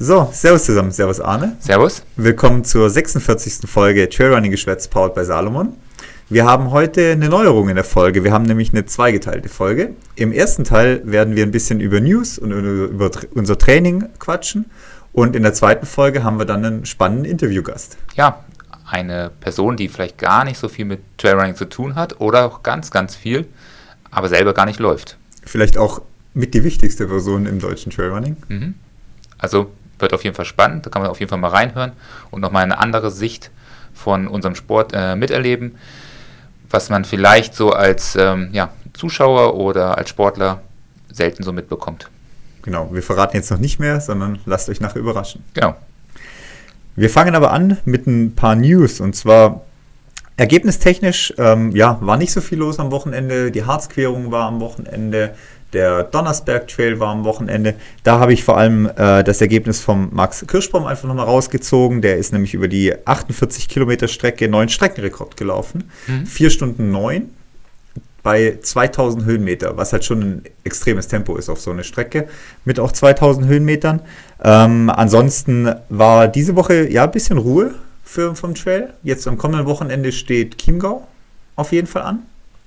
So, 0.00 0.28
Servus 0.32 0.64
zusammen, 0.64 0.90
Servus 0.90 1.20
Arne. 1.20 1.56
Servus. 1.60 2.02
Willkommen 2.16 2.64
zur 2.64 2.90
46. 2.90 3.70
Folge 3.70 4.08
Trailrunning 4.08 4.50
Geschwätz 4.50 4.88
powered 4.88 5.14
bei 5.14 5.22
Salomon. 5.22 5.74
Wir 6.28 6.44
haben 6.44 6.72
heute 6.72 7.12
eine 7.12 7.28
Neuerung 7.28 7.68
in 7.68 7.76
der 7.76 7.84
Folge. 7.84 8.24
Wir 8.24 8.32
haben 8.32 8.44
nämlich 8.44 8.72
eine 8.72 8.86
zweigeteilte 8.86 9.48
Folge. 9.48 9.90
Im 10.16 10.32
ersten 10.32 10.64
Teil 10.64 11.02
werden 11.04 11.36
wir 11.36 11.44
ein 11.44 11.52
bisschen 11.52 11.78
über 11.78 12.00
News 12.00 12.40
und 12.40 12.50
über 12.50 13.08
unser 13.34 13.56
Training 13.56 14.06
quatschen. 14.18 14.64
Und 15.12 15.36
in 15.36 15.44
der 15.44 15.54
zweiten 15.54 15.86
Folge 15.86 16.24
haben 16.24 16.40
wir 16.40 16.44
dann 16.44 16.64
einen 16.64 16.86
spannenden 16.86 17.26
Interviewgast. 17.26 17.96
Ja, 18.16 18.42
eine 18.90 19.30
Person, 19.38 19.76
die 19.76 19.86
vielleicht 19.86 20.18
gar 20.18 20.44
nicht 20.44 20.58
so 20.58 20.68
viel 20.68 20.86
mit 20.86 21.02
Trailrunning 21.18 21.54
zu 21.54 21.66
tun 21.66 21.94
hat 21.94 22.20
oder 22.20 22.46
auch 22.46 22.64
ganz, 22.64 22.90
ganz 22.90 23.14
viel, 23.14 23.46
aber 24.10 24.28
selber 24.28 24.54
gar 24.54 24.66
nicht 24.66 24.80
läuft. 24.80 25.18
Vielleicht 25.44 25.78
auch 25.78 26.02
mit 26.34 26.52
die 26.52 26.64
wichtigste 26.64 27.06
Person 27.06 27.46
im 27.46 27.60
deutschen 27.60 27.92
Trailrunning. 27.92 28.36
Mhm. 28.48 28.74
Also 29.38 29.70
wird 29.98 30.12
auf 30.12 30.24
jeden 30.24 30.36
Fall 30.36 30.44
spannend, 30.44 30.86
da 30.86 30.90
kann 30.90 31.02
man 31.02 31.10
auf 31.10 31.20
jeden 31.20 31.30
Fall 31.30 31.38
mal 31.38 31.48
reinhören 31.48 31.92
und 32.30 32.40
nochmal 32.40 32.62
eine 32.62 32.78
andere 32.78 33.10
Sicht 33.10 33.50
von 33.92 34.26
unserem 34.26 34.54
Sport 34.54 34.92
äh, 34.94 35.16
miterleben, 35.16 35.76
was 36.70 36.90
man 36.90 37.04
vielleicht 37.04 37.54
so 37.54 37.72
als 37.72 38.16
ähm, 38.16 38.48
ja, 38.52 38.70
Zuschauer 38.92 39.54
oder 39.54 39.96
als 39.96 40.10
Sportler 40.10 40.60
selten 41.10 41.42
so 41.42 41.52
mitbekommt. 41.52 42.10
Genau, 42.62 42.88
wir 42.92 43.02
verraten 43.02 43.36
jetzt 43.36 43.50
noch 43.50 43.58
nicht 43.58 43.78
mehr, 43.78 44.00
sondern 44.00 44.38
lasst 44.46 44.68
euch 44.68 44.80
nachher 44.80 44.98
überraschen. 44.98 45.44
Genau. 45.54 45.76
Wir 46.96 47.10
fangen 47.10 47.34
aber 47.34 47.52
an 47.52 47.78
mit 47.84 48.06
ein 48.06 48.34
paar 48.34 48.56
News 48.56 49.00
und 49.00 49.14
zwar 49.14 49.62
ergebnistechnisch, 50.36 51.34
ähm, 51.38 51.70
ja, 51.72 51.98
war 52.00 52.16
nicht 52.16 52.32
so 52.32 52.40
viel 52.40 52.58
los 52.58 52.78
am 52.78 52.90
Wochenende. 52.90 53.50
Die 53.50 53.64
Harzquerung 53.64 54.30
war 54.30 54.46
am 54.46 54.60
Wochenende. 54.60 55.34
Der 55.74 56.04
Donnersberg 56.04 56.68
Trail 56.68 57.00
war 57.00 57.08
am 57.08 57.24
Wochenende. 57.24 57.74
Da 58.04 58.20
habe 58.20 58.32
ich 58.32 58.44
vor 58.44 58.56
allem 58.56 58.86
äh, 58.96 59.22
das 59.24 59.40
Ergebnis 59.40 59.80
vom 59.80 60.08
Max 60.12 60.46
Kirschbaum 60.46 60.86
einfach 60.86 61.06
nochmal 61.06 61.26
rausgezogen. 61.26 62.00
Der 62.00 62.16
ist 62.16 62.32
nämlich 62.32 62.54
über 62.54 62.68
die 62.68 62.94
48 63.06 63.68
Kilometer 63.68 64.08
Strecke 64.08 64.48
neuen 64.48 64.68
Streckenrekord 64.68 65.36
gelaufen. 65.36 65.90
Mhm. 66.06 66.26
4 66.26 66.50
Stunden 66.50 66.90
9 66.90 67.28
bei 68.22 68.58
2000 68.62 69.26
Höhenmeter, 69.26 69.76
was 69.76 69.92
halt 69.92 70.04
schon 70.04 70.20
ein 70.20 70.42
extremes 70.64 71.08
Tempo 71.08 71.36
ist 71.36 71.50
auf 71.50 71.60
so 71.60 71.70
eine 71.70 71.84
Strecke 71.84 72.26
mit 72.64 72.80
auch 72.80 72.90
2000 72.90 73.46
Höhenmetern. 73.46 74.00
Ähm, 74.42 74.90
ansonsten 74.90 75.72
war 75.90 76.28
diese 76.28 76.56
Woche 76.56 76.90
ja 76.90 77.04
ein 77.04 77.10
bisschen 77.10 77.36
Ruhe 77.36 77.74
für, 78.02 78.34
vom 78.34 78.54
Trail. 78.54 78.94
Jetzt 79.02 79.28
am 79.28 79.36
kommenden 79.36 79.66
Wochenende 79.66 80.10
steht 80.10 80.56
Chiemgau 80.56 81.06
auf 81.56 81.72
jeden 81.72 81.86
Fall 81.86 82.02
an. 82.02 82.22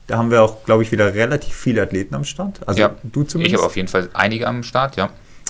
Da 0.08 0.17
haben 0.17 0.31
wir 0.31 0.41
auch, 0.41 0.63
glaube 0.63 0.83
ich, 0.83 0.91
wieder 0.91 1.13
relativ 1.13 1.53
viele 1.53 1.81
Athleten 1.81 2.16
am 2.16 2.23
Start. 2.23 2.61
Also 2.66 2.80
ja, 2.80 2.95
du 3.03 3.23
zumindest. 3.23 3.53
Ich 3.53 3.58
habe 3.58 3.67
auf 3.67 3.75
jeden 3.75 3.89
Fall 3.89 4.09
einige 4.13 4.47
am 4.47 4.63
Start, 4.63 4.95
ja. 4.95 5.09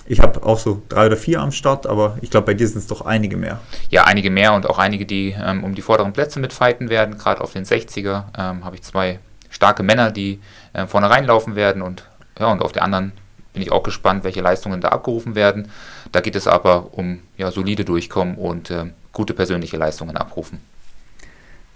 Ich 0.09 0.19
habe 0.19 0.41
auch 0.43 0.57
so 0.57 0.81
drei 0.89 1.07
oder 1.07 1.17
vier 1.17 1.41
am 1.41 1.51
Start, 1.51 1.85
aber 1.85 2.17
ich 2.21 2.31
glaube, 2.31 2.47
bei 2.47 2.53
dir 2.53 2.67
sind 2.67 2.79
es 2.79 2.87
doch 2.87 3.01
einige 3.01 3.37
mehr. 3.37 3.59
Ja, 3.89 4.05
einige 4.05 4.31
mehr 4.31 4.53
und 4.53 4.67
auch 4.67 4.79
einige, 4.79 5.05
die 5.05 5.35
ähm, 5.39 5.63
um 5.63 5.75
die 5.75 5.81
vorderen 5.81 6.13
Plätze 6.13 6.39
mitfighten 6.39 6.89
werden. 6.89 7.17
Gerade 7.17 7.41
auf 7.41 7.53
den 7.53 7.65
60er 7.65 8.23
ähm, 8.37 8.63
habe 8.63 8.75
ich 8.75 8.83
zwei 8.83 9.19
starke 9.49 9.83
Männer, 9.83 10.11
die 10.11 10.39
äh, 10.73 10.87
vorne 10.87 11.09
reinlaufen 11.09 11.55
werden 11.55 11.81
und 11.81 12.05
ja, 12.39 12.51
und 12.51 12.61
auf 12.61 12.71
der 12.71 12.83
anderen 12.83 13.11
bin 13.53 13.61
ich 13.61 13.71
auch 13.71 13.83
gespannt, 13.83 14.23
welche 14.23 14.41
Leistungen 14.41 14.81
da 14.81 14.89
abgerufen 14.89 15.35
werden. 15.35 15.69
Da 16.11 16.21
geht 16.21 16.35
es 16.35 16.47
aber 16.47 16.93
um 16.93 17.19
ja, 17.37 17.51
solide 17.51 17.83
Durchkommen 17.83 18.35
und 18.35 18.69
äh, 18.69 18.85
gute 19.11 19.33
persönliche 19.33 19.77
Leistungen 19.77 20.15
abrufen. 20.15 20.59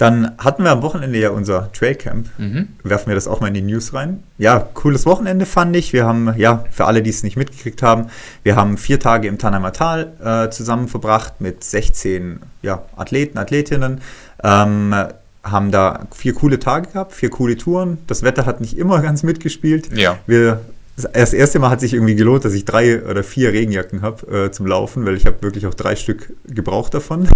Dann 0.02 0.32
hatten 0.40 0.64
wir 0.64 0.72
am 0.72 0.82
Wochenende 0.82 1.20
ja 1.20 1.30
unser 1.30 1.72
Trailcamp. 1.74 2.28
Mhm. 2.40 2.70
Werfen 2.82 3.10
wir 3.10 3.14
das 3.14 3.28
auch 3.28 3.40
mal 3.40 3.50
in 3.50 3.54
die 3.54 3.62
News 3.62 3.94
rein. 3.94 4.24
Ja, 4.40 4.58
cooles 4.74 5.06
Wochenende 5.06 5.46
fand 5.46 5.76
ich. 5.76 5.94
Wir 5.94 6.08
haben, 6.08 6.34
ja, 6.38 6.66
für 6.72 6.86
alle, 6.86 7.04
die 7.04 7.12
es 7.12 7.22
nicht 7.22 7.38
mitgekriegt 7.38 7.84
haben, 7.84 8.08
wir 8.42 8.56
haben 8.56 8.80
vier 8.80 9.00
Tage 9.00 9.28
im 9.28 9.38
Tannheimer 9.38 9.74
Tal 9.74 10.14
äh, 10.20 10.50
zusammen 10.50 10.88
verbracht 10.88 11.40
mit 11.40 11.64
16 11.64 12.40
ja, 12.64 12.82
Athleten, 12.96 13.38
Athletinnen. 13.38 14.02
Ähm, 14.44 14.96
haben 15.44 15.72
da 15.72 16.08
vier 16.16 16.34
coole 16.34 16.58
Tage 16.58 16.90
gehabt, 16.90 17.14
vier 17.14 17.30
coole 17.30 17.56
Touren. 17.56 18.00
Das 18.08 18.24
Wetter 18.24 18.48
hat 18.48 18.60
nicht 18.60 18.76
immer 18.80 19.02
ganz 19.04 19.22
mitgespielt. 19.22 19.96
Ja. 19.96 20.18
Wir 20.26 20.62
das 21.14 21.34
erste 21.34 21.60
Mal 21.60 21.70
hat 21.70 21.80
sich 21.80 21.94
irgendwie 21.94 22.16
gelohnt, 22.16 22.46
dass 22.46 22.54
ich 22.54 22.66
drei 22.66 23.04
oder 23.04 23.24
vier 23.24 23.54
Regenjacken 23.54 24.02
habe 24.02 24.46
äh, 24.46 24.52
zum 24.52 24.66
Laufen, 24.68 25.06
weil 25.06 25.16
ich 25.16 25.26
habe 25.26 25.42
wirklich 25.42 25.68
auch 25.68 25.74
drei 25.74 25.96
Stück 25.96 26.34
gebraucht 26.46 26.94
davon. 26.94 27.28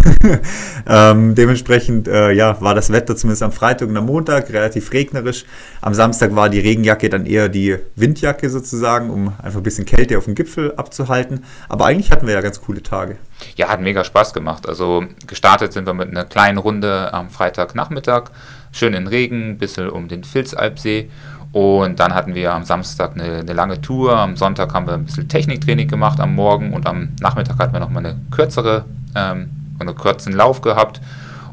ähm, 0.88 1.36
dementsprechend 1.36 2.08
äh, 2.08 2.31
ja, 2.31 2.59
war 2.62 2.76
das 2.76 2.92
Wetter 2.92 3.16
zumindest 3.16 3.44
am 3.44 3.52
Freitag 3.52 3.90
und 3.90 3.98
am 3.98 4.06
Montag 4.06 4.52
relativ 4.52 4.92
regnerisch. 4.94 5.46
Am 5.81 5.94
Samstag 5.94 6.36
war 6.36 6.50
die 6.50 6.59
Regenjacke 6.59 7.09
dann 7.09 7.26
eher 7.26 7.50
die 7.50 7.78
Windjacke 7.96 8.50
sozusagen, 8.50 9.09
um 9.09 9.34
einfach 9.42 9.59
ein 9.59 9.64
bisschen 9.64 9.86
Kälte 9.86 10.18
auf 10.18 10.26
dem 10.26 10.36
Gipfel 10.36 10.74
abzuhalten. 10.76 11.44
Aber 11.70 11.86
eigentlich 11.86 12.12
hatten 12.12 12.28
wir 12.28 12.34
ja 12.34 12.42
ganz 12.42 12.62
coole 12.62 12.84
Tage. 12.84 13.18
Ja, 13.56 13.70
hat 13.70 13.82
mega 13.82 14.03
Spaß 14.03 14.34
gemacht. 14.34 14.68
Also 14.68 15.06
gestartet 15.28 15.74
sind 15.74 15.86
wir 15.86 15.94
mit 15.94 16.09
einer 16.09 16.26
kleinen 16.26 16.58
Runde 16.58 17.14
am 17.14 17.30
Freitagnachmittag. 17.30 18.32
Schön 18.72 18.94
in 18.94 19.08
Regen, 19.08 19.52
ein 19.52 19.58
bisschen 19.58 19.90
um 19.90 20.08
den 20.08 20.24
Vilzalpsee 20.26 21.09
und 21.55 22.01
dann 22.01 22.13
hatten 22.13 22.35
wir 22.35 22.53
am 22.53 22.66
Samstag 22.66 23.13
eine, 23.13 23.38
eine, 23.38 23.53
lange 23.53 23.79
Tour. 23.79 24.17
Am 24.17 24.35
Sonntag 24.35 24.73
haben 24.73 24.88
wir 24.88 24.93
ein 24.95 25.05
bisschen 25.05 25.29
Techniktraining 25.29 25.88
gemacht 25.88 26.19
am 26.19 26.35
Morgen 26.35 26.73
und 26.73 26.85
am 26.85 27.13
Nachmittag 27.21 27.59
hatten 27.59 27.71
wir 27.71 27.79
nochmal 27.79 28.05
eine 28.05 28.17
kürzere, 28.29 28.83
ähm, 29.16 29.51
einen 29.79 29.95
kurzen 29.95 30.33
Lauf 30.33 30.59
gehabt. 30.59 30.99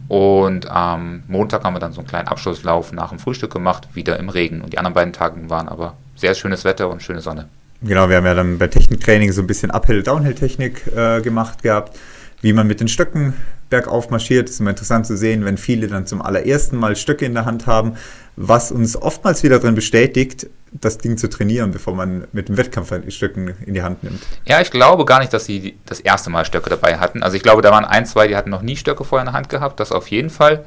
Und 0.08 0.68
am 0.68 1.22
Montag 1.28 1.62
haben 1.62 1.76
wir 1.76 1.78
dann 1.78 1.92
so 1.92 2.00
einen 2.00 2.08
kleinen 2.08 2.26
Abschlusslauf 2.26 2.92
nach 2.92 3.10
dem 3.10 3.20
Frühstück 3.20 3.52
gemacht, 3.52 3.86
wieder 3.94 4.18
im 4.18 4.28
Regen. 4.28 4.60
Und 4.62 4.72
die 4.72 4.78
anderen 4.78 4.94
beiden 4.94 5.12
Tage 5.12 5.48
waren 5.48 5.68
aber 5.68 5.94
sehr 6.16 6.34
schönes 6.34 6.64
Wetter 6.64 6.90
und 6.90 7.00
schöne 7.00 7.20
Sonne. 7.20 7.46
Genau, 7.80 8.08
wir 8.08 8.16
haben 8.16 8.26
ja 8.26 8.34
dann 8.34 8.58
bei 8.58 8.66
Techniktraining 8.66 9.30
so 9.30 9.40
ein 9.40 9.46
bisschen 9.46 9.70
Uphill-Downhill-Technik 9.70 10.96
äh, 10.96 11.20
gemacht 11.20 11.62
gehabt 11.62 11.96
wie 12.42 12.52
man 12.52 12.66
mit 12.66 12.80
den 12.80 12.88
Stöcken 12.88 13.34
bergauf 13.72 14.10
marschiert. 14.10 14.50
Es 14.50 14.56
ist 14.56 14.60
immer 14.60 14.70
interessant 14.70 15.06
zu 15.06 15.16
sehen, 15.16 15.46
wenn 15.46 15.56
viele 15.56 15.88
dann 15.88 16.06
zum 16.06 16.20
allerersten 16.20 16.76
Mal 16.76 16.94
Stöcke 16.94 17.24
in 17.24 17.32
der 17.32 17.46
Hand 17.46 17.66
haben, 17.66 17.96
was 18.36 18.70
uns 18.70 19.00
oftmals 19.00 19.42
wieder 19.42 19.58
darin 19.58 19.74
bestätigt, 19.74 20.46
das 20.72 20.98
Ding 20.98 21.16
zu 21.16 21.28
trainieren, 21.30 21.72
bevor 21.72 21.94
man 21.94 22.28
mit 22.32 22.50
dem 22.50 22.58
Wettkampf 22.58 22.92
Stöcken 23.08 23.54
in 23.64 23.72
die 23.72 23.82
Hand 23.82 24.02
nimmt. 24.02 24.20
Ja, 24.44 24.60
ich 24.60 24.70
glaube 24.70 25.06
gar 25.06 25.20
nicht, 25.20 25.32
dass 25.32 25.46
sie 25.46 25.78
das 25.86 26.00
erste 26.00 26.28
Mal 26.28 26.44
Stöcke 26.44 26.68
dabei 26.68 26.98
hatten. 26.98 27.22
Also 27.22 27.34
ich 27.38 27.42
glaube, 27.42 27.62
da 27.62 27.70
waren 27.70 27.86
ein, 27.86 28.04
zwei, 28.04 28.28
die 28.28 28.36
hatten 28.36 28.50
noch 28.50 28.62
nie 28.62 28.76
Stöcke 28.76 29.04
vorher 29.04 29.22
in 29.22 29.32
der 29.32 29.34
Hand 29.34 29.48
gehabt, 29.48 29.80
das 29.80 29.90
auf 29.90 30.08
jeden 30.08 30.30
Fall. 30.30 30.66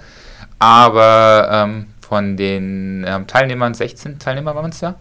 Aber 0.57 1.47
ähm, 1.51 1.85
von 2.01 2.37
den 2.37 3.05
ähm, 3.07 3.27
Teilnehmern, 3.27 3.75
16 3.75 4.17
Teilnehmer 4.17 4.55
waren 4.55 4.71
es 4.71 4.81
ja, 4.81 4.95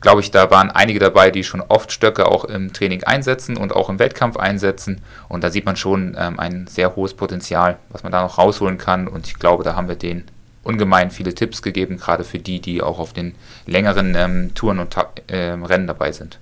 glaube 0.00 0.20
ich, 0.20 0.30
da 0.30 0.50
waren 0.50 0.70
einige 0.70 0.98
dabei, 0.98 1.30
die 1.30 1.44
schon 1.44 1.60
oft 1.60 1.92
Stöcke 1.92 2.26
auch 2.26 2.44
im 2.44 2.72
Training 2.72 3.04
einsetzen 3.04 3.56
und 3.56 3.74
auch 3.74 3.88
im 3.88 3.98
Wettkampf 3.98 4.36
einsetzen. 4.36 5.00
Und 5.28 5.44
da 5.44 5.50
sieht 5.50 5.64
man 5.64 5.76
schon 5.76 6.16
ähm, 6.18 6.38
ein 6.38 6.66
sehr 6.66 6.96
hohes 6.96 7.14
Potenzial, 7.14 7.78
was 7.90 8.02
man 8.02 8.12
da 8.12 8.22
noch 8.22 8.38
rausholen 8.38 8.78
kann. 8.78 9.08
Und 9.08 9.26
ich 9.26 9.38
glaube, 9.38 9.64
da 9.64 9.74
haben 9.74 9.88
wir 9.88 9.96
denen 9.96 10.24
ungemein 10.62 11.10
viele 11.10 11.34
Tipps 11.34 11.62
gegeben, 11.62 11.96
gerade 11.96 12.24
für 12.24 12.38
die, 12.38 12.60
die 12.60 12.82
auch 12.82 12.98
auf 12.98 13.12
den 13.12 13.34
längeren 13.66 14.14
ähm, 14.14 14.54
Touren 14.54 14.78
und 14.78 14.94
äh, 15.28 15.52
Rennen 15.52 15.86
dabei 15.86 16.12
sind. 16.12 16.38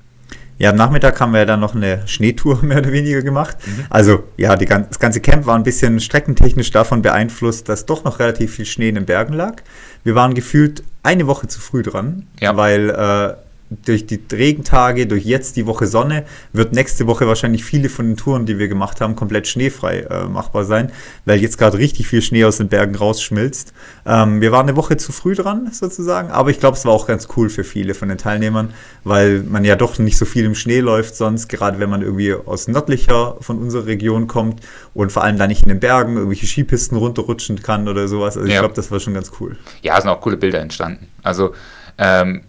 Ja, 0.59 0.71
am 0.71 0.77
Nachmittag 0.77 1.21
haben 1.21 1.34
wir 1.34 1.44
dann 1.44 1.61
noch 1.61 1.75
eine 1.75 2.09
Schneetour 2.09 2.59
mehr 2.62 2.78
oder 2.78 2.93
weniger 2.93 3.23
gemacht. 3.23 3.56
Mhm. 3.65 3.84
Also 3.91 4.25
ja, 4.37 4.56
die, 4.56 4.65
das 4.67 4.99
ganze 4.99 5.21
Camp 5.21 5.47
war 5.47 5.55
ein 5.55 5.62
bisschen 5.62 6.00
streckentechnisch 6.00 6.71
davon 6.71 7.03
beeinflusst, 7.03 7.69
dass 7.69 7.87
doch 7.87 8.05
noch 8.05 8.19
relativ 8.19 8.55
viel 8.55 8.65
Schnee 8.65 8.88
in 8.88 8.94
den 8.94 9.06
Bergen 9.06 9.34
lag. 9.34 9.62
Wir 10.03 10.15
waren 10.15 10.34
gefühlt 10.34 10.83
eine 11.03 11.27
Woche 11.27 11.47
zu 11.47 11.61
früh 11.61 11.83
dran, 11.83 12.27
ja. 12.41 12.56
weil 12.56 12.91
äh, 12.91 13.45
durch 13.71 14.06
die 14.06 14.21
Regentage, 14.32 15.06
durch 15.06 15.25
jetzt 15.25 15.56
die 15.56 15.66
Woche 15.66 15.87
Sonne, 15.87 16.25
wird 16.53 16.72
nächste 16.72 17.06
Woche 17.06 17.27
wahrscheinlich 17.27 17.65
viele 17.65 17.88
von 17.88 18.06
den 18.06 18.16
Touren, 18.16 18.47
die 18.47 18.59
wir 18.59 18.69
gemacht 18.69 19.00
haben, 19.00 19.16
komplett 19.16 19.49
schneefrei 19.49 20.00
äh, 20.00 20.27
machbar 20.27 20.65
sein, 20.65 20.93
weil 21.25 21.41
jetzt 21.41 21.59
gerade 21.59 21.78
richtig 21.78 22.06
viel 22.06 22.22
Schnee 22.22 22.44
aus 22.44 22.59
den 22.59 22.69
Bergen 22.69 22.94
rausschmilzt. 22.94 23.72
Ähm, 24.06 24.41
wir 24.41 24.53
waren 24.53 24.69
eine 24.69 24.76
Woche 24.76 24.97
zu 24.97 25.10
früh 25.10 25.34
dran, 25.34 25.69
sozusagen, 25.72 26.31
aber 26.31 26.50
ich 26.50 26.60
glaube, 26.60 26.76
es 26.76 26.84
war 26.84 26.93
auch 26.93 27.06
ganz 27.06 27.26
cool 27.37 27.49
für 27.49 27.65
viele 27.65 27.94
von 27.94 28.09
den 28.09 28.19
Teilnehmern, 28.19 28.72
weil 29.03 29.41
man 29.43 29.65
ja 29.65 29.75
doch 29.75 29.99
nicht 29.99 30.16
so 30.16 30.25
viel 30.25 30.44
im 30.44 30.55
Schnee 30.55 30.81
läuft 30.81 31.16
sonst, 31.16 31.49
gerade 31.49 31.81
wenn 31.81 31.91
man 31.91 32.03
irgendwie 32.03 32.34
aus 32.34 32.69
nördlicher 32.69 33.37
von 33.40 33.58
unserer 33.58 33.87
Region 33.87 34.29
kommt 34.29 34.61
und 34.94 35.11
vor 35.11 35.25
allem 35.25 35.38
da 35.38 35.46
nicht 35.46 35.62
in 35.62 35.69
den 35.69 35.81
Bergen 35.81 36.14
irgendwelche 36.17 36.46
Skipisten 36.46 36.96
runterrutschen 36.96 37.62
kann 37.62 37.88
oder 37.88 38.06
sowas. 38.06 38.37
Also 38.37 38.49
ich 38.49 38.58
glaube, 38.58 38.75
das 38.75 38.90
war 38.90 39.00
schon 39.00 39.14
ganz 39.14 39.32
cool. 39.40 39.56
Ja, 39.82 39.96
es 39.96 40.02
sind 40.02 40.11
auch 40.11 40.20
coole 40.20 40.37
Bilder 40.37 40.61
entstanden. 40.61 41.08
Also 41.23 41.52
ähm, 41.99 42.43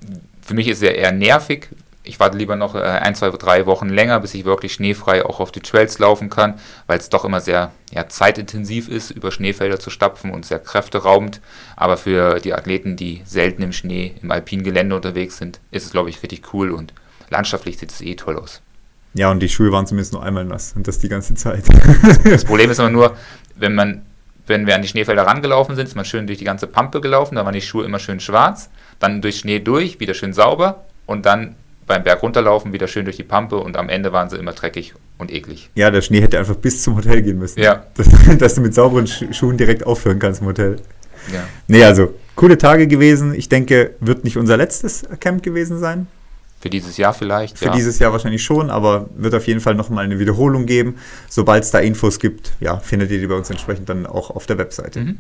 für 0.48 0.54
mich 0.54 0.68
ist 0.70 0.78
es 0.78 0.84
ja 0.84 0.92
eher 0.92 1.12
nervig. 1.12 1.68
Ich 2.04 2.22
warte 2.22 2.38
lieber 2.38 2.56
noch 2.56 2.74
äh, 2.74 2.80
ein, 2.80 3.16
zwei, 3.16 3.30
drei 3.32 3.66
Wochen 3.66 3.90
länger, 3.90 4.22
bis 4.22 4.34
ich 4.34 4.46
wirklich 4.46 4.74
schneefrei 4.74 5.26
auch 5.26 5.42
auf 5.42 5.52
die 5.52 5.60
Trails 5.60 6.00
laufen 6.00 6.30
kann, 6.30 6.54
weil 6.88 7.00
es 7.00 7.10
doch 7.10 7.26
immer 7.26 7.42
sehr 7.42 7.72
ja, 7.92 8.08
zeitintensiv 8.08 8.88
ist, 8.88 9.12
über 9.12 9.30
Schneefelder 9.30 9.78
zu 9.78 9.90
stapfen 9.90 10.32
und 10.32 10.46
sehr 10.46 10.60
kräfteraubend. 10.60 11.42
Aber 11.76 11.98
für 11.98 12.40
die 12.40 12.54
Athleten, 12.54 12.96
die 12.96 13.24
selten 13.26 13.62
im 13.62 13.74
Schnee, 13.74 14.16
im 14.22 14.32
alpinen 14.32 14.64
Gelände 14.64 14.96
unterwegs 14.96 15.38
sind, 15.38 15.60
ist 15.72 15.86
es, 15.86 15.92
glaube 15.92 16.10
ich, 16.10 16.24
richtig 16.24 16.54
cool 16.54 16.72
und 16.72 16.94
landschaftlich 17.30 17.78
sieht 17.78 17.92
es 17.92 18.00
eh 18.00 18.16
toll 18.16 18.38
aus. 18.38 18.62
Ja, 19.14 19.30
und 19.30 19.42
die 19.42 19.50
Schuhe 19.50 19.74
waren 19.74 19.86
zumindest 19.86 20.14
nur 20.14 20.24
einmal 20.24 20.46
nass 20.46 20.74
und 20.78 20.88
das 20.88 21.00
die 21.00 21.10
ganze 21.10 21.36
Zeit. 21.36 21.66
Das 22.24 22.46
Problem 22.46 22.72
ist 22.72 22.80
immer 22.80 22.90
nur, 22.90 23.18
wenn 23.56 23.76
man 23.76 24.04
wenn 24.48 24.66
wir 24.66 24.76
an 24.76 24.82
die 24.82 24.88
Schneefelder 24.88 25.28
rangelaufen 25.28 25.76
sind, 25.76 25.88
ist 25.88 25.96
man 25.96 26.06
schön 26.06 26.26
durch 26.26 26.40
die 26.40 26.46
ganze 26.46 26.68
Pampe 26.68 27.02
gelaufen, 27.02 27.36
da 27.36 27.46
waren 27.46 27.54
die 27.54 27.62
Schuhe 27.62 27.86
immer 27.86 28.00
schön 28.00 28.20
schwarz, 28.20 28.70
dann 29.00 29.22
durch 29.22 29.38
Schnee 29.38 29.60
durch, 29.60 30.00
wieder 30.00 30.14
schön 30.14 30.34
sauber 30.34 30.86
und 31.06 31.26
dann 31.26 31.56
beim 31.86 32.04
Berg 32.04 32.22
runterlaufen, 32.22 32.74
wieder 32.74 32.88
schön 32.88 33.06
durch 33.06 33.16
die 33.16 33.24
Pampe 33.24 33.58
und 33.58 33.78
am 33.78 33.90
Ende 33.90 34.12
waren 34.12 34.30
sie 34.30 34.38
immer 34.38 34.52
dreckig 34.52 34.94
und 35.18 35.32
eklig. 35.32 35.70
Ja, 35.76 35.90
der 35.90 36.02
Schnee 36.02 36.22
hätte 36.22 36.38
einfach 36.38 36.56
bis 36.56 36.84
zum 36.84 36.96
Hotel 36.98 37.22
gehen 37.22 37.40
müssen. 37.40 37.62
Ja. 37.62 37.86
Dass, 37.96 38.08
dass 38.38 38.56
du 38.56 38.62
mit 38.62 38.74
sauberen 38.74 39.08
Sch 39.08 39.24
Schuhen 39.32 39.58
direkt 39.58 39.86
aufhören 39.86 40.20
kannst 40.20 40.42
im 40.42 40.48
Hotel. 40.48 40.78
Ja. 41.34 41.44
Nee, 41.68 41.84
also 41.84 42.14
coole 42.36 42.58
Tage 42.58 42.88
gewesen. 42.88 43.34
Ich 43.34 43.50
denke, 43.50 43.96
wird 44.00 44.24
nicht 44.24 44.38
unser 44.38 44.58
letztes 44.58 45.06
Camp 45.20 45.44
gewesen 45.44 45.80
sein. 45.80 46.08
Für 46.60 46.70
dieses 46.70 46.98
Jahr 46.98 47.14
vielleicht. 47.14 47.58
Für 47.58 47.66
ja. 47.66 47.72
dieses 47.72 48.00
Jahr 48.00 48.12
wahrscheinlich 48.12 48.44
schon, 48.44 48.70
aber 48.70 49.10
wird 49.16 49.36
auf 49.36 49.46
jeden 49.48 49.60
Fall 49.60 49.76
nochmal 49.76 50.06
eine 50.06 50.20
Wiederholung 50.20 50.66
geben. 50.66 50.96
Sobald 51.30 51.64
es 51.64 51.72
da 51.72 51.80
Infos 51.80 52.20
gibt, 52.20 52.54
ja, 52.60 52.78
findet 52.78 53.12
ihr 53.12 53.20
die 53.20 53.28
bei 53.28 53.36
uns 53.36 53.50
entsprechend 53.50 53.90
dann 53.90 54.06
auch 54.06 54.32
auf 54.32 54.48
der 54.48 54.58
Webseite. 54.58 55.00
Mhm. 55.02 55.18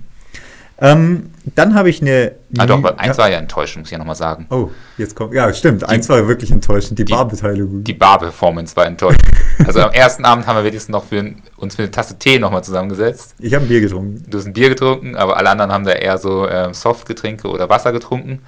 Ähm, 0.79 1.31
dann 1.56 1.74
habe 1.74 1.89
ich 1.89 2.01
eine. 2.01 2.33
Ah, 2.57 2.68
doch, 2.68 2.79
Lü- 2.83 2.95
eins 2.97 3.18
war 3.18 3.29
ja 3.31 3.38
enttäuschend, 3.39 3.81
muss 3.83 3.88
ich 3.88 3.94
ja 3.94 3.97
nochmal 3.97 4.15
sagen. 4.15 4.45
Oh, 4.51 4.69
jetzt 4.97 5.15
kommt. 5.15 5.33
Ja, 5.33 5.51
stimmt. 5.51 5.83
eins 5.88 6.07
war 6.07 6.27
wirklich 6.27 6.51
enttäuschend. 6.51 7.00
Die, 7.00 7.06
die- 7.06 7.13
Barbeteiligung. 7.13 7.83
Die 7.83 7.94
Bar-Performance 7.94 8.75
war 8.75 8.85
enttäuschend. 8.85 9.24
also 9.65 9.81
am 9.81 9.91
ersten 9.91 10.24
Abend 10.24 10.45
haben 10.45 10.56
wir 10.57 10.63
wenigstens 10.63 10.91
noch 10.91 11.06
für, 11.06 11.33
uns 11.57 11.75
für 11.75 11.81
eine 11.83 11.91
Tasse 11.91 12.19
Tee 12.19 12.38
nochmal 12.38 12.63
zusammengesetzt. 12.63 13.33
ich 13.39 13.53
habe 13.56 13.65
ein 13.65 13.68
Bier 13.69 13.81
getrunken. 13.81 14.24
Du 14.29 14.38
hast 14.38 14.45
ein 14.45 14.53
Bier 14.53 14.69
getrunken, 14.69 15.15
aber 15.15 15.38
alle 15.38 15.50
anderen 15.50 15.71
haben 15.71 15.83
da 15.85 15.94
eher 15.94 16.18
so 16.19 16.47
ähm, 16.47 16.74
Softgetränke 16.75 17.47
oder 17.47 17.69
Wasser 17.69 17.91
getrunken. 17.91 18.41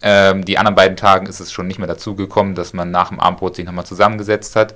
Ähm, 0.00 0.44
die 0.44 0.56
anderen 0.58 0.76
beiden 0.76 0.96
Tagen 0.96 1.26
ist 1.26 1.40
es 1.40 1.52
schon 1.52 1.66
nicht 1.66 1.78
mehr 1.78 1.88
dazu 1.88 2.14
gekommen, 2.14 2.54
dass 2.54 2.72
man 2.72 2.90
nach 2.90 3.08
dem 3.08 3.20
Abendbrot 3.20 3.56
sich 3.56 3.66
nochmal 3.66 3.84
zusammengesetzt 3.84 4.56
hat. 4.56 4.74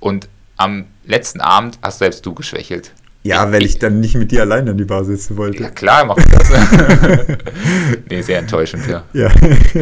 Und 0.00 0.28
am 0.58 0.86
letzten 1.04 1.40
Abend 1.40 1.78
hast 1.82 1.98
selbst 2.00 2.26
du 2.26 2.34
geschwächelt. 2.34 2.92
Ja, 3.26 3.50
weil 3.50 3.64
ich 3.64 3.78
dann 3.78 3.98
nicht 3.98 4.14
mit 4.14 4.30
dir 4.30 4.42
allein 4.42 4.68
an 4.68 4.78
die 4.78 4.84
Bar 4.84 5.04
sitzen 5.04 5.36
wollte. 5.36 5.64
Ja 5.64 5.70
klar, 5.70 6.04
mach 6.04 6.16
ich 6.16 6.26
das. 6.26 6.48
nee, 8.08 8.22
sehr 8.22 8.38
enttäuschend, 8.38 8.86
ja. 8.86 9.02
Ja. 9.12 9.30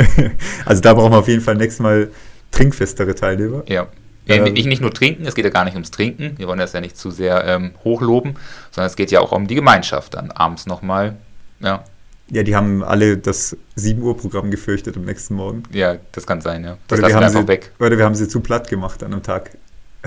also 0.65 0.81
da 0.81 0.95
brauchen 0.95 1.13
wir 1.13 1.19
auf 1.19 1.29
jeden 1.29 1.43
Fall 1.43 1.55
nächstes 1.57 1.81
Mal 1.81 2.09
trinkfestere 2.51 3.15
Teilnehmer. 3.15 3.63
Ja. 3.69 3.87
Ähm. 4.27 4.57
ich 4.57 4.65
nicht 4.65 4.81
nur 4.81 4.95
trinken, 4.95 5.27
es 5.27 5.35
geht 5.35 5.45
ja 5.45 5.51
gar 5.51 5.65
nicht 5.67 5.75
ums 5.75 5.91
Trinken, 5.91 6.39
wir 6.39 6.49
wollen 6.49 6.59
das 6.59 6.73
ja 6.73 6.81
nicht 6.81 6.97
zu 6.97 7.11
sehr 7.11 7.45
ähm, 7.45 7.73
hochloben, 7.85 8.37
sondern 8.71 8.87
es 8.87 8.97
geht 8.97 9.11
ja 9.11 9.21
auch 9.21 9.33
um 9.33 9.47
die 9.47 9.55
Gemeinschaft 9.55 10.15
dann 10.15 10.31
abends 10.31 10.65
nochmal. 10.65 11.17
Ja, 11.61 11.85
Ja, 12.31 12.43
die 12.43 12.57
haben 12.57 12.83
alle 12.83 13.19
das 13.19 13.55
7 13.75 14.01
Uhr 14.01 14.17
Programm 14.17 14.51
gefürchtet 14.51 14.97
am 14.97 15.05
nächsten 15.05 15.35
Morgen. 15.35 15.65
ja, 15.73 15.97
das 16.13 16.27
kann 16.27 16.41
sein, 16.41 16.65
ja. 16.65 16.79
Das 16.89 16.99
Oder 16.99 17.09
wir, 17.09 17.09
lassen 17.09 17.11
wir 17.11 17.17
haben 17.17 17.25
einfach 17.25 17.41
sie, 17.43 17.49
weg. 17.49 17.73
oder 17.79 17.99
wir 17.99 18.05
haben 18.07 18.15
sie 18.15 18.27
zu 18.27 18.41
platt 18.41 18.71
gemacht 18.71 19.03
an 19.03 19.13
einem 19.13 19.23
Tag. 19.23 19.51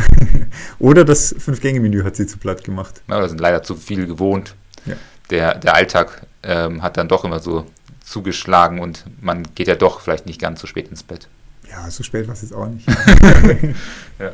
oder 0.79 1.05
das 1.05 1.35
Fünf-Gänge-Menü 1.37 2.03
hat 2.03 2.15
sie 2.15 2.27
zu 2.27 2.37
platt 2.37 2.63
gemacht. 2.63 3.01
Ja, 3.07 3.17
oder 3.17 3.29
sind 3.29 3.41
leider 3.41 3.63
zu 3.63 3.75
viel 3.75 4.07
gewohnt. 4.07 4.55
Ja. 4.85 4.95
Der, 5.29 5.55
der 5.55 5.75
Alltag 5.75 6.25
ähm, 6.43 6.81
hat 6.81 6.97
dann 6.97 7.07
doch 7.07 7.25
immer 7.25 7.39
so 7.39 7.65
zugeschlagen 8.03 8.79
und 8.79 9.05
man 9.19 9.43
geht 9.55 9.67
ja 9.67 9.75
doch 9.75 9.99
vielleicht 9.99 10.25
nicht 10.25 10.39
ganz 10.39 10.61
so 10.61 10.67
spät 10.67 10.87
ins 10.89 11.03
Bett. 11.03 11.27
Ja, 11.69 11.89
so 11.91 12.03
spät 12.03 12.27
war 12.27 12.33
es 12.33 12.41
jetzt 12.41 12.53
auch 12.53 12.67
nicht. 12.67 12.87
Ja. 14.19 14.31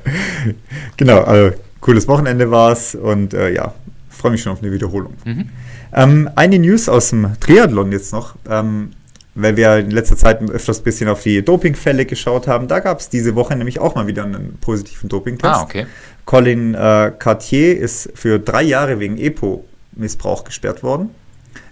Genau, 0.96 1.24
also 1.24 1.58
cooles 1.82 2.08
Wochenende 2.08 2.50
war 2.50 2.72
es 2.72 2.96
und 2.96 3.34
äh, 3.34 3.54
ja, 3.54 3.74
freue 4.10 4.32
mich 4.32 4.42
schon 4.42 4.54
auf 4.54 4.62
eine 4.62 4.72
Wiederholung. 4.72 5.14
Mhm. 5.26 5.50
Ähm, 5.92 6.30
eine 6.36 6.58
News 6.58 6.88
aus 6.88 7.10
dem 7.10 7.38
Triathlon 7.42 7.92
jetzt 7.92 8.14
noch, 8.14 8.36
ähm, 8.50 8.92
weil 9.36 9.58
wir 9.58 9.78
in 9.78 9.92
letzter 9.92 10.16
Zeit 10.18 10.42
öfters 10.50 10.80
ein 10.80 10.84
bisschen 10.84 11.10
auf 11.10 11.24
die 11.24 11.44
Dopingfälle 11.44 12.06
geschaut 12.06 12.48
haben. 12.48 12.68
Da 12.68 12.80
gab 12.80 13.00
es 13.00 13.10
diese 13.10 13.36
Woche 13.36 13.56
nämlich 13.56 13.80
auch 13.80 13.96
mal 13.96 14.08
wieder 14.08 14.24
einen 14.24 14.58
positiven 14.62 15.10
Dopingtest. 15.10 15.54
Ah, 15.54 15.64
okay. 15.64 15.88
Colin 16.26 16.76
äh, 16.76 17.12
Cartier 17.18 17.78
ist 17.78 18.12
für 18.14 18.40
drei 18.40 18.64
Jahre 18.64 19.00
wegen 19.00 19.18
EPO-Missbrauch 19.18 20.44
gesperrt 20.44 20.84
worden. 20.84 21.10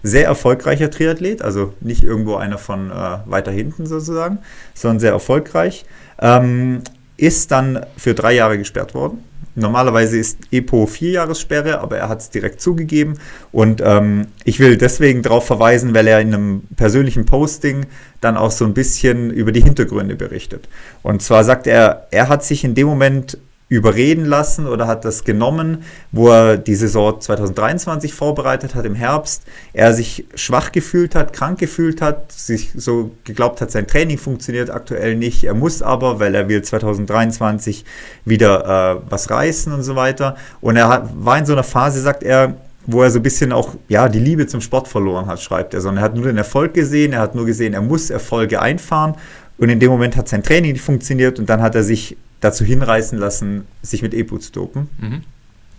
Sehr 0.02 0.26
erfolgreicher 0.26 0.90
Triathlet, 0.90 1.42
also 1.42 1.72
nicht 1.80 2.02
irgendwo 2.02 2.36
einer 2.36 2.58
von 2.58 2.90
äh, 2.90 3.18
weiter 3.26 3.52
hinten 3.52 3.86
sozusagen, 3.86 4.38
sondern 4.74 5.00
sehr 5.00 5.12
erfolgreich. 5.12 5.84
Ähm, 6.20 6.82
ist 7.16 7.52
dann 7.52 7.86
für 7.96 8.14
drei 8.14 8.32
Jahre 8.34 8.58
gesperrt 8.58 8.94
worden. 8.94 9.22
Normalerweise 9.54 10.18
ist 10.18 10.38
EPO 10.50 10.86
vier 10.86 11.10
Jahressperre, 11.12 11.80
aber 11.80 11.98
er 11.98 12.08
hat 12.08 12.20
es 12.20 12.30
direkt 12.30 12.60
zugegeben. 12.60 13.18
Und 13.50 13.82
ähm, 13.84 14.28
ich 14.44 14.60
will 14.60 14.76
deswegen 14.76 15.22
darauf 15.22 15.46
verweisen, 15.46 15.94
weil 15.94 16.06
er 16.06 16.20
in 16.20 16.34
einem 16.34 16.62
persönlichen 16.76 17.26
Posting 17.26 17.86
dann 18.20 18.36
auch 18.36 18.50
so 18.50 18.64
ein 18.64 18.74
bisschen 18.74 19.30
über 19.30 19.52
die 19.52 19.62
Hintergründe 19.62 20.16
berichtet. 20.16 20.68
Und 21.02 21.22
zwar 21.22 21.44
sagt 21.44 21.66
er, 21.66 22.06
er 22.10 22.28
hat 22.28 22.44
sich 22.44 22.64
in 22.64 22.74
dem 22.74 22.86
Moment 22.86 23.38
überreden 23.72 24.26
lassen 24.26 24.66
oder 24.66 24.86
hat 24.86 25.06
das 25.06 25.24
genommen, 25.24 25.82
wo 26.10 26.28
er 26.28 26.58
die 26.58 26.74
Saison 26.74 27.18
2023 27.18 28.12
vorbereitet 28.12 28.74
hat 28.74 28.84
im 28.84 28.94
Herbst, 28.94 29.44
er 29.72 29.94
sich 29.94 30.26
schwach 30.34 30.72
gefühlt 30.72 31.14
hat, 31.14 31.32
krank 31.32 31.58
gefühlt 31.58 32.02
hat, 32.02 32.30
sich 32.30 32.72
so 32.76 33.12
geglaubt 33.24 33.62
hat, 33.62 33.70
sein 33.70 33.86
Training 33.86 34.18
funktioniert 34.18 34.68
aktuell 34.68 35.16
nicht, 35.16 35.44
er 35.44 35.54
muss 35.54 35.80
aber, 35.80 36.20
weil 36.20 36.34
er 36.34 36.50
will 36.50 36.60
2023 36.60 37.86
wieder 38.26 38.98
äh, 38.98 39.00
was 39.08 39.30
reißen 39.30 39.72
und 39.72 39.82
so 39.82 39.96
weiter. 39.96 40.36
Und 40.60 40.76
er 40.76 40.88
hat, 40.88 41.08
war 41.14 41.38
in 41.38 41.46
so 41.46 41.54
einer 41.54 41.64
Phase, 41.64 42.02
sagt 42.02 42.24
er, 42.24 42.54
wo 42.84 43.02
er 43.02 43.10
so 43.10 43.20
ein 43.20 43.22
bisschen 43.22 43.52
auch 43.52 43.74
ja, 43.88 44.06
die 44.10 44.18
Liebe 44.18 44.46
zum 44.46 44.60
Sport 44.60 44.86
verloren 44.86 45.26
hat, 45.26 45.40
schreibt 45.40 45.72
er, 45.72 45.80
sondern 45.80 46.02
er 46.02 46.04
hat 46.04 46.14
nur 46.14 46.26
den 46.26 46.36
Erfolg 46.36 46.74
gesehen, 46.74 47.14
er 47.14 47.20
hat 47.20 47.34
nur 47.34 47.46
gesehen, 47.46 47.72
er 47.72 47.80
muss 47.80 48.10
Erfolge 48.10 48.60
einfahren 48.60 49.14
und 49.56 49.70
in 49.70 49.80
dem 49.80 49.90
Moment 49.90 50.14
hat 50.16 50.28
sein 50.28 50.42
Training 50.42 50.72
nicht 50.72 50.84
funktioniert 50.84 51.38
und 51.38 51.48
dann 51.48 51.62
hat 51.62 51.74
er 51.74 51.84
sich 51.84 52.18
dazu 52.42 52.64
hinreißen 52.64 53.18
lassen, 53.18 53.66
sich 53.80 54.02
mit 54.02 54.12
EPO 54.12 54.36
zu 54.38 54.52
dopen. 54.52 54.88
Mhm. 54.98 55.22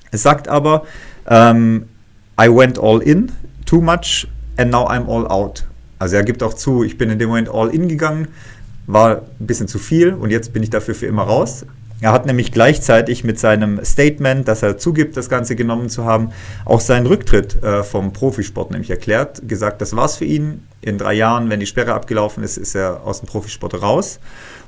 Es 0.09 0.23
sagt 0.23 0.47
aber, 0.47 0.85
ähm, 1.27 1.85
I 2.41 2.47
went 2.47 2.79
all 2.79 3.01
in, 3.01 3.31
too 3.65 3.81
much, 3.81 4.27
and 4.57 4.71
now 4.71 4.87
I'm 4.87 5.07
all 5.07 5.27
out. 5.27 5.65
Also 5.99 6.15
er 6.15 6.23
gibt 6.23 6.41
auch 6.41 6.53
zu, 6.53 6.83
ich 6.83 6.97
bin 6.97 7.09
in 7.09 7.19
dem 7.19 7.29
Moment 7.29 7.49
all 7.49 7.69
in 7.69 7.87
gegangen, 7.87 8.27
war 8.87 9.21
ein 9.39 9.47
bisschen 9.47 9.67
zu 9.67 9.77
viel 9.77 10.13
und 10.13 10.31
jetzt 10.31 10.51
bin 10.53 10.63
ich 10.63 10.69
dafür 10.69 10.95
für 10.95 11.05
immer 11.05 11.23
raus. 11.23 11.65
Er 12.01 12.11
hat 12.11 12.25
nämlich 12.25 12.51
gleichzeitig 12.51 13.23
mit 13.23 13.39
seinem 13.39 13.83
Statement, 13.85 14.45
dass 14.47 14.61
er 14.61 14.77
zugibt, 14.77 15.15
das 15.15 15.29
Ganze 15.29 15.55
genommen 15.55 15.89
zu 15.89 16.03
haben, 16.03 16.31
auch 16.65 16.81
seinen 16.81 17.07
Rücktritt 17.07 17.63
äh, 17.63 17.81
vom 17.83 18.11
Profisport 18.11 18.71
nämlich 18.71 18.89
erklärt, 18.89 19.47
gesagt, 19.47 19.81
das 19.81 19.95
war's 19.95 20.17
für 20.17 20.25
ihn. 20.25 20.67
In 20.81 20.97
drei 20.97 21.13
Jahren, 21.13 21.49
wenn 21.49 21.61
die 21.61 21.65
Sperre 21.65 21.93
abgelaufen 21.93 22.43
ist, 22.43 22.57
ist 22.57 22.75
er 22.75 23.03
aus 23.05 23.21
dem 23.21 23.27
Profisport 23.27 23.81
raus. 23.81 24.19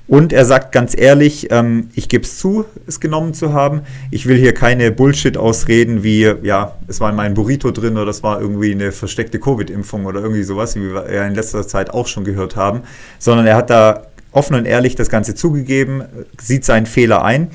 Und 0.07 0.33
er 0.33 0.45
sagt 0.45 0.71
ganz 0.71 0.95
ehrlich, 0.95 1.47
ähm, 1.51 1.89
ich 1.95 2.09
gebe 2.09 2.23
es 2.23 2.37
zu, 2.37 2.65
es 2.85 2.99
genommen 2.99 3.33
zu 3.33 3.53
haben. 3.53 3.81
Ich 4.11 4.27
will 4.27 4.37
hier 4.37 4.53
keine 4.53 4.91
Bullshit-Ausreden 4.91 6.03
wie, 6.03 6.31
ja, 6.43 6.75
es 6.87 6.99
war 6.99 7.09
in 7.09 7.15
meinem 7.15 7.33
Burrito 7.33 7.71
drin 7.71 7.97
oder 7.97 8.11
es 8.11 8.21
war 8.21 8.39
irgendwie 8.39 8.71
eine 8.71 8.91
versteckte 8.91 9.39
Covid-Impfung 9.39 10.05
oder 10.05 10.21
irgendwie 10.21 10.43
sowas, 10.43 10.75
wie 10.75 10.93
wir 10.93 11.07
in 11.07 11.33
letzter 11.33 11.67
Zeit 11.67 11.89
auch 11.89 12.07
schon 12.07 12.23
gehört 12.23 12.55
haben, 12.55 12.81
sondern 13.17 13.47
er 13.47 13.55
hat 13.55 13.71
da 13.71 14.07
offen 14.31 14.55
und 14.55 14.65
ehrlich 14.65 14.95
das 14.95 15.09
Ganze 15.09 15.33
zugegeben, 15.33 16.03
sieht 16.39 16.65
seinen 16.65 16.85
Fehler 16.85 17.23
ein. 17.23 17.49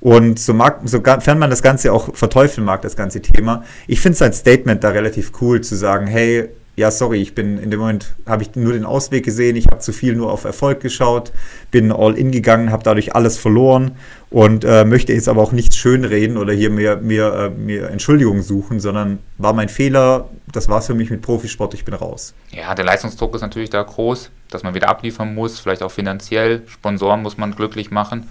Und 0.00 0.38
so 0.38 0.54
mag, 0.54 0.82
sofern 0.84 1.38
man 1.38 1.50
das 1.50 1.62
Ganze 1.62 1.92
auch 1.92 2.14
verteufeln 2.14 2.64
mag, 2.64 2.82
das 2.82 2.94
ganze 2.94 3.20
Thema, 3.20 3.64
ich 3.88 4.00
finde 4.00 4.16
sein 4.16 4.32
Statement 4.32 4.84
da 4.84 4.90
relativ 4.90 5.32
cool 5.40 5.62
zu 5.62 5.74
sagen, 5.74 6.06
hey, 6.06 6.50
ja, 6.76 6.90
sorry, 6.90 7.22
ich 7.22 7.34
bin 7.34 7.58
in 7.58 7.70
dem 7.70 7.80
Moment, 7.80 8.14
habe 8.26 8.42
ich 8.42 8.54
nur 8.54 8.74
den 8.74 8.84
Ausweg 8.84 9.24
gesehen, 9.24 9.56
ich 9.56 9.66
habe 9.66 9.78
zu 9.78 9.94
viel 9.94 10.14
nur 10.14 10.30
auf 10.30 10.44
Erfolg 10.44 10.80
geschaut, 10.80 11.32
bin 11.70 11.90
all 11.90 12.18
in 12.18 12.30
gegangen, 12.30 12.70
habe 12.70 12.82
dadurch 12.82 13.14
alles 13.14 13.38
verloren 13.38 13.92
und 14.28 14.62
äh, 14.62 14.84
möchte 14.84 15.14
jetzt 15.14 15.26
aber 15.26 15.40
auch 15.40 15.52
nichts 15.52 15.76
schönreden 15.76 16.36
oder 16.36 16.52
hier 16.52 16.68
mir, 16.68 16.96
mir, 16.96 17.34
äh, 17.34 17.48
mir 17.48 17.88
Entschuldigungen 17.88 18.42
suchen, 18.42 18.78
sondern 18.78 19.20
war 19.38 19.54
mein 19.54 19.70
Fehler, 19.70 20.28
das 20.52 20.68
war 20.68 20.80
es 20.80 20.86
für 20.86 20.94
mich 20.94 21.08
mit 21.08 21.22
Profisport, 21.22 21.72
ich 21.72 21.86
bin 21.86 21.94
raus. 21.94 22.34
Ja, 22.50 22.74
der 22.74 22.84
Leistungsdruck 22.84 23.34
ist 23.34 23.40
natürlich 23.40 23.70
da 23.70 23.82
groß, 23.82 24.30
dass 24.50 24.62
man 24.62 24.74
wieder 24.74 24.90
abliefern 24.90 25.34
muss, 25.34 25.58
vielleicht 25.58 25.82
auch 25.82 25.90
finanziell, 25.90 26.62
Sponsoren 26.66 27.22
muss 27.22 27.38
man 27.38 27.54
glücklich 27.54 27.90
machen. 27.90 28.28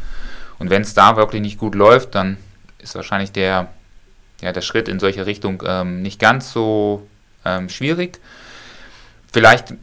Und 0.59 0.69
wenn 0.69 0.83
es 0.83 0.93
da 0.93 1.17
wirklich 1.17 1.41
nicht 1.41 1.57
gut 1.57 1.73
läuft, 1.73 2.13
dann 2.13 2.37
ist 2.77 2.93
wahrscheinlich 2.93 3.31
der, 3.31 3.69
ja, 4.41 4.51
der 4.51 4.61
Schritt 4.61 4.87
in 4.87 4.99
solche 4.99 5.25
Richtung 5.25 5.63
ähm, 5.65 6.03
nicht 6.03 6.19
ganz 6.19 6.53
so 6.53 7.07
ähm, 7.45 7.69
schwierig. 7.69 8.19
Vielleicht 9.31 9.73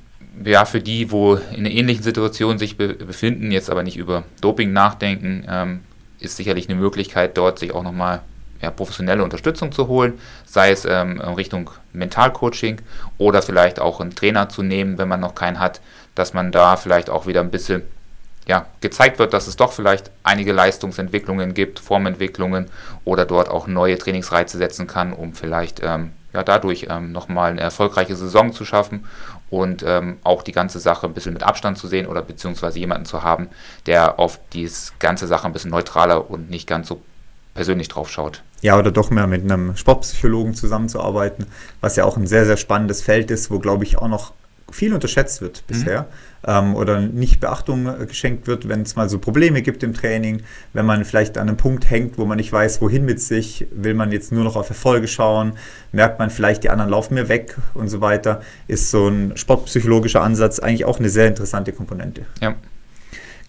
ja 0.45 0.65
für 0.65 0.81
die, 0.81 1.11
wo 1.11 1.35
in 1.35 1.61
einer 1.61 1.71
ähnlichen 1.71 2.03
Situation 2.03 2.59
sich 2.59 2.77
be 2.77 2.95
befinden, 2.95 3.51
jetzt 3.51 3.71
aber 3.71 3.83
nicht 3.83 3.97
über 3.97 4.25
Doping 4.41 4.73
nachdenken, 4.73 5.45
ähm, 5.49 5.81
ist 6.21 6.37
sicherlich 6.37 6.69
eine 6.69 6.79
Möglichkeit, 6.79 7.37
dort 7.37 7.59
sich 7.59 7.73
auch 7.73 7.83
nochmal 7.83 8.23
ja, 8.63 8.71
professionelle 8.71 9.25
Unterstützung 9.25 9.73
zu 9.73 9.89
holen, 9.89 10.19
sei 10.47 10.71
es 10.71 10.85
ähm, 10.85 11.21
in 11.21 11.35
Richtung 11.35 11.71
Mentalcoaching 11.93 12.81
oder 13.19 13.43
vielleicht 13.43 13.81
auch 13.81 14.01
einen 14.01 14.15
Trainer 14.15 14.49
zu 14.49 14.63
nehmen, 14.63 14.99
wenn 14.99 15.09
man 15.09 15.21
noch 15.21 15.35
keinen 15.35 15.59
hat, 15.59 15.81
dass 16.15 16.33
man 16.33 16.53
da 16.53 16.77
vielleicht 16.77 17.11
auch 17.11 17.27
wieder 17.27 17.41
ein 17.41 17.51
bisschen 17.51 17.83
ja, 18.47 18.67
gezeigt 18.81 19.19
wird, 19.19 19.33
dass 19.33 19.47
es 19.47 19.57
doch 19.57 19.73
vielleicht 19.73 20.11
einige 20.23 20.53
Leistungsentwicklungen 20.53 21.55
gibt, 21.55 21.79
Formentwicklungen 21.79 22.67
oder 23.05 23.25
dort 23.25 23.49
auch 23.49 23.67
neue 23.67 23.99
Trainingsreize 23.99 24.59
setzen 24.59 24.87
kann, 24.87 25.13
um 25.13 25.35
vielleicht 25.35 25.81
ähm, 25.83 26.13
ja, 26.33 26.43
dadurch 26.43 26.87
ähm, 26.89 27.13
nochmal 27.13 27.51
eine 27.51 27.61
erfolgreiche 27.61 28.17
Saison 28.17 28.53
zu 28.53 28.65
schaffen 28.65 29.05
und 29.51 29.85
ähm, 29.87 30.19
auch 30.25 30.43
die 30.43 30.53
ganze 30.53 30.79
Sache 30.79 31.07
ein 31.07 31.15
bisschen 31.15 31.33
mit 31.33 31.43
Abstand 31.43 31.79
zu 31.79 31.89
sehen 31.89 32.07
oder 32.07 32.23
beziehungsweise 32.23 32.79
jemanden 32.79 33.05
zu 33.05 33.23
haben, 33.23 33.49
der 33.87 34.19
auf 34.19 34.41
die 34.53 34.71
ganze 34.99 35.27
Sache 35.27 35.47
ein 35.47 35.53
bisschen 35.53 35.71
neutraler 35.71 36.31
und 36.31 36.51
nicht 36.51 36.67
ganz 36.67 36.89
so 36.89 37.01
persönlich 37.55 37.89
drauf 37.89 38.11
schaut. 38.11 38.43
Ja, 38.63 38.79
oder 38.79 38.91
doch 38.91 39.11
mehr 39.11 39.27
mit 39.27 39.43
einem 39.43 39.77
Sportpsychologen 39.77 40.55
zusammenzuarbeiten, 40.55 41.47
was 41.81 41.97
ja 41.97 42.05
auch 42.05 42.17
ein 42.17 42.27
sehr, 42.27 42.47
sehr 42.47 42.57
spannendes 42.57 43.03
Feld 43.03 43.31
ist, 43.31 43.51
wo, 43.51 43.59
glaube 43.59 43.85
ich, 43.85 43.99
auch 43.99 44.09
noch 44.09 44.33
viel 44.75 44.95
unterschätzt 44.95 45.41
wird 45.41 45.65
bisher 45.67 46.07
ähm, 46.47 46.75
oder 46.75 47.01
nicht 47.01 47.41
Beachtung 47.41 47.87
äh, 47.87 48.07
geschenkt 48.07 48.47
wird, 48.47 48.69
wenn 48.69 48.83
es 48.83 48.97
mal 48.97 49.09
so 49.09 49.19
Probleme 49.19 49.63
gibt 49.63 49.83
im 49.83 49.95
Training, 49.95 50.43
wenn 50.73 50.87
man 50.87 51.05
vielleicht 51.05 51.39
an 51.39 51.49
einem 51.49 51.57
Punkt 51.57 51.91
hängt, 51.91 52.19
wo 52.19 52.25
man 52.25 52.37
nicht 52.37 52.53
weiß, 52.53 52.81
wohin 52.81 53.05
mit 53.05 53.21
sich, 53.21 53.67
will 53.71 53.95
man 53.95 54.13
jetzt 54.13 54.33
nur 54.33 54.45
noch 54.45 54.57
auf 54.57 54.69
Erfolge 54.69 55.09
schauen, 55.09 55.53
merkt 55.93 56.19
man 56.19 56.31
vielleicht, 56.31 56.65
die 56.65 56.71
anderen 56.71 56.91
laufen 56.91 57.15
mir 57.15 57.29
weg 57.29 57.57
und 57.75 57.89
so 57.89 58.01
weiter, 58.01 58.41
ist 58.69 58.91
so 58.91 59.09
ein 59.09 59.37
sportpsychologischer 59.37 60.23
Ansatz 60.23 60.59
eigentlich 60.59 60.85
auch 60.85 60.99
eine 60.99 61.09
sehr 61.09 61.29
interessante 61.29 61.73
Komponente. 61.73 62.27
Ja. 62.41 62.55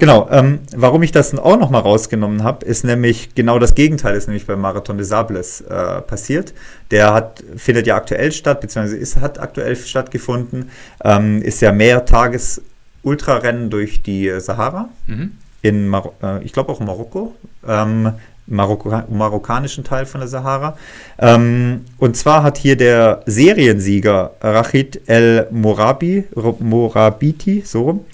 Genau, 0.04 0.28
ähm, 0.32 0.60
warum 0.76 1.02
ich 1.04 1.14
das 1.14 1.34
auch 1.34 1.58
nochmal 1.58 1.80
rausgenommen 1.80 2.44
habe, 2.44 2.66
ist 2.66 2.84
nämlich 2.84 3.36
genau 3.36 3.58
das 3.58 3.74
Gegenteil, 3.74 4.18
ist 4.18 4.28
nämlich 4.28 4.46
beim 4.46 4.60
Marathon 4.60 4.98
des 4.98 5.08
Sables 5.08 5.62
äh, 5.62 6.02
passiert. 6.02 6.54
Der 6.92 7.14
hat, 7.14 7.42
findet 7.56 7.88
ja 7.88 7.96
aktuell 7.96 8.34
statt, 8.34 8.60
beziehungsweise 8.60 8.98
ist, 8.98 9.22
hat 9.22 9.40
aktuell 9.40 9.78
stattgefunden, 9.78 10.72
ähm, 11.06 11.42
ist 11.42 11.62
ja 11.62 11.72
mehr 11.72 12.04
Tages 12.04 12.62
Ultrarennen 13.04 13.70
durch 13.70 14.04
die 14.04 14.30
Sahara, 14.42 14.90
mhm. 15.08 15.38
in 15.62 15.88
Mar 15.88 16.12
äh, 16.22 16.44
ich 16.44 16.52
glaube 16.52 16.74
auch 16.74 16.82
in 16.82 16.86
Marokko, 16.86 17.34
ähm, 17.66 18.12
Marokko 18.46 19.04
marokkanischen 19.10 19.86
Teil 19.86 20.06
von 20.06 20.20
der 20.20 20.28
Sahara. 20.28 20.78
Ähm, 21.18 21.86
und 21.98 22.18
zwar 22.18 22.44
hat 22.44 22.58
hier 22.58 22.76
der 22.76 23.22
Seriensieger 23.26 24.32
Rachid 24.42 25.00
El 25.08 25.48
Morabi, 25.50 26.26
Morabiti, 26.60 27.64
so 27.66 27.84
rum, 27.84 28.06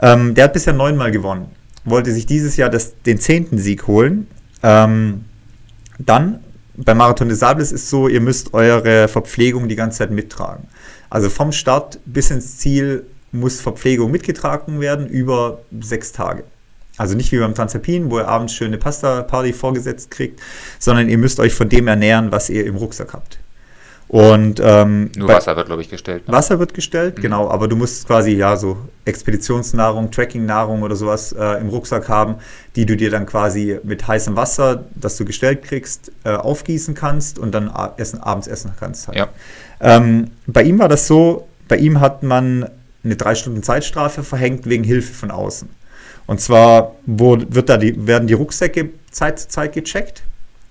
ähm, 0.00 0.34
der 0.34 0.44
hat 0.44 0.52
bisher 0.52 0.72
neunmal 0.72 1.10
gewonnen. 1.10 1.46
Wollte 1.84 2.12
sich 2.12 2.26
dieses 2.26 2.56
Jahr 2.56 2.70
das, 2.70 3.00
den 3.02 3.18
zehnten 3.18 3.58
Sieg 3.58 3.86
holen. 3.86 4.26
Ähm, 4.62 5.24
dann, 5.98 6.40
beim 6.76 6.98
Marathon 6.98 7.28
des 7.28 7.40
Sables 7.40 7.72
ist 7.72 7.88
so, 7.88 8.08
ihr 8.08 8.20
müsst 8.20 8.54
eure 8.54 9.08
Verpflegung 9.08 9.68
die 9.68 9.76
ganze 9.76 9.98
Zeit 9.98 10.10
mittragen. 10.10 10.68
Also 11.10 11.30
vom 11.30 11.52
Start 11.52 11.98
bis 12.04 12.30
ins 12.30 12.58
Ziel 12.58 13.06
muss 13.32 13.60
Verpflegung 13.60 14.10
mitgetragen 14.10 14.80
werden 14.80 15.06
über 15.08 15.60
sechs 15.80 16.12
Tage. 16.12 16.44
Also 16.96 17.14
nicht 17.14 17.30
wie 17.32 17.38
beim 17.38 17.54
Transalpin, 17.54 18.10
wo 18.10 18.18
ihr 18.18 18.28
abends 18.28 18.54
schöne 18.54 18.76
Pasta-Party 18.76 19.52
vorgesetzt 19.52 20.10
kriegt, 20.10 20.40
sondern 20.78 21.08
ihr 21.08 21.18
müsst 21.18 21.38
euch 21.38 21.54
von 21.54 21.68
dem 21.68 21.86
ernähren, 21.86 22.32
was 22.32 22.50
ihr 22.50 22.66
im 22.66 22.76
Rucksack 22.76 23.12
habt. 23.12 23.38
Und 24.08 24.58
ähm, 24.64 25.10
nur 25.16 25.28
Wasser 25.28 25.54
wird, 25.54 25.66
glaube 25.66 25.82
ich, 25.82 25.90
gestellt. 25.90 26.26
Ne? 26.26 26.32
Wasser 26.32 26.58
wird 26.58 26.72
gestellt, 26.72 27.18
mhm. 27.18 27.22
genau, 27.22 27.50
aber 27.50 27.68
du 27.68 27.76
musst 27.76 28.06
quasi 28.06 28.32
ja 28.32 28.56
so 28.56 28.78
Expeditionsnahrung, 29.04 30.10
Trackingnahrung 30.10 30.82
oder 30.82 30.96
sowas 30.96 31.32
äh, 31.32 31.60
im 31.60 31.68
Rucksack 31.68 32.08
haben, 32.08 32.36
die 32.74 32.86
du 32.86 32.96
dir 32.96 33.10
dann 33.10 33.26
quasi 33.26 33.78
mit 33.82 34.06
heißem 34.08 34.34
Wasser, 34.34 34.84
das 34.94 35.18
du 35.18 35.26
gestellt 35.26 35.62
kriegst, 35.62 36.10
äh, 36.24 36.30
aufgießen 36.30 36.94
kannst 36.94 37.38
und 37.38 37.54
dann 37.54 37.70
essen, 37.98 38.20
abends 38.20 38.48
essen 38.48 38.72
kannst. 38.80 39.08
Halt. 39.08 39.18
Ja. 39.18 39.28
Ähm, 39.80 40.30
bei 40.46 40.62
ihm 40.62 40.78
war 40.78 40.88
das 40.88 41.06
so, 41.06 41.46
bei 41.68 41.76
ihm 41.76 42.00
hat 42.00 42.22
man 42.22 42.66
eine 43.04 43.16
drei 43.16 43.34
Stunden 43.34 43.62
Zeitstrafe 43.62 44.22
verhängt 44.22 44.66
wegen 44.66 44.84
Hilfe 44.84 45.12
von 45.12 45.30
außen. 45.30 45.68
Und 46.26 46.40
zwar 46.40 46.96
wo 47.04 47.38
wird 47.38 47.68
da 47.68 47.76
die, 47.76 48.06
werden 48.06 48.26
die 48.26 48.34
Rucksäcke 48.34 48.90
Zeit 49.10 49.38
zu 49.38 49.48
Zeit 49.48 49.74
gecheckt 49.74 50.22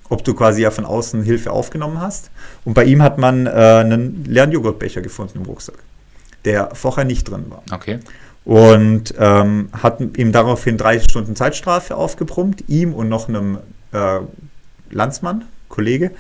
ob 0.10 0.24
du 0.24 0.34
quasi 0.34 0.62
ja 0.62 0.72
von 0.72 0.86
außen 0.86 1.24
Hilfe 1.24 1.52
aufgenommen 1.52 2.02
hast. 2.02 2.32
Und 2.66 2.74
bei 2.74 2.86
ihm 2.86 3.02
hat 3.02 3.18
man 3.18 3.46
äh, 3.46 3.50
einen 3.50 4.24
leeren 4.26 4.52
Joghurtbecher 4.52 5.02
gefunden 5.02 5.40
im 5.40 5.46
Rucksack, 5.46 5.78
der 6.46 6.74
vorher 6.74 7.06
nicht 7.06 7.30
drin 7.30 7.46
war. 7.50 7.64
Okay. 7.72 8.00
Und 8.46 9.14
ähm, 9.20 9.70
hat 9.74 10.00
ihm 10.18 10.32
daraufhin 10.32 10.78
drei 10.78 11.00
Stunden 11.00 11.36
Zeitstrafe 11.36 11.96
aufgebrummt, 11.96 12.64
ihm 12.68 12.94
und 12.94 13.10
noch 13.10 13.28
einem 13.28 13.58
äh, 13.92 14.20
Landsmann, 14.90 15.46
Kollege. 15.68 16.12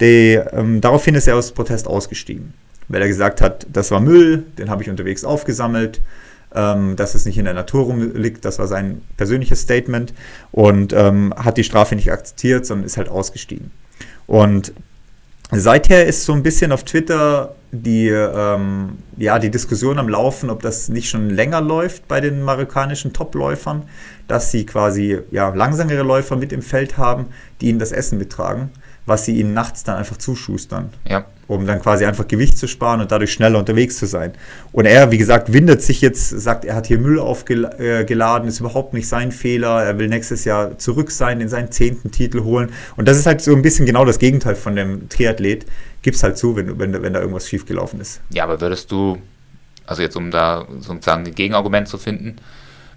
Der, 0.00 0.52
ähm, 0.54 0.80
daraufhin 0.80 1.14
ist 1.14 1.26
er 1.26 1.36
aus 1.36 1.52
Protest 1.52 1.86
ausgestiegen, 1.86 2.54
weil 2.88 3.02
er 3.02 3.08
gesagt 3.08 3.40
hat, 3.40 3.66
das 3.70 3.90
war 3.90 4.00
Müll, 4.00 4.44
den 4.58 4.70
habe 4.70 4.82
ich 4.82 4.90
unterwegs 4.90 5.24
aufgesammelt 5.24 6.00
ähm, 6.54 6.96
dass 6.96 7.14
es 7.14 7.26
nicht 7.26 7.38
in 7.38 7.44
der 7.44 7.54
Natur 7.54 7.84
rumliegt. 7.84 8.44
Das 8.44 8.58
war 8.58 8.66
sein 8.66 9.02
persönliches 9.16 9.60
Statement 9.60 10.14
und 10.52 10.92
ähm, 10.92 11.34
hat 11.36 11.56
die 11.56 11.64
Strafe 11.64 11.94
nicht 11.96 12.10
akzeptiert, 12.12 12.66
sondern 12.66 12.86
ist 12.86 12.96
halt 12.96 13.08
ausgestiegen. 13.08 13.70
Und 14.26 14.72
seither 15.50 16.06
ist 16.06 16.24
so 16.24 16.32
ein 16.32 16.42
bisschen 16.42 16.72
auf 16.72 16.84
Twitter 16.84 17.54
die, 17.72 18.08
ähm, 18.08 18.98
ja, 19.16 19.38
die 19.38 19.50
Diskussion 19.50 19.98
am 19.98 20.08
Laufen, 20.08 20.50
ob 20.50 20.62
das 20.62 20.88
nicht 20.88 21.10
schon 21.10 21.30
länger 21.30 21.60
läuft 21.60 22.08
bei 22.08 22.20
den 22.20 22.42
marokkanischen 22.42 23.12
Topläufern, 23.12 23.82
dass 24.28 24.50
sie 24.50 24.64
quasi 24.64 25.18
ja, 25.30 25.48
langsamere 25.50 26.02
Läufer 26.02 26.36
mit 26.36 26.52
im 26.52 26.62
Feld 26.62 26.96
haben, 26.96 27.26
die 27.60 27.68
ihnen 27.68 27.78
das 27.78 27.92
Essen 27.92 28.18
mittragen 28.18 28.70
was 29.06 29.24
sie 29.24 29.38
ihnen 29.38 29.54
nachts 29.54 29.84
dann 29.84 29.96
einfach 29.96 30.18
zuschustern. 30.18 30.90
Ja. 31.08 31.24
Um 31.46 31.64
dann 31.64 31.80
quasi 31.80 32.04
einfach 32.04 32.26
Gewicht 32.26 32.58
zu 32.58 32.66
sparen 32.66 33.00
und 33.00 33.12
dadurch 33.12 33.32
schneller 33.32 33.60
unterwegs 33.60 33.96
zu 33.98 34.06
sein. 34.06 34.32
Und 34.72 34.84
er, 34.84 35.12
wie 35.12 35.18
gesagt, 35.18 35.52
windet 35.52 35.80
sich 35.80 36.00
jetzt, 36.00 36.28
sagt, 36.28 36.64
er 36.64 36.74
hat 36.74 36.88
hier 36.88 36.98
Müll 36.98 37.20
aufgeladen, 37.20 38.48
ist 38.48 38.58
überhaupt 38.58 38.94
nicht 38.94 39.06
sein 39.06 39.30
Fehler. 39.30 39.84
Er 39.84 39.96
will 40.00 40.08
nächstes 40.08 40.44
Jahr 40.44 40.76
zurück 40.76 41.12
sein, 41.12 41.40
in 41.40 41.48
seinen 41.48 41.70
zehnten 41.70 42.10
Titel 42.10 42.42
holen. 42.42 42.70
Und 42.96 43.06
das 43.06 43.16
ist 43.16 43.26
halt 43.26 43.40
so 43.40 43.54
ein 43.54 43.62
bisschen 43.62 43.86
genau 43.86 44.04
das 44.04 44.18
Gegenteil 44.18 44.56
von 44.56 44.74
dem 44.74 45.08
Triathlet. 45.08 45.66
Gib's 46.02 46.24
halt 46.24 46.36
zu, 46.36 46.56
wenn, 46.56 46.80
wenn, 46.80 47.00
wenn 47.00 47.12
da 47.12 47.20
irgendwas 47.20 47.48
schiefgelaufen 47.48 48.00
ist. 48.00 48.20
Ja, 48.30 48.42
aber 48.42 48.60
würdest 48.60 48.90
du, 48.90 49.18
also 49.86 50.02
jetzt 50.02 50.16
um 50.16 50.32
da 50.32 50.66
sozusagen 50.80 51.24
ein 51.24 51.34
Gegenargument 51.34 51.86
zu 51.86 51.98
finden, 51.98 52.36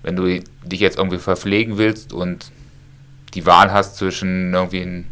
wenn 0.02 0.16
du 0.16 0.26
dich 0.66 0.80
jetzt 0.80 0.98
irgendwie 0.98 1.20
verpflegen 1.20 1.78
willst 1.78 2.14
und 2.14 2.52
die 3.36 3.46
Wahl 3.46 3.72
hast 3.72 3.98
zwischen 3.98 4.56
irgendwie 4.56 4.82
ein 4.82 5.06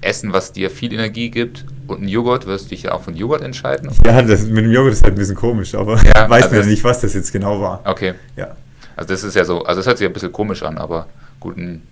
Essen, 0.00 0.32
was 0.32 0.52
dir 0.52 0.70
viel 0.70 0.92
Energie 0.92 1.30
gibt 1.30 1.64
und 1.86 2.02
ein 2.02 2.08
Joghurt, 2.08 2.46
wirst 2.46 2.66
du 2.66 2.68
dich 2.70 2.84
ja 2.84 2.92
auch 2.92 3.02
von 3.02 3.16
Joghurt 3.16 3.42
entscheiden? 3.42 3.90
Ja, 4.04 4.22
das 4.22 4.44
mit 4.44 4.64
dem 4.64 4.70
Joghurt 4.70 4.92
ist 4.92 5.02
halt 5.02 5.14
ein 5.14 5.18
bisschen 5.18 5.36
komisch, 5.36 5.74
aber 5.74 6.00
ja, 6.04 6.28
weiß 6.30 6.44
also 6.44 6.56
mir 6.56 6.66
nicht, 6.66 6.84
was 6.84 7.00
das 7.00 7.14
jetzt 7.14 7.32
genau 7.32 7.60
war. 7.60 7.80
Okay. 7.84 8.14
Ja. 8.36 8.56
Also 8.96 9.08
das 9.14 9.22
ist 9.24 9.34
ja 9.34 9.44
so, 9.44 9.64
also 9.64 9.80
das 9.80 9.86
hört 9.86 9.98
sich 9.98 10.06
ein 10.06 10.12
bisschen 10.12 10.32
komisch 10.32 10.62
an, 10.62 10.78
aber 10.78 11.06
gut, 11.40 11.56
ein, 11.56 11.82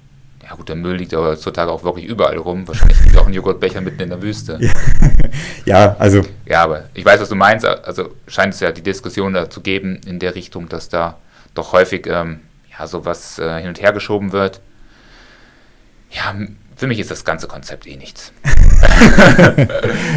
ja 0.42 0.54
gut, 0.54 0.68
der 0.68 0.76
Müll 0.76 0.96
liegt 0.96 1.14
aber 1.14 1.28
heutzutage 1.28 1.70
auch 1.70 1.82
wirklich 1.82 2.04
überall 2.04 2.36
rum. 2.36 2.66
Wahrscheinlich 2.68 3.00
liegt 3.04 3.16
auch 3.16 3.26
ein 3.26 3.32
Joghurtbecher 3.32 3.80
mitten 3.80 4.02
in 4.02 4.10
der 4.10 4.22
Wüste. 4.22 4.58
Ja. 4.60 4.72
ja, 5.64 5.96
also. 5.98 6.22
Ja, 6.44 6.62
aber 6.62 6.84
ich 6.94 7.04
weiß, 7.04 7.20
was 7.20 7.28
du 7.28 7.34
meinst. 7.34 7.66
Also 7.66 8.10
scheint 8.28 8.54
es 8.54 8.60
ja 8.60 8.70
die 8.70 8.82
Diskussion 8.82 9.34
da 9.34 9.50
zu 9.50 9.60
geben 9.60 10.00
in 10.06 10.20
der 10.20 10.34
Richtung, 10.36 10.68
dass 10.68 10.88
da 10.88 11.18
doch 11.54 11.72
häufig 11.72 12.06
ähm, 12.06 12.40
ja 12.78 12.86
sowas 12.86 13.38
äh, 13.40 13.58
hin 13.60 13.68
und 13.68 13.80
her 13.80 13.92
geschoben 13.92 14.32
wird. 14.32 14.60
Ja, 16.10 16.34
für 16.76 16.86
mich 16.86 17.00
ist 17.00 17.10
das 17.10 17.24
ganze 17.24 17.48
Konzept 17.48 17.86
eh 17.86 17.96
nichts. 17.96 18.32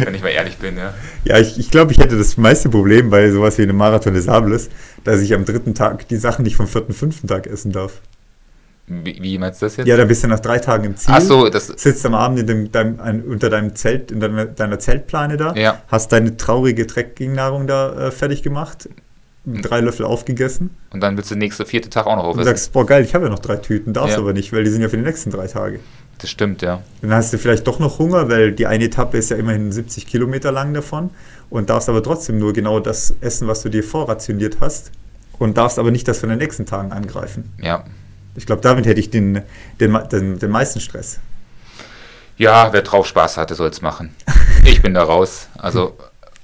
Wenn 0.04 0.14
ich 0.14 0.22
mal 0.22 0.28
ehrlich 0.28 0.58
bin, 0.58 0.76
ja. 0.76 0.94
Ja, 1.24 1.38
ich, 1.38 1.58
ich 1.58 1.70
glaube, 1.70 1.92
ich 1.92 1.98
hätte 1.98 2.18
das 2.18 2.36
meiste 2.36 2.68
Problem 2.68 3.08
bei 3.08 3.30
sowas 3.30 3.56
wie 3.56 3.62
einem 3.62 3.76
Marathon 3.76 4.12
des 4.12 4.24
Sables, 4.26 4.68
dass 5.02 5.20
ich 5.22 5.32
am 5.32 5.46
dritten 5.46 5.74
Tag 5.74 6.06
die 6.08 6.16
Sachen 6.16 6.42
nicht 6.42 6.56
vom 6.56 6.66
vierten, 6.66 6.92
fünften 6.92 7.26
Tag 7.28 7.46
essen 7.46 7.72
darf. 7.72 8.02
Wie, 8.86 9.22
wie, 9.22 9.38
meinst 9.38 9.62
du 9.62 9.66
das 9.66 9.76
jetzt? 9.76 9.86
Ja, 9.86 9.96
da 9.96 10.04
bist 10.04 10.22
du 10.22 10.28
nach 10.28 10.40
drei 10.40 10.58
Tagen 10.58 10.84
im 10.84 10.96
Ziel. 10.96 11.14
Ach 11.16 11.20
so, 11.22 11.48
das 11.48 11.68
sitzt 11.68 12.04
am 12.04 12.14
Abend 12.14 12.40
in 12.40 12.46
dem, 12.46 12.72
dein, 12.72 13.00
ein, 13.00 13.22
unter 13.22 13.48
deinem 13.48 13.74
Zelt, 13.74 14.10
in 14.10 14.20
deiner, 14.20 14.46
deiner 14.46 14.78
Zeltplane 14.78 15.36
da, 15.36 15.54
ja. 15.54 15.80
hast 15.88 16.12
deine 16.12 16.36
traurige 16.36 16.86
Trekkingnahrung 16.86 17.68
da 17.68 18.08
äh, 18.08 18.10
fertig 18.10 18.42
gemacht, 18.42 18.88
drei 19.46 19.80
Löffel 19.80 20.04
aufgegessen. 20.04 20.76
Und 20.90 21.00
dann 21.00 21.16
willst 21.16 21.30
du 21.30 21.36
den 21.36 21.40
nächsten 21.40 21.64
vierte 21.66 21.88
Tag 21.88 22.06
auch 22.06 22.16
noch 22.16 22.24
aufessen. 22.24 22.40
Und 22.40 22.46
sagst, 22.46 22.72
boah 22.72 22.84
geil, 22.84 23.04
ich 23.04 23.14
habe 23.14 23.26
ja 23.26 23.30
noch 23.30 23.38
drei 23.38 23.56
Tüten, 23.56 23.92
darfst 23.92 24.16
ja. 24.16 24.22
aber 24.22 24.32
nicht, 24.32 24.52
weil 24.52 24.64
die 24.64 24.70
sind 24.70 24.82
ja 24.82 24.88
für 24.88 24.96
die 24.96 25.04
nächsten 25.04 25.30
drei 25.30 25.46
Tage. 25.46 25.78
Das 26.20 26.30
stimmt, 26.30 26.62
ja. 26.62 26.82
Dann 27.00 27.14
hast 27.14 27.32
du 27.32 27.38
vielleicht 27.38 27.66
doch 27.66 27.78
noch 27.78 27.98
Hunger, 27.98 28.28
weil 28.28 28.52
die 28.52 28.66
eine 28.66 28.84
Etappe 28.84 29.16
ist 29.16 29.30
ja 29.30 29.36
immerhin 29.36 29.72
70 29.72 30.06
Kilometer 30.06 30.52
lang 30.52 30.74
davon 30.74 31.10
und 31.48 31.70
darfst 31.70 31.88
aber 31.88 32.02
trotzdem 32.02 32.38
nur 32.38 32.52
genau 32.52 32.78
das 32.80 33.14
essen, 33.20 33.48
was 33.48 33.62
du 33.62 33.70
dir 33.70 33.82
vorrationiert 33.82 34.58
hast 34.60 34.92
und 35.38 35.56
darfst 35.56 35.78
aber 35.78 35.90
nicht 35.90 36.06
das 36.06 36.20
von 36.20 36.28
den 36.28 36.38
nächsten 36.38 36.66
Tagen 36.66 36.92
angreifen. 36.92 37.52
Ja. 37.60 37.84
Ich 38.36 38.46
glaube, 38.46 38.62
damit 38.62 38.86
hätte 38.86 39.00
ich 39.00 39.10
den, 39.10 39.42
den, 39.80 39.98
den, 40.12 40.38
den 40.38 40.50
meisten 40.50 40.80
Stress. 40.80 41.18
Ja, 42.36 42.72
wer 42.72 42.82
drauf 42.82 43.06
Spaß 43.06 43.36
hatte, 43.36 43.54
soll 43.54 43.68
es 43.68 43.82
machen. 43.82 44.14
Ich 44.62 44.82
bin 44.82 44.92
da 44.92 45.02
raus. 45.02 45.48
Also, 45.56 45.96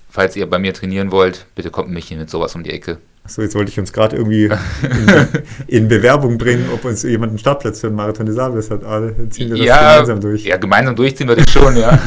falls 0.08 0.36
ihr 0.36 0.48
bei 0.48 0.58
mir 0.58 0.72
trainieren 0.72 1.10
wollt, 1.10 1.44
bitte 1.54 1.70
kommt 1.70 1.90
mich 1.90 2.08
hier 2.08 2.16
mit 2.16 2.30
sowas 2.30 2.54
um 2.54 2.62
die 2.62 2.70
Ecke. 2.70 2.96
Achso, 3.26 3.42
jetzt 3.42 3.56
wollte 3.56 3.72
ich 3.72 3.80
uns 3.80 3.92
gerade 3.92 4.14
irgendwie 4.14 4.44
in, 4.44 5.26
in, 5.66 5.88
Bewerbung 5.88 6.38
bringen, 6.38 6.68
ob 6.72 6.84
uns 6.84 7.02
jemand 7.02 7.30
einen 7.30 7.40
Startplatz 7.40 7.80
für 7.80 7.88
einen 7.88 7.96
Marathon 7.96 8.24
des 8.24 8.36
Sables 8.36 8.70
hat. 8.70 8.84
Ah, 8.84 9.02
ziehen 9.30 9.50
wir 9.50 9.56
das 9.56 9.66
ja, 9.66 9.94
gemeinsam 9.94 10.20
durch. 10.20 10.44
Ja, 10.44 10.56
gemeinsam 10.58 10.94
durchziehen 10.94 11.26
würde 11.26 11.42
ich 11.42 11.50
schon, 11.50 11.76
ja. 11.76 11.98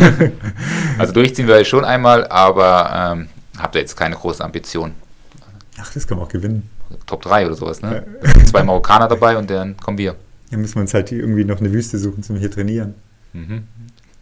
also 0.97 1.11
durchziehen 1.11 1.45
würde 1.45 1.63
ich 1.63 1.67
schon 1.67 1.83
einmal, 1.83 2.25
aber 2.27 3.17
ähm, 3.17 3.27
habt 3.57 3.75
ihr 3.75 3.81
jetzt 3.81 3.97
keine 3.97 4.15
große 4.15 4.41
Ambition. 4.41 4.93
Ach, 5.77 5.93
das 5.93 6.07
kann 6.07 6.17
man 6.17 6.25
auch 6.25 6.31
gewinnen. 6.31 6.69
Top 7.05 7.21
3 7.21 7.47
oder 7.47 7.55
sowas, 7.55 7.81
ne? 7.81 8.05
Ja. 8.23 8.45
Zwei 8.45 8.63
Marokkaner 8.63 9.09
dabei 9.09 9.37
und 9.37 9.49
dann 9.49 9.75
kommen 9.75 9.97
wir. 9.97 10.15
Dann 10.51 10.61
müssen 10.61 10.75
wir 10.75 10.81
uns 10.83 10.93
halt 10.93 11.11
irgendwie 11.11 11.43
noch 11.43 11.59
eine 11.59 11.73
Wüste 11.73 11.97
suchen 11.97 12.23
zum 12.23 12.37
hier 12.37 12.49
trainieren. 12.49 12.95
Mhm. 13.33 13.63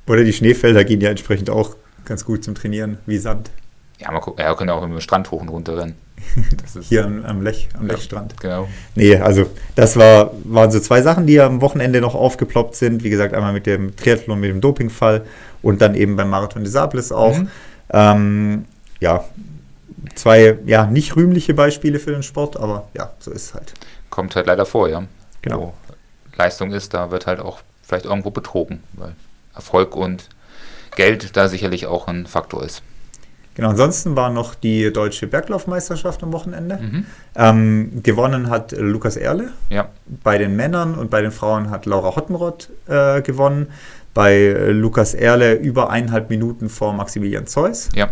Oder 0.07 0.23
die 0.23 0.33
Schneefelder 0.33 0.83
gehen 0.83 0.99
ja 0.99 1.11
entsprechend 1.11 1.51
auch 1.51 1.75
ganz 2.05 2.25
gut 2.25 2.43
zum 2.43 2.55
Trainieren, 2.55 2.97
wie 3.05 3.19
Sand. 3.19 3.51
Ja, 3.99 4.11
mal 4.11 4.19
gucken. 4.19 4.43
Ja, 4.43 4.49
wir 4.49 4.57
können 4.57 4.71
auch 4.71 4.81
im 4.81 4.99
Strand 4.99 5.29
hoch 5.29 5.41
und 5.41 5.49
runter 5.49 5.77
rennen. 5.77 6.06
Hier 6.81 7.05
am, 7.05 7.25
am, 7.25 7.41
Lech, 7.41 7.69
am 7.73 7.87
ja, 7.87 7.93
Lechstrand. 7.93 8.39
Genau. 8.39 8.67
Nee, 8.95 9.15
also 9.17 9.49
das 9.75 9.97
war, 9.97 10.31
waren 10.43 10.71
so 10.71 10.79
zwei 10.79 11.01
Sachen, 11.01 11.27
die 11.27 11.39
am 11.39 11.61
Wochenende 11.61 12.01
noch 12.01 12.15
aufgeploppt 12.15 12.75
sind. 12.75 13.03
Wie 13.03 13.09
gesagt, 13.09 13.33
einmal 13.33 13.53
mit 13.53 13.65
dem 13.65 13.95
Triathlon, 13.95 14.39
mit 14.39 14.49
dem 14.49 14.61
Dopingfall 14.61 15.25
und 15.61 15.81
dann 15.81 15.95
eben 15.95 16.15
beim 16.15 16.29
Marathon 16.29 16.63
des 16.63 16.73
Sables 16.73 17.11
auch. 17.11 17.37
Mhm. 17.37 17.49
Ähm, 17.91 18.65
ja, 18.99 19.25
zwei, 20.15 20.57
ja, 20.65 20.85
nicht 20.85 21.15
rühmliche 21.15 21.53
Beispiele 21.53 21.99
für 21.99 22.11
den 22.11 22.23
Sport, 22.23 22.57
aber 22.57 22.87
ja, 22.93 23.11
so 23.19 23.31
ist 23.31 23.45
es 23.45 23.53
halt. 23.53 23.73
Kommt 24.09 24.35
halt 24.35 24.47
leider 24.47 24.65
vor, 24.65 24.89
ja. 24.89 25.03
Genau. 25.41 25.59
Wo 25.59 25.73
Leistung 26.37 26.71
ist, 26.71 26.93
da 26.93 27.11
wird 27.11 27.27
halt 27.27 27.39
auch 27.39 27.59
vielleicht 27.83 28.05
irgendwo 28.05 28.31
betrogen, 28.31 28.83
weil 28.93 29.15
Erfolg 29.55 29.95
und 29.95 30.29
Geld 30.95 31.35
da 31.35 31.47
sicherlich 31.47 31.87
auch 31.87 32.07
ein 32.07 32.27
Faktor 32.27 32.63
ist. 32.63 32.81
Genau, 33.57 33.69
ansonsten 33.69 34.15
war 34.15 34.29
noch 34.29 34.53
die 34.53 34.93
deutsche 34.93 35.25
Berglaufmeisterschaft 35.25 36.21
am 36.21 36.31
Wochenende. 36.31 36.77
Mhm. 36.77 37.05
Ähm, 37.35 38.03
gewonnen 38.03 38.51
hat 38.51 38.71
Lukas 38.71 39.17
Erle. 39.17 39.49
Ja, 39.69 39.89
Bei 40.23 40.37
den 40.37 40.55
Männern 40.55 40.93
und 40.93 41.09
bei 41.09 41.23
den 41.23 41.31
Frauen 41.31 41.71
hat 41.71 41.87
Laura 41.87 42.15
Hottenrott 42.15 42.69
äh, 42.87 43.21
gewonnen. 43.23 43.67
Bei 44.13 44.69
Lukas 44.69 45.15
Erle 45.15 45.55
über 45.55 45.89
eineinhalb 45.89 46.29
Minuten 46.29 46.69
vor 46.69 46.93
Maximilian 46.93 47.47
Zeus. 47.47 47.89
ja, 47.95 48.09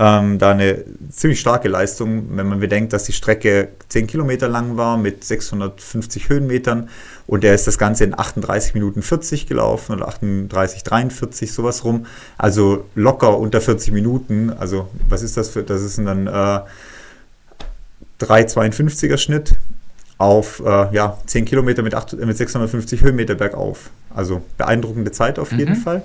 Ähm, 0.00 0.38
da 0.38 0.52
eine 0.52 0.84
ziemlich 1.10 1.40
starke 1.40 1.68
Leistung, 1.68 2.36
wenn 2.36 2.48
man 2.48 2.60
bedenkt, 2.60 2.92
dass 2.92 3.02
die 3.04 3.12
Strecke 3.12 3.68
10 3.88 4.06
Kilometer 4.06 4.48
lang 4.48 4.76
war 4.76 4.96
mit 4.96 5.24
650 5.24 6.28
Höhenmetern 6.28 6.88
und 7.26 7.42
der 7.42 7.52
ist 7.54 7.66
das 7.66 7.78
Ganze 7.78 8.04
in 8.04 8.16
38 8.16 8.74
Minuten 8.74 9.02
40 9.02 9.48
gelaufen 9.48 9.94
oder 9.96 10.06
38, 10.06 10.84
43, 10.84 11.52
sowas 11.52 11.84
rum. 11.84 12.06
Also 12.36 12.84
locker 12.94 13.38
unter 13.38 13.60
40 13.60 13.92
Minuten. 13.92 14.50
Also 14.50 14.88
was 15.08 15.22
ist 15.22 15.36
das 15.36 15.48
für, 15.48 15.64
das 15.64 15.82
ist 15.82 15.98
dann 15.98 16.28
äh, 16.28 16.60
3,52er 18.20 19.18
Schnitt 19.18 19.54
auf 20.16 20.60
äh, 20.64 20.94
ja, 20.94 21.18
10 21.26 21.44
Kilometer 21.44 21.82
mit, 21.82 21.94
8, 21.94 22.14
mit 22.14 22.36
650 22.36 23.02
Höhenmeter 23.02 23.34
bergauf. 23.34 23.90
Also 24.14 24.42
beeindruckende 24.56 25.12
Zeit 25.12 25.38
auf 25.38 25.52
jeden 25.52 25.72
Mhm. 25.74 25.82
Fall. 25.82 26.02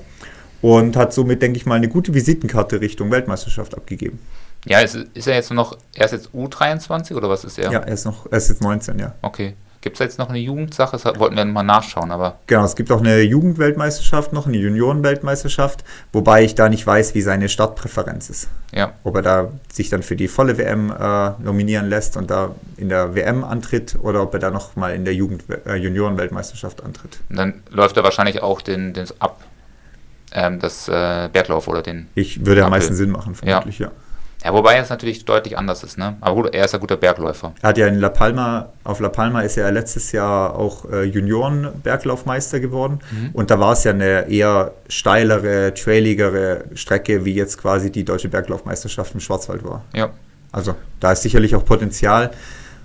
Und 0.63 0.95
hat 0.95 1.13
somit, 1.13 1.41
denke 1.41 1.57
ich 1.57 1.65
mal, 1.65 1.75
eine 1.75 1.89
gute 1.89 2.13
Visitenkarte 2.13 2.81
Richtung 2.81 3.11
Weltmeisterschaft 3.11 3.75
abgegeben. 3.75 4.17
ja 4.65 4.79
ist, 4.79 4.95
ist 5.13 5.27
er 5.27 5.35
jetzt 5.35 5.51
noch, 5.51 5.77
er 5.93 6.05
ist 6.05 6.11
jetzt 6.13 6.29
U23 6.33 7.13
oder 7.15 7.29
was 7.29 7.43
ist 7.43 7.59
er? 7.59 7.71
Ja, 7.71 7.79
er 7.79 7.93
ist 7.93 8.05
noch, 8.05 8.25
er 8.31 8.37
ist 8.37 8.49
jetzt 8.49 8.61
19, 8.61 8.97
ja. 8.97 9.13
Okay. 9.21 9.53
Gibt 9.81 9.97
es 9.97 9.99
jetzt 9.99 10.17
noch 10.17 10.29
eine 10.29 10.37
Jugendsache? 10.37 10.97
Das 10.97 11.19
wollten 11.19 11.35
wir 11.35 11.43
mal 11.43 11.61
nachschauen, 11.61 12.11
aber 12.11 12.37
Genau, 12.47 12.63
es 12.63 12.77
gibt 12.77 12.89
auch 12.89 13.01
eine 13.01 13.19
Jugendweltmeisterschaft 13.19 14.31
noch, 14.31 14.47
eine 14.47 14.55
Juniorenweltmeisterschaft, 14.55 15.83
wobei 16.13 16.45
ich 16.45 16.55
da 16.55 16.69
nicht 16.69 16.87
weiß, 16.87 17.15
wie 17.15 17.21
seine 17.21 17.49
Startpräferenz 17.49 18.29
ist. 18.29 18.47
ja, 18.73 18.93
Ob 19.03 19.17
er 19.17 19.21
da 19.21 19.51
sich 19.73 19.89
dann 19.89 20.01
für 20.01 20.15
die 20.15 20.29
volle 20.29 20.57
WM 20.57 20.89
äh, 20.97 21.31
nominieren 21.43 21.89
lässt 21.89 22.15
und 22.15 22.31
da 22.31 22.55
in 22.77 22.87
der 22.87 23.13
WM 23.13 23.43
antritt 23.43 23.97
oder 24.01 24.21
ob 24.23 24.33
er 24.33 24.39
da 24.39 24.51
noch 24.51 24.77
mal 24.77 24.95
in 24.95 25.03
der 25.03 25.15
Jugend 25.15 25.43
äh, 25.65 25.75
Juniorenweltmeisterschaft 25.75 26.81
antritt. 26.81 27.17
und 27.29 27.35
dann 27.35 27.61
läuft 27.69 27.97
er 27.97 28.05
wahrscheinlich 28.05 28.41
auch 28.41 28.61
den, 28.61 28.93
den 28.93 29.05
ab, 29.19 29.41
ähm, 30.33 30.59
das 30.59 30.87
äh, 30.87 31.29
Berglauf 31.31 31.67
oder 31.67 31.81
den. 31.81 32.07
Ich 32.15 32.45
würde 32.45 32.61
am 32.61 32.67
Appel. 32.67 32.79
meisten 32.79 32.95
Sinn 32.95 33.11
machen, 33.11 33.35
vermutlich, 33.35 33.79
ja. 33.79 33.91
Ja, 34.43 34.51
wobei 34.53 34.75
es 34.75 34.89
natürlich 34.89 35.23
deutlich 35.23 35.57
anders 35.57 35.85
ist, 35.85 35.97
ne? 35.97 36.17
Aber 36.19 36.35
gut, 36.35 36.53
er 36.53 36.65
ist 36.65 36.73
ein 36.73 36.81
guter 36.81 36.97
Bergläufer. 36.97 37.53
Er 37.61 37.69
hat 37.69 37.77
ja 37.77 37.87
in 37.87 37.95
La 38.01 38.09
Palma, 38.09 38.73
auf 38.83 38.99
La 38.99 39.07
Palma 39.07 39.39
ist 39.39 39.55
er 39.55 39.71
letztes 39.71 40.11
Jahr 40.11 40.57
auch 40.59 40.83
äh, 40.91 41.03
Junioren-Berglaufmeister 41.03 42.59
geworden. 42.59 42.99
Und 43.31 43.51
da 43.51 43.59
war 43.59 43.71
es 43.71 43.85
ja 43.85 43.91
eine 43.91 44.29
eher 44.29 44.73
steilere, 44.89 45.73
trailigere 45.73 46.65
Strecke, 46.73 47.23
wie 47.23 47.33
jetzt 47.33 47.57
quasi 47.57 47.89
die 47.89 48.03
deutsche 48.03 48.27
Berglaufmeisterschaft 48.27 49.13
im 49.13 49.21
Schwarzwald 49.21 49.63
war. 49.63 49.83
Ja, 49.93 50.09
Also 50.51 50.75
da 50.99 51.13
ist 51.13 51.21
sicherlich 51.21 51.55
auch 51.55 51.63
Potenzial, 51.63 52.31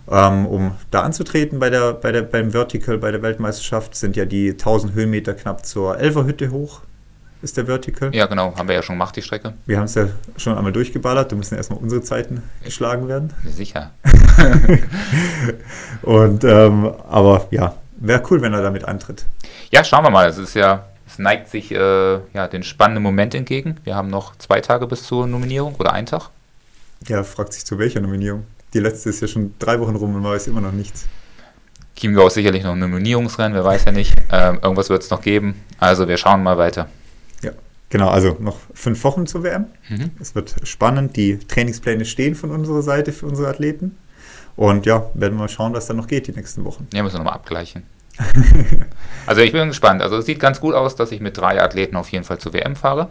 ähm, 0.08 0.46
um 0.46 0.72
da 0.92 1.02
anzutreten 1.02 1.58
bei 1.58 1.70
der, 1.70 1.92
bei 1.94 2.12
der, 2.12 2.22
beim 2.22 2.52
Vertical, 2.52 2.98
bei 2.98 3.10
der 3.10 3.22
Weltmeisterschaft. 3.22 3.96
Sind 3.96 4.14
ja 4.14 4.26
die 4.26 4.50
1000 4.50 4.94
Höhenmeter 4.94 5.34
knapp 5.34 5.66
zur 5.66 5.98
Elferhütte 5.98 6.52
hoch, 6.52 6.82
ist 7.42 7.56
der 7.56 7.66
Vertical. 7.66 8.14
ja, 8.14 8.26
genau, 8.26 8.54
haben 8.56 8.68
wir 8.68 8.74
ja 8.74 8.82
schon 8.82 8.96
gemacht, 8.96 9.14
die 9.16 9.22
Strecke. 9.22 9.54
Wir 9.66 9.78
haben 9.78 9.84
es 9.84 9.94
ja 9.94 10.08
schon 10.36 10.56
einmal 10.56 10.72
durchgeballert, 10.72 11.30
da 11.30 11.36
müssen 11.36 11.56
erstmal 11.56 11.78
unsere 11.78 12.02
Zeiten 12.02 12.42
geschlagen 12.64 13.08
werden. 13.08 13.32
Sicher. 13.46 13.90
Und 16.02 16.44
ähm, 16.44 16.92
aber 17.08 17.46
ja, 17.50 17.74
wäre 17.96 18.22
cool, 18.30 18.42
wenn 18.42 18.52
er 18.52 18.62
damit 18.62 18.84
antritt. 18.84 19.24
Ja, 19.70 19.84
schauen 19.84 20.04
wir 20.04 20.10
mal. 20.10 20.28
Es 20.28 20.38
ist 20.38 20.54
ja, 20.54 20.86
es 21.06 21.18
neigt 21.18 21.48
sich 21.48 21.72
äh, 21.72 22.18
ja, 22.32 22.48
den 22.48 22.62
spannenden 22.62 23.02
Moment 23.02 23.34
entgegen. 23.34 23.78
Wir 23.84 23.94
haben 23.94 24.08
noch 24.08 24.36
zwei 24.36 24.60
Tage 24.60 24.86
bis 24.86 25.04
zur 25.04 25.26
Nominierung 25.26 25.74
oder 25.76 25.92
einen 25.92 26.06
Tag. 26.06 26.30
Ja, 27.06 27.22
fragt 27.22 27.52
sich 27.52 27.64
zu 27.64 27.78
welcher 27.78 28.00
Nominierung. 28.00 28.44
Die 28.74 28.80
letzte 28.80 29.10
ist 29.10 29.20
ja 29.20 29.28
schon 29.28 29.54
drei 29.58 29.80
Wochen 29.80 29.96
rum 29.96 30.14
und 30.14 30.22
man 30.22 30.32
weiß 30.32 30.48
immer 30.48 30.60
noch 30.60 30.72
nichts. 30.72 31.06
Chiemgau 31.96 32.28
ist 32.28 32.34
sicherlich 32.34 32.62
noch 32.62 32.72
ein 32.72 32.78
Nominierungsrennen, 32.78 33.54
wer 33.54 33.64
weiß 33.64 33.86
ja 33.86 33.92
nicht. 33.92 34.14
Ähm, 34.30 34.60
irgendwas 34.62 34.88
wird 34.88 35.02
es 35.02 35.10
noch 35.10 35.20
geben. 35.20 35.64
Also 35.80 36.06
wir 36.06 36.16
schauen 36.16 36.42
mal 36.42 36.58
weiter. 36.58 36.88
Genau, 37.90 38.08
also 38.08 38.36
noch 38.38 38.58
fünf 38.74 39.02
Wochen 39.04 39.26
zur 39.26 39.42
WM. 39.42 39.66
Mhm. 39.88 40.10
Es 40.20 40.34
wird 40.34 40.54
spannend. 40.64 41.16
Die 41.16 41.38
Trainingspläne 41.38 42.04
stehen 42.04 42.34
von 42.34 42.50
unserer 42.50 42.82
Seite 42.82 43.12
für 43.12 43.26
unsere 43.26 43.48
Athleten. 43.48 43.96
Und 44.56 44.86
ja, 44.86 45.08
werden 45.14 45.34
wir 45.34 45.42
mal 45.42 45.48
schauen, 45.48 45.72
was 45.72 45.86
da 45.86 45.94
noch 45.94 46.06
geht 46.06 46.26
die 46.26 46.32
nächsten 46.32 46.64
Wochen. 46.64 46.86
Ja, 46.92 47.02
müssen 47.02 47.14
wir 47.14 47.18
nochmal 47.18 47.34
abgleichen. 47.34 47.84
also 49.26 49.40
ich 49.40 49.52
bin 49.52 49.68
gespannt. 49.68 50.02
Also 50.02 50.16
es 50.16 50.26
sieht 50.26 50.40
ganz 50.40 50.60
gut 50.60 50.74
aus, 50.74 50.96
dass 50.96 51.12
ich 51.12 51.20
mit 51.20 51.38
drei 51.38 51.62
Athleten 51.62 51.96
auf 51.96 52.10
jeden 52.10 52.24
Fall 52.24 52.38
zur 52.38 52.52
WM 52.52 52.76
fahre. 52.76 53.10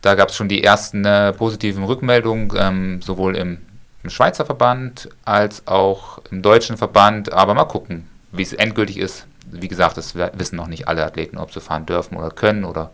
Da 0.00 0.14
gab 0.14 0.28
es 0.28 0.36
schon 0.36 0.48
die 0.48 0.62
ersten 0.62 1.04
äh, 1.04 1.32
positiven 1.32 1.84
Rückmeldungen, 1.84 2.52
ähm, 2.56 3.02
sowohl 3.02 3.36
im, 3.36 3.58
im 4.04 4.10
Schweizer 4.10 4.46
Verband 4.46 5.08
als 5.24 5.66
auch 5.66 6.20
im 6.30 6.42
deutschen 6.42 6.76
Verband. 6.76 7.32
Aber 7.32 7.54
mal 7.54 7.64
gucken, 7.64 8.06
wie 8.30 8.42
es 8.42 8.52
endgültig 8.52 8.98
ist. 8.98 9.26
Wie 9.50 9.68
gesagt, 9.68 9.96
das 9.96 10.14
wissen 10.14 10.56
noch 10.56 10.68
nicht 10.68 10.88
alle 10.88 11.04
Athleten, 11.04 11.38
ob 11.38 11.52
sie 11.52 11.60
fahren 11.60 11.86
dürfen 11.86 12.16
oder 12.16 12.30
können 12.30 12.64
oder 12.64 12.92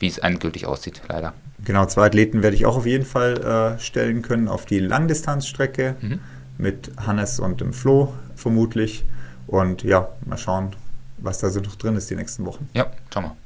wie 0.00 0.08
es 0.08 0.18
endgültig 0.18 0.66
aussieht, 0.66 1.00
leider. 1.08 1.32
Genau, 1.64 1.86
zwei 1.86 2.06
Athleten 2.06 2.42
werde 2.42 2.56
ich 2.56 2.66
auch 2.66 2.76
auf 2.76 2.86
jeden 2.86 3.04
Fall 3.04 3.76
äh, 3.76 3.80
stellen 3.80 4.22
können 4.22 4.48
auf 4.48 4.66
die 4.66 4.80
Langdistanzstrecke 4.80 5.94
Mhm. 6.00 6.18
mit 6.58 6.90
Hannes 7.06 7.38
und 7.38 7.60
dem 7.60 7.72
Flo 7.72 8.12
vermutlich. 8.34 9.04
Und 9.46 9.82
ja, 9.82 10.08
mal 10.26 10.38
schauen, 10.38 10.74
was 11.18 11.38
da 11.38 11.50
so 11.50 11.60
noch 11.60 11.76
drin 11.76 11.96
ist 11.96 12.08
die 12.10 12.16
nächsten 12.16 12.46
Wochen. 12.46 12.68
Ja, 12.74 12.86
schauen 13.12 13.24
wir. 13.24 13.36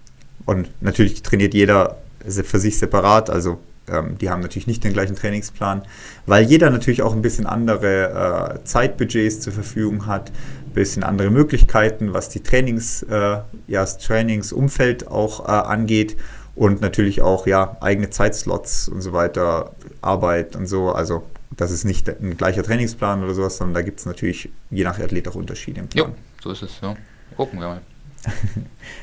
Und 0.47 0.69
natürlich 0.81 1.23
trainiert 1.23 1.55
jeder 1.55 1.97
für 2.27 2.59
sich 2.59 2.79
separat, 2.79 3.31
also 3.31 3.59
ähm, 3.89 4.17
die 4.19 4.31
haben 4.31 4.41
natürlich 4.41 4.67
nicht 4.67 4.83
den 4.85 4.93
gleichen 4.93 5.17
Trainingsplan, 5.17 5.83
weil 6.27 6.45
jeder 6.45 6.71
natürlich 6.71 7.03
auch 7.03 7.13
ein 7.15 7.23
bisschen 7.23 7.47
andere 7.47 8.59
äh, 8.61 8.65
Zeitbudgets 8.65 9.41
zur 9.41 9.53
Verfügung 9.53 10.07
hat, 10.07 10.31
ein 10.67 10.73
bisschen 10.73 11.03
andere 11.03 11.31
Möglichkeiten, 11.31 12.13
was 12.15 12.29
die 12.29 12.41
Trainings, 12.43 13.03
äh, 13.03 13.39
ja, 13.67 13.81
das 13.81 13.99
Trainingsumfeld 13.99 15.09
auch 15.09 15.47
äh, 15.47 15.51
angeht 15.53 16.17
und 16.55 16.81
natürlich 16.81 17.23
auch 17.23 17.47
ja, 17.47 17.77
eigene 17.81 18.11
Zeitslots 18.11 18.89
und 18.89 19.01
so 19.01 19.13
weiter, 19.13 19.73
Arbeit 20.01 20.57
und 20.57 20.67
so. 20.67 20.91
Also 20.91 21.25
das 21.57 21.71
ist 21.71 21.85
nicht 21.85 22.09
ein 22.09 22.37
gleicher 22.37 22.63
Trainingsplan 22.63 23.23
oder 23.23 23.35
sowas, 23.35 23.57
sondern 23.57 23.75
da 23.75 23.83
gibt 23.83 24.01
es 24.01 24.07
natürlich 24.07 24.51
je 24.71 24.85
nach 24.85 24.99
Athlet 24.99 25.29
auch 25.29 25.35
Unterschiede 25.35 25.81
im 25.81 25.89
Plan. 25.89 26.11
Jo, 26.11 26.15
so 26.43 26.51
ist 26.51 26.63
es. 26.63 26.81
Ja. 26.81 26.97
Gucken 27.37 27.61
wir 27.61 27.69
mal. 27.69 27.81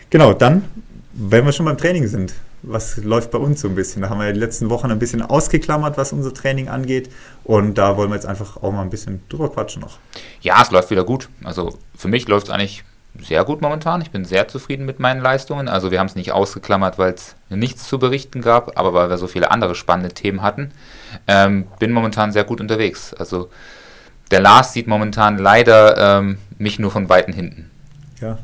Genau, 0.10 0.34
dann, 0.34 0.64
wenn 1.14 1.46
wir 1.46 1.54
schon 1.54 1.66
beim 1.66 1.78
Training 1.78 2.08
sind, 2.08 2.34
was 2.64 2.98
läuft 2.98 3.32
bei 3.32 3.38
uns 3.38 3.62
so 3.62 3.68
ein 3.68 3.76
bisschen? 3.76 4.02
Da 4.02 4.10
haben 4.10 4.20
wir 4.20 4.28
ja 4.28 4.34
die 4.34 4.40
letzten 4.40 4.70
Wochen 4.70 4.92
ein 4.92 5.00
bisschen 5.00 5.22
ausgeklammert, 5.22 5.98
was 5.98 6.14
unser 6.14 6.34
Training 6.34 6.68
angeht. 6.68 7.10
Und 7.44 7.78
da 7.78 7.98
wollen 7.98 8.10
wir 8.10 8.16
jetzt 8.16 8.26
einfach 8.26 8.58
auch 8.58 8.72
mal 8.72 8.82
ein 8.82 8.90
bisschen 8.90 9.24
drüber 9.30 9.50
quatschen 9.50 9.82
noch. 9.82 10.00
Ja, 10.42 10.62
es 10.62 10.70
läuft 10.72 10.92
wieder 10.92 11.04
gut. 11.04 11.30
Also 11.44 11.78
für 11.96 12.08
mich 12.08 12.28
läuft 12.28 12.48
es 12.48 12.54
eigentlich 12.54 12.84
sehr 13.20 13.44
gut 13.44 13.62
momentan. 13.62 14.02
Ich 14.02 14.12
bin 14.12 14.26
sehr 14.26 14.48
zufrieden 14.48 14.86
mit 14.86 15.00
meinen 15.00 15.22
Leistungen. 15.22 15.68
Also 15.68 15.92
wir 15.92 16.00
haben 16.00 16.08
es 16.08 16.16
nicht 16.16 16.32
ausgeklammert, 16.32 16.98
weil 16.98 17.14
es 17.14 17.36
nichts 17.50 17.88
zu 17.88 18.00
berichten 18.00 18.42
gab, 18.42 18.80
aber 18.80 18.94
weil 18.94 19.10
wir 19.10 19.18
so 19.18 19.28
viele 19.28 19.52
andere 19.52 19.76
spannende 19.76 20.14
Themen 20.14 20.42
hatten. 20.42 20.72
Ähm, 21.28 21.68
bin 21.80 21.92
momentan 21.92 22.32
sehr 22.32 22.44
gut 22.44 22.62
unterwegs. 22.62 23.14
Also 23.14 23.50
der 24.32 24.40
Lars 24.40 24.74
sieht 24.74 24.88
momentan 24.88 25.38
leider 25.38 26.20
ähm, 26.20 26.38
mich 26.58 26.80
nur 26.80 26.90
von 26.90 27.10
weiten 27.10 27.34
hinten. 27.34 27.70
Ja, 28.22 28.38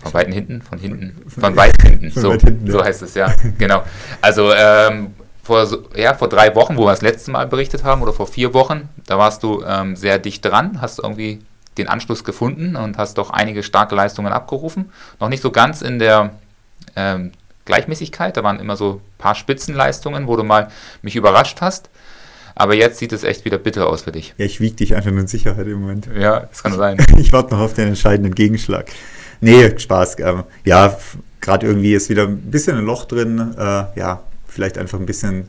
Von 0.00 0.14
weiten 0.14 0.32
hinten? 0.32 0.62
Von 0.62 0.78
hinten? 0.78 1.28
Von 1.28 1.56
weit 1.56 1.82
hinten. 1.82 2.10
Von 2.10 2.22
So, 2.22 2.30
weit 2.30 2.42
hinten, 2.42 2.70
so 2.70 2.78
ja. 2.78 2.84
heißt 2.84 3.02
es, 3.02 3.14
ja. 3.14 3.34
Genau. 3.58 3.82
Also 4.22 4.52
ähm, 4.54 5.14
vor, 5.42 5.66
ja, 5.96 6.14
vor 6.14 6.28
drei 6.28 6.54
Wochen, 6.54 6.76
wo 6.76 6.84
wir 6.86 6.90
das 6.90 7.02
letzte 7.02 7.30
Mal 7.30 7.46
berichtet 7.46 7.84
haben, 7.84 8.00
oder 8.00 8.12
vor 8.12 8.26
vier 8.26 8.54
Wochen, 8.54 8.88
da 9.06 9.18
warst 9.18 9.42
du 9.42 9.62
ähm, 9.66 9.96
sehr 9.96 10.18
dicht 10.18 10.44
dran, 10.44 10.80
hast 10.80 10.98
irgendwie 11.00 11.40
den 11.78 11.88
Anschluss 11.88 12.24
gefunden 12.24 12.76
und 12.76 12.98
hast 12.98 13.18
doch 13.18 13.30
einige 13.30 13.62
starke 13.62 13.94
Leistungen 13.94 14.32
abgerufen. 14.32 14.90
Noch 15.20 15.28
nicht 15.28 15.42
so 15.42 15.50
ganz 15.50 15.82
in 15.82 15.98
der 15.98 16.30
ähm, 16.96 17.32
Gleichmäßigkeit, 17.64 18.36
da 18.36 18.42
waren 18.42 18.60
immer 18.60 18.76
so 18.76 18.94
ein 18.94 19.18
paar 19.18 19.34
Spitzenleistungen, 19.34 20.26
wo 20.26 20.36
du 20.36 20.44
mal 20.44 20.68
mich 21.02 21.16
überrascht 21.16 21.60
hast. 21.60 21.88
Aber 22.54 22.74
jetzt 22.74 22.98
sieht 22.98 23.12
es 23.12 23.24
echt 23.24 23.44
wieder 23.44 23.58
bitter 23.58 23.88
aus 23.88 24.02
für 24.02 24.12
dich. 24.12 24.34
ja 24.38 24.44
ich 24.44 24.60
wiege 24.60 24.76
dich 24.76 24.94
einfach 24.94 25.10
nur 25.10 25.20
in 25.20 25.26
Sicherheit 25.26 25.66
im 25.66 25.80
Moment. 25.80 26.08
Ja, 26.16 26.40
das 26.40 26.62
kann 26.62 26.74
sein. 26.74 26.98
Ich 27.18 27.32
warte 27.32 27.54
noch 27.54 27.60
auf 27.60 27.74
den 27.74 27.88
entscheidenden 27.88 28.34
Gegenschlag. 28.34 28.90
Nee, 29.40 29.76
Spaß. 29.76 30.18
Ähm, 30.20 30.44
ja, 30.64 30.96
gerade 31.40 31.66
irgendwie 31.66 31.94
ist 31.94 32.08
wieder 32.08 32.28
ein 32.28 32.50
bisschen 32.50 32.76
ein 32.76 32.84
Loch 32.84 33.06
drin. 33.06 33.54
Äh, 33.58 33.98
ja, 33.98 34.22
vielleicht 34.46 34.78
einfach 34.78 35.00
ein 35.00 35.06
bisschen 35.06 35.48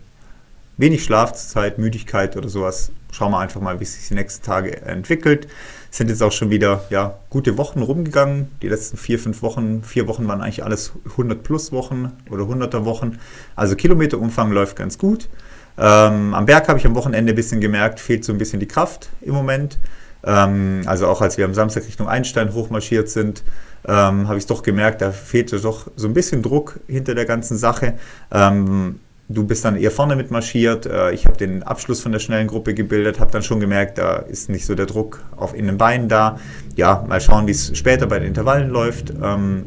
wenig 0.78 1.04
Schlafzeit, 1.04 1.78
Müdigkeit 1.78 2.36
oder 2.38 2.50
sowas. 2.50 2.92
Schauen 3.12 3.32
wir 3.32 3.40
einfach 3.40 3.62
mal, 3.62 3.80
wie 3.80 3.86
sich 3.86 4.08
die 4.08 4.16
nächsten 4.16 4.44
Tage 4.44 4.82
entwickelt. 4.82 5.48
Sind 5.96 6.10
jetzt 6.10 6.22
auch 6.22 6.34
schon 6.34 6.50
wieder 6.50 6.84
ja, 6.90 7.20
gute 7.30 7.58
Wochen 7.58 7.82
rumgegangen. 7.82 8.50
Die 8.62 8.68
letzten 8.68 8.98
vier, 8.98 9.18
fünf 9.18 9.42
Wochen, 9.42 9.82
vier 9.82 10.10
Wochen 10.10 10.28
waren 10.28 10.42
eigentlich 10.42 10.66
alles 10.66 10.92
100 11.12 11.42
plus 11.42 11.72
Wochen 11.72 12.12
oder 12.30 12.44
100er 12.44 12.84
Wochen. 12.84 13.18
Also 13.56 13.78
Kilometerumfang 13.78 14.52
läuft 14.52 14.76
ganz 14.76 14.98
gut. 14.98 15.30
Ähm, 15.78 16.34
am 16.34 16.46
Berg 16.46 16.68
habe 16.68 16.78
ich 16.78 16.86
am 16.86 16.96
Wochenende 16.96 17.32
ein 17.32 17.36
bisschen 17.38 17.62
gemerkt, 17.62 18.02
fehlt 18.02 18.26
so 18.26 18.34
ein 18.34 18.38
bisschen 18.38 18.60
die 18.60 18.68
Kraft 18.68 19.08
im 19.22 19.36
Moment. 19.36 19.78
Ähm, 20.26 20.82
also 20.86 21.08
auch 21.08 21.22
als 21.22 21.38
wir 21.38 21.46
am 21.46 21.54
Samstag 21.54 21.86
Richtung 21.88 22.10
Einstein 22.10 22.54
hochmarschiert 22.54 23.08
sind, 23.08 23.46
ähm, 23.88 24.28
habe 24.28 24.36
ich 24.36 24.44
es 24.44 24.48
doch 24.48 24.64
gemerkt, 24.64 25.02
da 25.02 25.14
fehlte 25.14 25.62
doch 25.62 25.88
so 25.96 26.10
ein 26.10 26.14
bisschen 26.14 26.42
Druck 26.42 26.78
hinter 26.88 27.16
der 27.16 27.26
ganzen 27.26 27.58
Sache. 27.58 27.94
Ähm, 28.34 29.00
du 29.28 29.46
bist 29.46 29.66
dann 29.66 29.76
eher 29.76 29.92
vorne 29.92 30.16
mitmarschiert. 30.16 30.86
Äh, 30.86 31.12
ich 31.12 31.26
habe 31.26 31.38
den 31.38 31.64
Abschluss 31.64 32.02
von 32.02 32.12
der 32.12 32.20
schnellen 32.20 32.48
Gruppe 32.48 32.74
gebildet, 32.74 33.20
habe 33.20 33.32
dann 33.32 33.44
schon 33.44 33.60
gemerkt, 33.60 33.98
da 33.98 34.18
ist 34.18 34.50
nicht 34.50 34.66
so 34.66 34.76
der 34.76 34.86
Druck 34.86 35.24
auf 35.36 35.56
in 35.56 35.68
den 35.68 35.78
Beinen 35.78 36.10
da. 36.10 36.40
Ja, 36.76 37.04
mal 37.08 37.22
schauen, 37.22 37.48
wie 37.48 37.52
es 37.52 37.76
später 37.78 38.08
bei 38.08 38.20
den 38.20 38.30
Intervallen 38.30 38.70
läuft. 38.70 39.10
Ähm, 39.10 39.66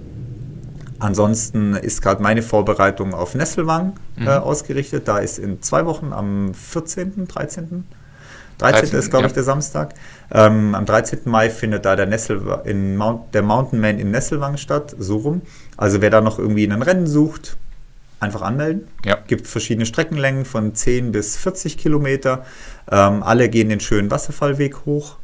ansonsten 0.99 1.75
ist 1.75 2.03
gerade 2.03 2.23
meine 2.23 2.43
Vorbereitung 2.43 3.15
auf 3.15 3.35
Nesselwang 3.35 3.95
äh, 4.17 4.23
mhm. 4.23 4.29
ausgerichtet. 4.29 5.09
Da 5.09 5.19
ist 5.19 5.39
in 5.39 5.63
zwei 5.63 5.87
Wochen 5.87 6.13
am 6.13 6.55
14., 6.55 7.27
13. 7.27 7.85
13. 8.59 8.81
13. 8.81 8.99
ist, 8.99 9.11
glaube 9.11 9.23
ja. 9.23 9.27
ich, 9.29 9.35
der 9.35 9.45
Samstag. 9.45 9.95
Ähm, 10.33 10.75
am 10.75 10.85
13. 10.85 11.21
Mai 11.25 11.49
findet 11.49 11.85
da 11.85 11.95
der, 11.97 12.07
Nessel, 12.07 12.61
in 12.65 12.97
Mount, 12.97 13.33
der 13.33 13.43
Mountain 13.43 13.81
Man 13.81 13.99
in 13.99 14.11
Nesselwang 14.11 14.57
statt, 14.57 14.95
so 14.99 15.19
rum. 15.19 15.43
Also 15.77 16.01
wer 16.01 16.11
da 16.11 16.21
noch 16.21 16.39
irgendwie 16.41 16.65
ein 16.65 16.83
Rennen 16.83 17.07
sucht, 17.07 17.57
einfach 18.21 18.43
anmelden. 18.43 18.89
Ja. 19.05 19.19
Gibt 19.27 19.47
verschiedene 19.47 19.87
Streckenlängen 19.87 20.45
von 20.45 20.75
10 20.75 21.13
bis 21.13 21.37
40 21.37 21.79
Kilometer. 21.79 22.45
Ähm, 22.91 23.23
alle 23.23 23.49
gehen 23.49 23.69
den 23.69 23.81
schönen 23.81 24.11
Wasserfallweg 24.11 24.85
hoch. 24.87 25.17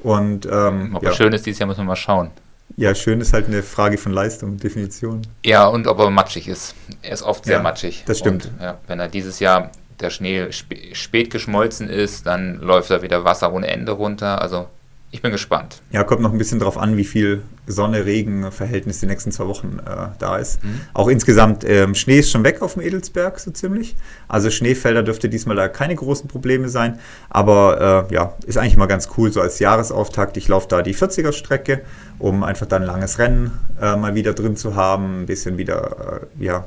Und, 0.00 0.46
ähm, 0.50 0.94
ob 0.94 1.02
ja. 1.02 1.10
er 1.10 1.14
schön 1.14 1.32
ist 1.32 1.46
dieses 1.46 1.60
Jahr, 1.60 1.68
müssen 1.68 1.80
wir 1.80 1.84
mal 1.84 1.96
schauen. 1.96 2.30
Ja, 2.76 2.94
schön 2.94 3.20
ist 3.20 3.32
halt 3.32 3.46
eine 3.46 3.62
Frage 3.62 3.98
von 3.98 4.12
Leistung, 4.12 4.56
Definition. 4.56 5.22
Ja, 5.44 5.66
und 5.66 5.86
ob 5.86 5.98
er 5.98 6.10
matschig 6.10 6.48
ist. 6.48 6.74
Er 7.02 7.12
ist 7.12 7.22
oft 7.22 7.44
sehr 7.44 7.58
ja, 7.58 7.62
matschig. 7.62 8.04
Das 8.06 8.18
stimmt. 8.18 8.46
Und, 8.46 8.62
ja, 8.62 8.78
wenn 8.86 8.98
er 8.98 9.08
dieses 9.08 9.40
Jahr 9.40 9.70
der 10.00 10.10
Schnee 10.10 10.50
spät 10.50 11.30
geschmolzen 11.30 11.88
ist, 11.88 12.26
dann 12.26 12.56
läuft 12.60 12.90
da 12.90 13.02
wieder 13.02 13.24
Wasser 13.24 13.52
ohne 13.52 13.68
Ende 13.68 13.92
runter. 13.92 14.40
Also 14.40 14.66
ich 15.12 15.20
bin 15.20 15.30
gespannt. 15.30 15.82
Ja, 15.90 16.04
kommt 16.04 16.22
noch 16.22 16.32
ein 16.32 16.38
bisschen 16.38 16.58
drauf 16.58 16.78
an, 16.78 16.96
wie 16.96 17.04
viel 17.04 17.42
Sonne-Regen-Verhältnis 17.66 19.00
die 19.00 19.06
nächsten 19.06 19.30
zwei 19.30 19.46
Wochen 19.46 19.78
äh, 19.78 20.08
da 20.18 20.38
ist. 20.38 20.64
Mhm. 20.64 20.80
Auch 20.94 21.08
insgesamt, 21.08 21.64
ähm, 21.64 21.94
Schnee 21.94 22.20
ist 22.20 22.30
schon 22.30 22.44
weg 22.44 22.62
auf 22.62 22.72
dem 22.72 22.82
Edelsberg, 22.82 23.38
so 23.38 23.50
ziemlich. 23.50 23.94
Also 24.26 24.50
Schneefelder 24.50 25.02
dürfte 25.02 25.28
diesmal 25.28 25.54
da 25.54 25.68
keine 25.68 25.94
großen 25.94 26.28
Probleme 26.28 26.70
sein. 26.70 26.98
Aber 27.28 28.08
äh, 28.10 28.14
ja, 28.14 28.32
ist 28.46 28.56
eigentlich 28.56 28.78
mal 28.78 28.86
ganz 28.86 29.10
cool, 29.18 29.30
so 29.30 29.42
als 29.42 29.58
Jahresauftakt. 29.58 30.38
Ich 30.38 30.48
laufe 30.48 30.66
da 30.68 30.80
die 30.80 30.94
40er-Strecke, 30.94 31.82
um 32.18 32.42
einfach 32.42 32.66
dann 32.66 32.82
ein 32.82 32.88
langes 32.88 33.18
Rennen 33.18 33.52
äh, 33.82 33.94
mal 33.96 34.14
wieder 34.14 34.32
drin 34.32 34.56
zu 34.56 34.76
haben, 34.76 35.22
ein 35.22 35.26
bisschen 35.26 35.58
wieder, 35.58 36.22
äh, 36.38 36.42
ja, 36.42 36.64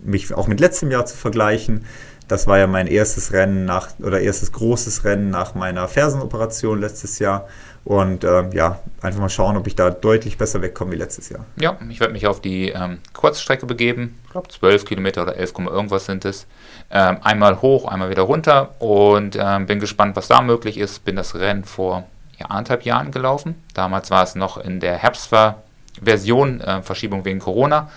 mich 0.00 0.34
auch 0.34 0.48
mit 0.48 0.58
letztem 0.58 0.90
Jahr 0.90 1.06
zu 1.06 1.16
vergleichen. 1.16 1.84
Das 2.28 2.48
war 2.48 2.58
ja 2.58 2.66
mein 2.66 2.88
erstes 2.88 3.32
Rennen 3.32 3.64
nach 3.64 3.90
oder 4.00 4.20
erstes 4.20 4.50
großes 4.50 5.04
Rennen 5.04 5.30
nach 5.30 5.54
meiner 5.54 5.86
Fersenoperation 5.86 6.80
letztes 6.80 7.20
Jahr. 7.20 7.46
Und 7.86 8.24
ähm, 8.24 8.50
ja, 8.50 8.80
einfach 9.00 9.20
mal 9.20 9.28
schauen, 9.28 9.56
ob 9.56 9.68
ich 9.68 9.76
da 9.76 9.90
deutlich 9.90 10.36
besser 10.36 10.60
wegkomme 10.60 10.90
wie 10.90 10.96
letztes 10.96 11.28
Jahr. 11.28 11.44
Ja, 11.54 11.78
ich 11.88 12.00
werde 12.00 12.12
mich 12.12 12.26
auf 12.26 12.40
die 12.40 12.70
ähm, 12.70 12.98
Kurzstrecke 13.12 13.64
begeben. 13.64 14.18
Ich 14.24 14.32
glaube 14.32 14.48
12 14.48 14.84
Kilometer 14.84 15.22
oder 15.22 15.36
11, 15.36 15.52
irgendwas 15.60 16.06
sind 16.06 16.24
es. 16.24 16.48
Ähm, 16.90 17.18
einmal 17.22 17.62
hoch, 17.62 17.86
einmal 17.86 18.10
wieder 18.10 18.22
runter 18.22 18.74
und 18.80 19.38
ähm, 19.40 19.66
bin 19.66 19.78
gespannt, 19.78 20.16
was 20.16 20.26
da 20.26 20.42
möglich 20.42 20.78
ist. 20.78 21.04
Bin 21.04 21.14
das 21.14 21.36
Rennen 21.36 21.62
vor 21.62 22.08
ja, 22.40 22.46
anderthalb 22.46 22.82
Jahren 22.82 23.12
gelaufen. 23.12 23.54
Damals 23.72 24.10
war 24.10 24.24
es 24.24 24.34
noch 24.34 24.58
in 24.58 24.80
der 24.80 24.96
Herbstversion, 24.96 26.60
äh, 26.62 26.82
Verschiebung 26.82 27.24
wegen 27.24 27.38
Corona. 27.38 27.88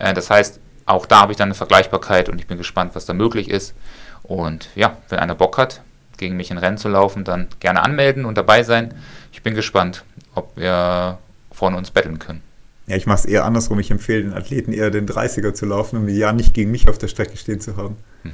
Äh, 0.00 0.14
das 0.14 0.30
heißt, 0.30 0.58
auch 0.84 1.06
da 1.06 1.20
habe 1.20 1.30
ich 1.30 1.38
dann 1.38 1.46
eine 1.46 1.54
Vergleichbarkeit 1.54 2.28
und 2.28 2.40
ich 2.40 2.48
bin 2.48 2.58
gespannt, 2.58 2.96
was 2.96 3.06
da 3.06 3.14
möglich 3.14 3.48
ist. 3.48 3.76
Und 4.24 4.68
ja, 4.74 4.96
wenn 5.10 5.20
einer 5.20 5.36
Bock 5.36 5.58
hat, 5.58 5.80
gegen 6.18 6.36
mich 6.36 6.50
in 6.50 6.58
Rennen 6.58 6.78
zu 6.78 6.88
laufen, 6.88 7.24
dann 7.24 7.48
gerne 7.60 7.82
anmelden 7.82 8.24
und 8.24 8.36
dabei 8.36 8.62
sein. 8.62 8.94
Ich 9.32 9.42
bin 9.42 9.54
gespannt, 9.54 10.04
ob 10.34 10.56
wir 10.56 11.18
vorne 11.50 11.76
uns 11.76 11.90
betteln 11.90 12.18
können. 12.18 12.42
Ja, 12.86 12.96
ich 12.96 13.06
mache 13.06 13.18
es 13.18 13.24
eher 13.26 13.44
andersrum. 13.44 13.78
Ich 13.78 13.90
empfehle 13.90 14.22
den 14.22 14.34
Athleten 14.34 14.72
eher 14.72 14.90
den 14.90 15.06
30er 15.06 15.52
zu 15.52 15.66
laufen, 15.66 15.98
um 15.98 16.08
ja 16.08 16.32
nicht 16.32 16.54
gegen 16.54 16.70
mich 16.70 16.88
auf 16.88 16.98
der 16.98 17.08
Strecke 17.08 17.36
stehen 17.36 17.60
zu 17.60 17.76
haben. 17.76 17.96
Hm. 18.22 18.32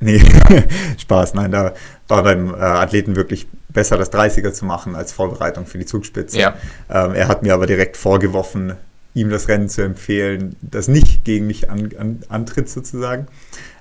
Nee, 0.00 0.20
Spaß. 0.98 1.34
Nein, 1.34 1.52
da 1.52 1.74
war 2.08 2.24
beim 2.24 2.52
äh, 2.52 2.58
Athleten 2.58 3.14
wirklich 3.14 3.46
besser, 3.68 3.96
das 3.96 4.12
30er 4.12 4.52
zu 4.52 4.64
machen 4.64 4.96
als 4.96 5.12
Vorbereitung 5.12 5.66
für 5.66 5.78
die 5.78 5.86
Zugspitze. 5.86 6.38
Ja. 6.38 6.56
Ähm, 6.90 7.14
er 7.14 7.28
hat 7.28 7.44
mir 7.44 7.54
aber 7.54 7.66
direkt 7.66 7.96
vorgeworfen, 7.96 8.74
ihm 9.14 9.30
das 9.30 9.48
Rennen 9.48 9.68
zu 9.68 9.82
empfehlen, 9.82 10.56
das 10.62 10.88
nicht 10.88 11.24
gegen 11.24 11.46
mich 11.46 11.70
an, 11.70 11.90
an, 11.98 12.22
antritt 12.28 12.68
sozusagen. 12.68 13.26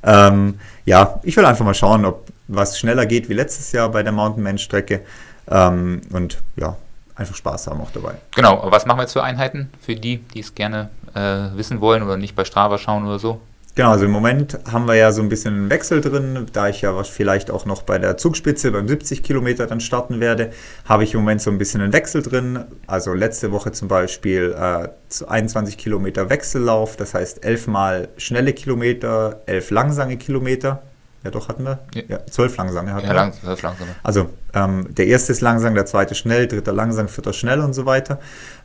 Ähm, 0.04 0.60
ja, 0.86 1.20
ich 1.24 1.38
will 1.38 1.46
einfach 1.46 1.66
mal 1.66 1.74
schauen, 1.74 2.06
ob 2.06 2.28
was 2.48 2.78
schneller 2.78 3.06
geht 3.06 3.30
wie 3.30 3.34
letztes 3.34 3.72
Jahr 3.72 3.90
bei 3.90 4.04
der 4.04 4.12
Mountainman-Strecke 4.12 5.02
ähm, 5.50 6.02
und 6.12 6.40
ja, 6.58 6.76
einfach 7.16 7.36
Spaß 7.36 7.68
haben 7.68 7.82
auch 7.82 7.92
dabei. 7.92 8.16
Genau, 8.36 8.68
was 8.70 8.86
machen 8.86 8.98
wir 8.98 9.04
jetzt 9.04 9.14
für 9.14 9.24
Einheiten 9.24 9.70
für 9.80 9.96
die, 9.96 10.18
die 10.18 10.42
es 10.42 10.54
gerne 10.54 10.90
äh, 11.14 11.56
wissen 11.56 11.80
wollen 11.80 12.04
oder 12.04 12.18
nicht 12.18 12.36
bei 12.36 12.44
Strava 12.44 12.78
schauen 12.78 13.06
oder 13.06 13.20
so? 13.20 13.40
Genau, 13.74 13.92
also 13.92 14.04
im 14.04 14.12
Moment 14.12 14.60
haben 14.70 14.86
wir 14.86 14.96
ja 14.96 15.14
so 15.14 15.22
ein 15.22 15.30
bisschen 15.30 15.54
einen 15.54 15.70
Wechsel 15.70 16.02
drin, 16.02 16.46
da 16.52 16.68
ich 16.68 16.82
ja 16.82 17.02
vielleicht 17.04 17.50
auch 17.50 17.66
noch 17.66 17.84
bei 17.84 17.98
der 18.00 18.18
Zugspitze 18.18 18.70
beim 18.70 18.86
70 18.86 19.24
Kilometer 19.24 19.66
dann 19.66 19.80
starten 19.80 20.20
werde, 20.20 20.52
habe 20.84 21.06
ich 21.06 21.14
im 21.14 21.22
Moment 21.22 21.42
so 21.42 21.52
ein 21.52 21.58
bisschen 21.58 21.80
einen 21.80 21.94
Wechsel 21.94 22.22
drin. 22.22 22.66
Also 22.86 23.14
letzte 23.14 23.54
Woche 23.54 23.72
zum 23.72 23.88
Beispiel 23.88 24.54
äh, 24.60 24.90
21 25.26 25.78
Kilometer 25.78 26.30
Wechsellauf, 26.30 26.98
das 26.98 27.14
heißt 27.14 27.46
11 27.46 27.68
mal 27.68 28.10
schnelle 28.18 28.52
Kilometer, 28.52 29.42
11 29.46 29.72
langsame 29.72 30.18
Kilometer. 30.18 30.84
Ja, 31.24 31.30
doch 31.30 31.50
hatten 31.50 31.64
wir. 31.64 31.80
Ja, 32.08 32.26
zwölf 32.26 32.58
langsame 32.58 32.94
hatten 32.94 33.06
ja, 33.06 33.12
wir. 33.12 33.16
Lang, 33.16 33.34
zwölf 33.34 33.62
langsame. 33.62 33.92
Also 34.02 34.30
ähm, 34.54 34.88
der 34.90 35.06
erste 35.06 35.32
ist 35.32 35.42
langsam, 35.42 35.76
der 35.76 35.86
zweite 35.86 36.16
schnell, 36.16 36.48
dritter 36.48 36.74
langsam, 36.74 37.08
vierter 37.08 37.34
schnell 37.34 37.60
und 37.60 37.74
so 37.74 37.86
weiter. 37.86 38.20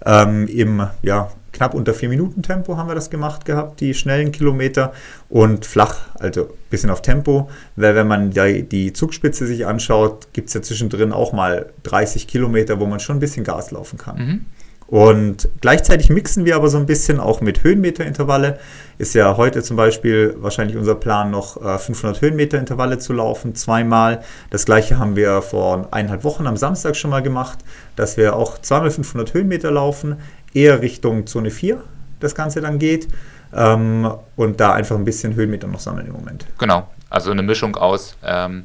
Ähm, 0.05 0.49
Im 0.49 0.87
ja, 1.03 1.31
knapp 1.53 1.75
unter 1.75 1.93
vier 1.93 2.09
Minuten 2.09 2.43
Tempo 2.43 2.79
haben 2.79 2.89
wir 2.89 2.95
das 2.95 3.11
gemacht 3.11 3.45
gehabt, 3.45 3.81
die 3.81 3.93
schnellen 3.93 4.33
Kilometer 4.33 4.93
und 5.29 5.67
flach, 5.67 5.97
also 6.15 6.45
ein 6.45 6.49
bisschen 6.71 6.91
auf 6.91 7.03
Tempo. 7.03 7.51
Weil 7.77 7.95
wenn 7.95 8.09
man 8.09 8.31
die, 8.31 8.63
die 8.63 8.93
Zugspitze 8.95 9.47
sich 9.47 9.67
anschaut, 9.67 10.29
gibt 10.33 10.49
es 10.49 10.55
ja 10.55 10.63
zwischendrin 10.63 11.13
auch 11.13 11.33
mal 11.33 11.67
30 11.83 12.27
Kilometer, 12.27 12.81
wo 12.81 12.87
man 12.87 13.01
schon 13.01 13.17
ein 13.17 13.21
bisschen 13.21 13.45
Gas 13.45 13.71
laufen 13.71 13.99
kann. 13.99 14.17
Mhm. 14.17 14.47
Und 14.87 15.49
gleichzeitig 15.61 16.11
mixen 16.11 16.45
wir 16.45 16.57
aber 16.57 16.69
so 16.69 16.79
ein 16.79 16.87
bisschen 16.87 17.19
auch 17.19 17.41
mit 17.41 17.65
Höhenmeterintervalle. 17.65 18.59
Ist 18.99 19.15
ja 19.15 19.37
heute 19.37 19.63
zum 19.63 19.77
Beispiel 19.77 20.37
wahrscheinlich 20.39 20.77
unser 20.77 20.95
Plan, 20.95 21.31
noch 21.31 21.61
500 21.61 22.17
äh, 22.17 22.21
Höhenmeterintervalle 22.23 22.99
zu 22.99 23.13
laufen, 23.13 23.55
zweimal. 23.55 24.23
Das 24.49 24.65
gleiche 24.65 24.99
haben 24.99 25.17
wir 25.17 25.43
vor 25.43 25.89
eineinhalb 25.91 26.25
Wochen 26.25 26.47
am 26.47 26.57
Samstag 26.57 26.97
schon 26.97 27.11
mal 27.11 27.23
gemacht, 27.23 27.59
dass 27.95 28.17
wir 28.17 28.35
auch 28.35 28.59
zweimal 28.59 28.91
500 28.91 29.35
Höhenmeter 29.35 29.71
laufen, 29.71 30.17
eher 30.55 30.81
Richtung 30.81 31.27
Zone 31.27 31.51
4 31.51 31.83
das 32.21 32.35
Ganze 32.35 32.63
dann 32.63 32.79
geht. 32.79 33.09
Ähm, 33.53 34.11
und 34.35 34.61
da 34.61 34.73
einfach 34.73 34.97
ein 34.97 35.05
bisschen 35.05 35.35
Höhenmeter 35.35 35.67
noch 35.67 35.81
sammeln 35.81 36.07
im 36.07 36.15
Moment. 36.15 36.47
Genau, 36.59 36.89
also 37.11 37.31
eine 37.31 37.43
Mischung 37.43 37.77
aus 37.77 38.17
ähm, 38.25 38.65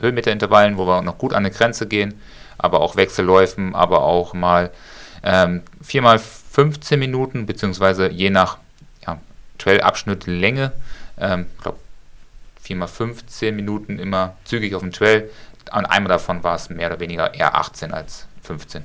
Höhenmeterintervallen, 0.00 0.76
wo 0.76 0.86
wir 0.86 1.02
noch 1.02 1.18
gut 1.18 1.32
an 1.32 1.38
eine 1.38 1.50
Grenze 1.50 1.86
gehen, 1.86 2.14
aber 2.58 2.80
auch 2.80 2.96
Wechselläufen, 2.96 3.74
aber 3.74 4.02
auch 4.02 4.34
mal 4.34 4.70
ähm, 5.22 5.62
4 5.82 6.20
15 6.52 6.98
Minuten, 6.98 7.46
beziehungsweise 7.46 8.10
je 8.10 8.30
nach 8.30 8.58
Trail-Abschnitt 9.60 10.26
Länge, 10.26 10.72
ähm, 11.18 11.46
ich 11.56 11.62
glaube 11.62 11.78
4 12.62 12.86
15 12.86 13.56
Minuten 13.56 13.98
immer 13.98 14.36
zügig 14.44 14.74
auf 14.74 14.82
dem 14.82 14.92
Trail. 14.92 15.30
Und 15.72 15.86
einmal 15.86 16.08
davon 16.08 16.42
war 16.42 16.56
es 16.56 16.70
mehr 16.70 16.88
oder 16.88 17.00
weniger 17.00 17.34
eher 17.34 17.54
18 17.54 17.92
als 17.92 18.26
15. 18.42 18.84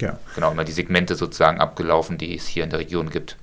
Ja. 0.00 0.18
Genau, 0.34 0.52
immer 0.52 0.64
die 0.64 0.72
Segmente 0.72 1.14
sozusagen 1.14 1.60
abgelaufen, 1.60 2.18
die 2.18 2.36
es 2.36 2.46
hier 2.46 2.64
in 2.64 2.70
der 2.70 2.78
Region 2.78 3.10
gibt. 3.10 3.36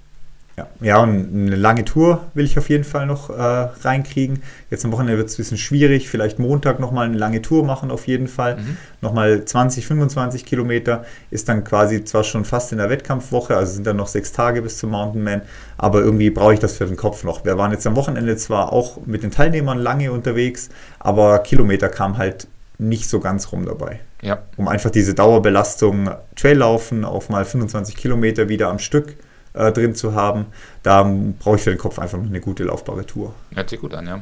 Ja, 0.57 0.67
ja 0.79 1.03
und 1.03 1.33
eine 1.33 1.55
lange 1.55 1.83
Tour 1.83 2.25
will 2.33 2.45
ich 2.45 2.57
auf 2.57 2.69
jeden 2.69 2.85
Fall 2.85 3.05
noch 3.05 3.29
äh, 3.29 3.33
reinkriegen. 3.33 4.41
Jetzt 4.69 4.85
am 4.85 4.91
Wochenende 4.93 5.17
wird 5.17 5.27
es 5.27 5.35
ein 5.35 5.37
bisschen 5.37 5.57
schwierig. 5.57 6.07
Vielleicht 6.09 6.39
Montag 6.39 6.79
nochmal 6.79 7.07
eine 7.07 7.17
lange 7.17 7.41
Tour 7.41 7.65
machen, 7.65 7.91
auf 7.91 8.07
jeden 8.07 8.27
Fall. 8.27 8.57
Mhm. 8.57 8.77
Nochmal 9.01 9.43
20, 9.43 9.85
25 9.85 10.45
Kilometer 10.45 11.03
ist 11.29 11.49
dann 11.49 11.63
quasi 11.63 12.05
zwar 12.05 12.23
schon 12.23 12.45
fast 12.45 12.71
in 12.71 12.77
der 12.77 12.89
Wettkampfwoche, 12.89 13.55
also 13.57 13.73
sind 13.73 13.85
dann 13.85 13.97
noch 13.97 14.07
sechs 14.07 14.31
Tage 14.31 14.61
bis 14.61 14.77
zum 14.77 14.91
Mountainman, 14.91 15.41
aber 15.77 15.99
irgendwie 15.99 16.29
brauche 16.29 16.53
ich 16.53 16.59
das 16.59 16.77
für 16.77 16.85
den 16.85 16.95
Kopf 16.95 17.23
noch. 17.23 17.43
Wir 17.43 17.57
waren 17.57 17.71
jetzt 17.71 17.85
am 17.85 17.95
Wochenende 17.95 18.37
zwar 18.37 18.71
auch 18.71 19.05
mit 19.05 19.23
den 19.23 19.31
Teilnehmern 19.31 19.77
lange 19.77 20.11
unterwegs, 20.11 20.69
aber 20.99 21.39
Kilometer 21.39 21.89
kam 21.89 22.17
halt 22.17 22.47
nicht 22.77 23.09
so 23.09 23.19
ganz 23.19 23.51
rum 23.51 23.65
dabei. 23.65 23.99
Ja. 24.21 24.39
Um 24.57 24.67
einfach 24.67 24.89
diese 24.89 25.13
Dauerbelastung 25.13 26.09
Traillaufen 26.35 27.05
auf 27.05 27.29
mal 27.29 27.45
25 27.45 27.95
Kilometer 27.95 28.49
wieder 28.49 28.69
am 28.69 28.79
Stück 28.79 29.15
äh, 29.55 29.71
drin 29.71 29.95
zu 29.95 30.13
haben. 30.13 30.47
Da 30.83 31.03
brauche 31.39 31.55
ich 31.55 31.61
für 31.61 31.71
den 31.71 31.79
Kopf 31.79 31.99
einfach 31.99 32.17
noch 32.17 32.27
eine 32.27 32.39
gute 32.39 32.63
laufbare 32.63 33.05
Tour. 33.05 33.33
Hört 33.53 33.69
sich 33.69 33.79
gut 33.79 33.93
an, 33.93 34.07
ja. 34.07 34.21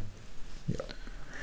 ja. 0.67 0.79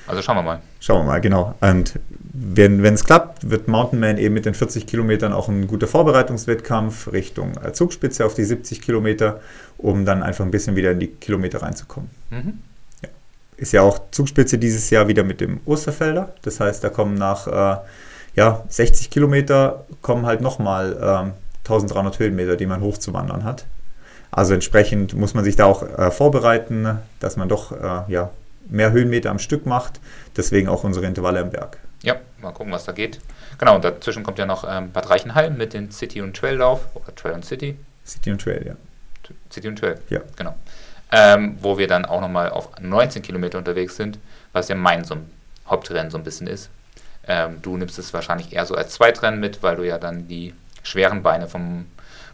Also 0.07 0.23
schauen 0.23 0.37
wir 0.37 0.43
mal. 0.43 0.61
Schauen 0.81 1.03
wir 1.03 1.13
mal, 1.13 1.21
genau. 1.21 1.55
Und 1.61 1.99
wenn 2.33 2.85
es 2.85 3.05
klappt, 3.05 3.51
wird 3.51 3.69
Mountainman 3.69 4.19
eben 4.19 4.35
mit 4.35 4.47
den 4.47 4.55
40 4.55 4.87
Kilometern 4.87 5.33
auch 5.33 5.49
ein 5.49 5.67
guter 5.67 5.87
Vorbereitungswettkampf 5.87 7.13
Richtung 7.13 7.53
Zugspitze 7.73 8.25
auf 8.25 8.35
die 8.35 8.45
70 8.45 8.81
Kilometer, 8.81 9.41
um 9.79 10.05
dann 10.05 10.23
einfach 10.23 10.45
ein 10.45 10.51
bisschen 10.51 10.77
wieder 10.77 10.93
in 10.93 11.01
die 11.01 11.09
Kilometer 11.09 11.63
reinzukommen. 11.63 12.11
Mhm. 12.31 12.59
Ja. 13.03 13.09
ist 13.57 13.73
ja 13.73 13.83
auch 13.83 14.01
Zugspitze 14.11 14.59
dieses 14.59 14.91
Jahr 14.91 15.09
wieder 15.09 15.23
mit 15.23 15.41
dem 15.41 15.61
Osterfelder. 15.65 16.35
Das 16.43 16.61
heißt, 16.61 16.83
da 16.83 16.89
kommen 16.89 17.15
nach 17.15 17.47
äh, 17.47 17.81
ja, 18.37 18.65
60 18.69 19.11
Kilometer 19.11 19.85
kommen 20.03 20.27
halt 20.27 20.41
nochmal 20.41 20.97
ähm, 21.01 21.33
1300 21.65 22.19
Höhenmeter, 22.19 22.57
die 22.57 22.67
man 22.67 22.81
hochzuwandern 22.81 23.45
hat. 23.45 23.67
Also 24.31 24.55
entsprechend 24.55 25.15
muss 25.15 25.35
man 25.35 25.45
sich 25.45 25.57
da 25.57 25.65
auch 25.67 25.83
äh, 25.83 26.11
vorbereiten, 26.11 26.99
dass 27.19 27.37
man 27.37 27.49
doch 27.49 27.73
äh, 27.73 28.11
ja, 28.13 28.31
mehr 28.69 28.93
Höhenmeter 28.93 29.31
am 29.31 29.39
Stück 29.39 29.67
macht. 29.67 30.01
Deswegen 30.37 30.69
auch 30.69 30.85
unsere 30.85 31.07
Intervalle 31.07 31.41
im 31.41 31.51
Berg. 31.51 31.79
Ja, 32.03 32.17
mal 32.41 32.53
gucken, 32.53 32.73
was 32.73 32.85
da 32.85 32.93
geht. 32.93 33.21
Genau, 33.59 33.75
und 33.75 33.85
dazwischen 33.85 34.23
kommt 34.23 34.39
ja 34.39 34.47
noch 34.47 34.65
ähm, 34.69 34.93
Bad 34.93 35.11
Reichenhall 35.11 35.51
mit 35.51 35.75
dem 35.75 35.91
City- 35.91 36.23
und 36.23 36.37
Trail-Lauf 36.37 36.81
oder 36.95 37.15
Trail 37.15 37.35
und 37.35 37.45
City. 37.45 37.77
City 38.07 38.31
und 38.31 38.41
Trail, 38.41 38.67
ja. 38.67 38.75
City 39.51 39.69
und 39.69 39.79
Trail, 39.79 39.99
ja. 40.09 40.21
genau. 40.37 40.55
Ähm, 41.13 41.59
wo 41.61 41.77
wir 41.77 41.87
dann 41.87 42.05
auch 42.05 42.21
nochmal 42.21 42.51
auf 42.51 42.71
19 42.81 43.23
Kilometer 43.23 43.59
unterwegs 43.59 43.97
sind, 43.97 44.19
was 44.53 44.69
ja 44.69 44.77
mein 44.77 45.05
so 45.05 45.17
Hauptrennen 45.67 46.11
so 46.11 46.19
ein 46.19 46.25
bisschen 46.25 46.47
ist. 46.47 46.71
Ähm, 47.27 47.59
du 47.63 47.77
nimmst 47.77 47.99
es 47.99 48.15
wahrscheinlich 48.15 48.53
eher 48.53 48.65
so 48.65 48.75
als 48.75 48.95
Zweitrennen 48.95 49.41
mit, 49.41 49.63
weil 49.63 49.77
du 49.77 49.87
ja 49.87 49.99
dann 49.99 50.27
die 50.27 50.55
schweren 50.83 51.23
Beine 51.23 51.49
vom, 51.49 51.87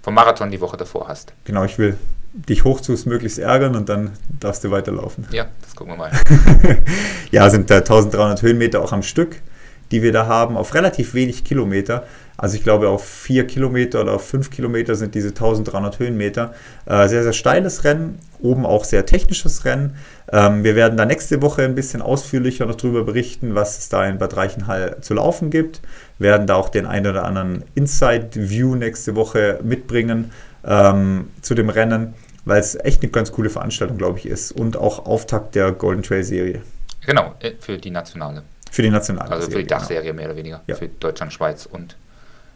vom 0.07 0.14
Marathon 0.14 0.53
die 0.53 0.61
Woche 0.61 0.77
davor 0.77 1.09
hast. 1.09 1.33
Genau, 1.42 1.64
ich 1.64 1.79
will 1.79 1.99
dich 2.33 2.62
hochzus 2.62 3.07
möglichst 3.07 3.40
ärgern 3.40 3.75
und 3.75 3.88
dann 3.88 4.12
darfst 4.29 4.62
du 4.62 4.71
weiterlaufen. 4.71 5.27
Ja, 5.33 5.49
das 5.62 5.75
gucken 5.75 5.95
wir 5.95 5.99
mal. 5.99 6.12
ja, 7.33 7.51
sind 7.51 7.69
da 7.71 7.79
1300 7.79 8.40
Höhenmeter 8.40 8.81
auch 8.83 8.92
am 8.92 9.03
Stück, 9.03 9.42
die 9.90 10.03
wir 10.03 10.12
da 10.12 10.29
haben, 10.29 10.57
auf 10.57 10.75
relativ 10.75 11.14
wenig 11.14 11.42
Kilometer. 11.42 12.05
Also 12.37 12.57
ich 12.57 12.62
glaube, 12.62 12.88
auf 12.88 13.05
vier 13.05 13.49
Kilometer 13.49 14.01
oder 14.01 14.12
auf 14.12 14.25
fünf 14.25 14.51
Kilometer 14.51 14.95
sind 14.95 15.16
diese 15.16 15.31
1300 15.31 15.99
Höhenmeter. 15.99 16.55
Äh, 16.85 17.09
sehr, 17.09 17.25
sehr 17.25 17.33
steiles 17.33 17.83
Rennen, 17.83 18.21
oben 18.38 18.64
auch 18.64 18.85
sehr 18.85 19.07
technisches 19.07 19.64
Rennen. 19.64 19.97
Ähm, 20.33 20.65
wir 20.65 20.75
werden 20.75 20.97
da 20.97 21.05
nächste 21.05 21.41
Woche 21.43 21.62
ein 21.62 21.75
bisschen 21.75 22.03
ausführlicher 22.03 22.67
noch 22.67 22.75
darüber 22.75 23.05
berichten, 23.05 23.55
was 23.55 23.79
es 23.79 23.89
da 23.89 24.05
in 24.07 24.19
Bad 24.19 24.37
Reichenhall 24.37 24.97
zu 25.01 25.15
laufen 25.15 25.51
gibt. 25.51 25.81
Wir 26.19 26.31
werden 26.31 26.47
da 26.47 26.57
auch 26.57 26.69
den 26.69 26.87
einen 26.87 27.07
oder 27.07 27.25
anderen 27.25 27.65
Inside-View 27.75 28.75
nächste 28.75 29.15
Woche 29.15 29.61
mitbringen 29.62 30.33
ähm, 30.65 31.31
zu 31.43 31.55
dem 31.55 31.69
Rennen, 31.69 32.15
weil 32.45 32.61
es 32.61 32.75
echt 32.75 33.03
eine 33.03 33.12
ganz 33.12 33.31
coole 33.31 33.51
Veranstaltung, 33.51 33.99
glaube 33.99 34.19
ich, 34.19 34.27
ist 34.27 34.53
und 34.53 34.77
auch 34.77 35.07
Auftakt 35.07 35.55
der 35.55 35.73
Golden 35.73 36.03
Trail 36.03 36.25
Serie. 36.25 36.62
Genau, 37.05 37.35
äh, 37.41 37.53
für 37.61 37.79
die 37.79 37.91
nationale. 37.91 38.43
Für 38.71 38.83
die 38.83 38.91
nationale. 38.91 39.31
Also 39.31 39.49
für 39.49 39.59
die 39.59 39.65
genau. 39.65 39.79
Dachserie 39.79 40.03
genau. 40.03 40.15
mehr 40.17 40.27
oder 40.27 40.37
weniger. 40.37 40.61
Ja. 40.67 40.75
Für 40.75 40.89
Deutschland, 40.89 41.33
Schweiz 41.33 41.67
und 41.67 41.97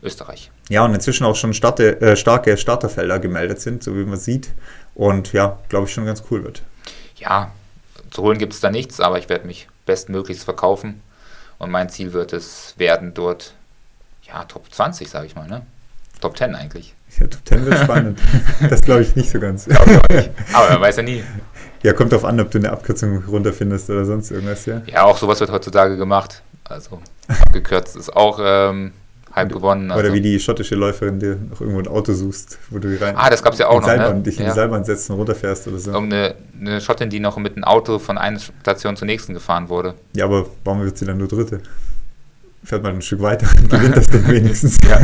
Österreich. 0.02 0.50
Ja, 0.68 0.84
und 0.84 0.94
inzwischen 0.94 1.24
auch 1.24 1.36
schon 1.36 1.54
starte, 1.54 2.00
äh, 2.00 2.16
starke 2.16 2.56
Starterfelder 2.56 3.20
gemeldet 3.20 3.60
sind, 3.60 3.84
so 3.84 3.94
wie 3.94 4.04
man 4.04 4.18
sieht. 4.18 4.50
Und 4.94 5.32
ja, 5.32 5.58
glaube 5.68 5.86
ich, 5.86 5.94
schon 5.94 6.04
ganz 6.04 6.24
cool 6.30 6.42
wird. 6.42 6.62
Ja, 7.16 7.52
zu 8.10 8.22
holen 8.22 8.38
gibt 8.38 8.52
es 8.52 8.60
da 8.60 8.70
nichts, 8.70 9.00
aber 9.00 9.18
ich 9.18 9.28
werde 9.28 9.46
mich 9.46 9.68
bestmöglichst 9.86 10.44
verkaufen. 10.44 11.02
Und 11.58 11.70
mein 11.70 11.88
Ziel 11.90 12.12
wird 12.12 12.32
es 12.32 12.74
werden, 12.78 13.12
dort, 13.14 13.54
ja, 14.22 14.44
Top 14.44 14.72
20, 14.72 15.08
sage 15.10 15.26
ich 15.26 15.36
mal, 15.36 15.46
ne? 15.46 15.62
Top 16.20 16.36
10 16.36 16.54
eigentlich. 16.54 16.94
Ja, 17.18 17.26
Top 17.26 17.40
10 17.46 17.66
wird 17.66 17.78
spannend. 17.78 18.20
das 18.70 18.80
glaube 18.80 19.02
ich 19.02 19.16
nicht 19.16 19.30
so 19.30 19.40
ganz. 19.40 19.66
Nicht. 19.66 20.30
Aber 20.52 20.70
man 20.70 20.80
weiß 20.80 20.96
ja 20.96 21.02
nie. 21.02 21.24
Ja, 21.82 21.92
kommt 21.92 22.12
drauf 22.12 22.24
an, 22.24 22.38
ob 22.40 22.50
du 22.50 22.58
eine 22.58 22.70
Abkürzung 22.70 23.24
runterfindest 23.24 23.90
oder 23.90 24.04
sonst 24.04 24.30
irgendwas, 24.30 24.66
ja. 24.66 24.82
Ja, 24.86 25.04
auch 25.04 25.16
sowas 25.16 25.40
wird 25.40 25.50
heutzutage 25.50 25.96
gemacht. 25.96 26.42
Also 26.64 27.00
abgekürzt 27.26 27.96
ist 27.96 28.14
auch 28.14 28.38
ähm, 28.42 28.92
halb 29.32 29.52
gewonnen. 29.52 29.90
Also. 29.90 30.04
Oder 30.04 30.14
wie 30.14 30.20
die 30.20 30.38
schottische 30.40 30.74
Läuferin, 30.74 31.18
die 31.18 31.36
noch 31.50 31.60
irgendwo 31.60 31.80
ein 31.80 31.88
Auto 31.88 32.12
suchst, 32.12 32.58
wo 32.70 32.78
du 32.78 33.00
rein. 33.00 33.14
Ah, 33.16 33.30
das 33.30 33.42
gab 33.42 33.52
es 33.52 33.58
ja 33.58 33.68
auch 33.68 33.80
noch. 33.80 33.86
Seilbahn, 33.86 34.18
ne? 34.18 34.22
dich 34.22 34.38
in 34.38 34.44
ja. 34.44 34.50
die 34.50 34.54
Seilbahn 34.54 34.84
setzt 34.84 35.08
und 35.10 35.16
runterfährst 35.16 35.68
oder 35.68 35.78
so. 35.78 35.92
Eine, 35.92 36.34
eine 36.60 36.80
Schottin, 36.80 37.10
die 37.10 37.20
noch 37.20 37.36
mit 37.36 37.54
einem 37.54 37.64
Auto 37.64 37.98
von 37.98 38.18
einer 38.18 38.38
Station 38.38 38.96
zur 38.96 39.06
nächsten 39.06 39.34
gefahren 39.34 39.68
wurde. 39.68 39.94
Ja, 40.14 40.24
aber 40.24 40.46
warum 40.64 40.82
wird 40.82 40.98
sie 40.98 41.04
dann 41.04 41.18
nur 41.18 41.28
Dritte? 41.28 41.60
Fährt 42.62 42.82
man 42.82 42.96
ein 42.96 43.02
Stück 43.02 43.22
weiter 43.22 43.46
und 43.58 43.70
gewinnt 43.70 43.96
das 43.96 44.06
dann 44.06 44.28
wenigstens. 44.28 44.78
ja. 44.86 44.96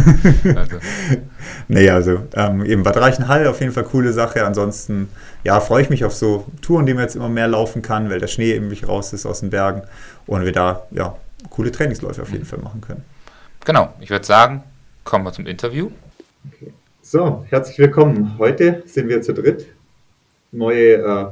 Also. 0.54 0.76
naja, 1.68 1.94
also 1.94 2.22
ähm, 2.34 2.64
eben 2.64 2.82
Bad 2.82 2.98
Reichenhall 2.98 3.46
auf 3.46 3.60
jeden 3.60 3.72
Fall 3.72 3.84
coole 3.84 4.12
Sache. 4.12 4.44
Ansonsten, 4.44 5.08
ja, 5.42 5.60
freue 5.60 5.82
ich 5.82 5.88
mich 5.88 6.04
auf 6.04 6.14
so 6.14 6.46
Touren, 6.60 6.84
die 6.84 6.92
man 6.92 7.04
jetzt 7.04 7.16
immer 7.16 7.28
mehr 7.28 7.48
laufen 7.48 7.80
kann, 7.80 8.10
weil 8.10 8.18
der 8.18 8.26
Schnee 8.26 8.52
eben 8.52 8.70
raus 8.86 9.12
ist 9.12 9.24
aus 9.24 9.40
den 9.40 9.50
Bergen 9.50 9.82
und 10.26 10.44
wir 10.44 10.52
da, 10.52 10.82
ja, 10.90 11.16
coole 11.48 11.72
Trainingsläufe 11.72 12.22
auf 12.22 12.30
jeden 12.30 12.42
mhm. 12.42 12.48
Fall 12.48 12.58
machen 12.58 12.80
können. 12.82 13.04
Genau, 13.66 13.92
ich 13.98 14.10
würde 14.10 14.24
sagen, 14.24 14.62
kommen 15.02 15.24
wir 15.24 15.32
zum 15.32 15.44
Interview. 15.44 15.90
Okay. 16.52 16.72
So, 17.02 17.44
herzlich 17.48 17.76
willkommen. 17.80 18.38
Heute 18.38 18.84
sind 18.86 19.08
wir 19.08 19.22
zu 19.22 19.34
dritt. 19.34 19.66
Neue, 20.52 20.94
äh, 20.94 21.26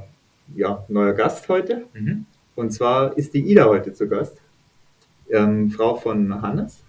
ja, 0.57 0.85
neuer 0.89 1.13
Gast 1.13 1.49
heute. 1.49 1.85
Mhm. 1.93 2.27
Und 2.57 2.73
zwar 2.73 3.17
ist 3.17 3.35
die 3.35 3.53
Ida 3.53 3.67
heute 3.67 3.93
zu 3.93 4.09
Gast, 4.09 4.39
ähm, 5.31 5.71
Frau 5.71 5.95
von 5.95 6.43
Hannes. 6.43 6.83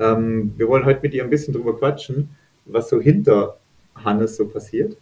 Ähm, 0.00 0.54
wir 0.56 0.66
wollen 0.66 0.86
heute 0.86 1.00
mit 1.02 1.12
ihr 1.12 1.24
ein 1.24 1.30
bisschen 1.30 1.52
drüber 1.52 1.76
quatschen, 1.78 2.30
was 2.64 2.88
so 2.88 2.98
hinter 2.98 3.58
Hannes 3.94 4.36
so 4.36 4.48
passiert, 4.48 4.96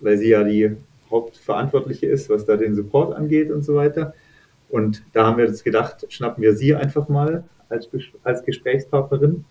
weil 0.00 0.16
sie 0.16 0.30
ja 0.30 0.42
die 0.42 0.74
Hauptverantwortliche 1.10 2.06
ist, 2.06 2.30
was 2.30 2.46
da 2.46 2.56
den 2.56 2.74
Support 2.74 3.14
angeht 3.14 3.50
und 3.50 3.66
so 3.66 3.74
weiter. 3.74 4.14
Und 4.70 5.02
da 5.12 5.26
haben 5.26 5.36
wir 5.36 5.46
uns 5.46 5.62
gedacht, 5.62 6.06
schnappen 6.08 6.42
wir 6.42 6.56
sie 6.56 6.74
einfach 6.74 7.10
mal 7.10 7.44
als, 7.68 7.88
als 8.22 8.44
Gesprächspartnerin 8.44 9.44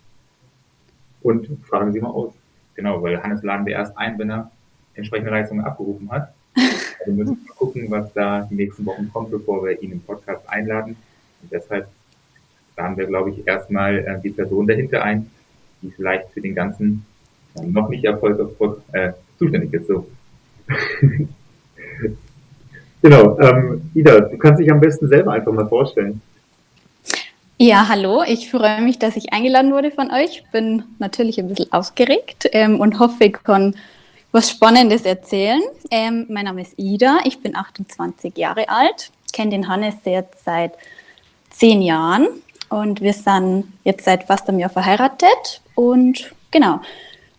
und 1.21 1.47
fragen 1.65 1.91
Sie 1.91 1.99
mal 1.99 2.09
aus. 2.09 2.33
Genau, 2.75 3.01
weil 3.01 3.21
Hannes 3.21 3.43
laden 3.43 3.65
wir 3.65 3.73
erst 3.73 3.97
ein, 3.97 4.19
wenn 4.19 4.29
er 4.29 4.51
entsprechende 4.93 5.31
Leistungen 5.31 5.65
abgerufen 5.65 6.11
hat. 6.11 6.33
Also 6.97 7.17
müssen 7.17 7.37
wir 7.37 7.49
mal 7.49 7.55
gucken, 7.57 7.91
was 7.91 8.11
da 8.13 8.47
die 8.49 8.55
nächsten 8.55 8.83
Wochen 8.83 9.11
kommt, 9.13 9.29
bevor 9.29 9.63
wir 9.63 9.79
ihn 9.79 9.91
im 9.91 10.01
Podcast 10.01 10.41
einladen. 10.49 10.95
Und 11.41 11.51
deshalb 11.51 11.87
laden 12.75 12.97
wir, 12.97 13.05
glaube 13.05 13.29
ich, 13.29 13.47
erstmal 13.47 13.99
äh, 13.99 14.19
die 14.23 14.31
Person 14.31 14.65
dahinter 14.65 15.03
ein, 15.03 15.29
die 15.83 15.91
vielleicht 15.91 16.31
für 16.31 16.41
den 16.41 16.55
ganzen 16.55 17.05
noch 17.63 17.89
nicht 17.89 18.03
Erfolg 18.05 18.39
äh, 18.91 19.11
zuständig 19.37 19.73
ist. 19.73 19.87
So. 19.87 20.07
genau. 23.01 23.39
Ähm, 23.39 23.91
Ida, 23.93 24.19
du 24.21 24.37
kannst 24.37 24.59
dich 24.61 24.71
am 24.71 24.79
besten 24.79 25.07
selber 25.07 25.33
einfach 25.33 25.53
mal 25.53 25.67
vorstellen. 25.67 26.21
Ja, 27.57 27.87
hallo. 27.87 28.21
Ich 28.27 28.51
freue 28.51 28.81
mich, 28.81 28.99
dass 28.99 29.15
ich 29.15 29.31
eingeladen 29.31 29.71
wurde 29.71 29.89
von 29.89 30.11
euch. 30.11 30.43
Bin 30.51 30.83
natürlich 30.99 31.39
ein 31.39 31.47
bisschen 31.47 31.71
aufgeregt 31.71 32.49
ähm, 32.51 32.81
und 32.81 32.99
hoffe, 32.99 33.23
ich 33.23 33.41
kann 33.45 33.75
was 34.33 34.49
Spannendes 34.49 35.03
erzählen. 35.03 35.61
Ähm, 35.89 36.25
mein 36.27 36.43
Name 36.43 36.63
ist 36.63 36.73
Ida. 36.75 37.19
Ich 37.23 37.39
bin 37.39 37.55
28 37.55 38.37
Jahre 38.37 38.67
alt. 38.67 39.09
Kenne 39.31 39.51
den 39.51 39.69
Hannes 39.69 39.95
jetzt 40.03 40.43
seit 40.43 40.73
zehn 41.49 41.81
Jahren 41.81 42.27
und 42.67 42.99
wir 42.99 43.13
sind 43.13 43.71
jetzt 43.85 44.03
seit 44.03 44.25
fast 44.25 44.49
einem 44.49 44.59
Jahr 44.59 44.69
verheiratet. 44.69 45.61
Und 45.75 46.33
genau, 46.51 46.81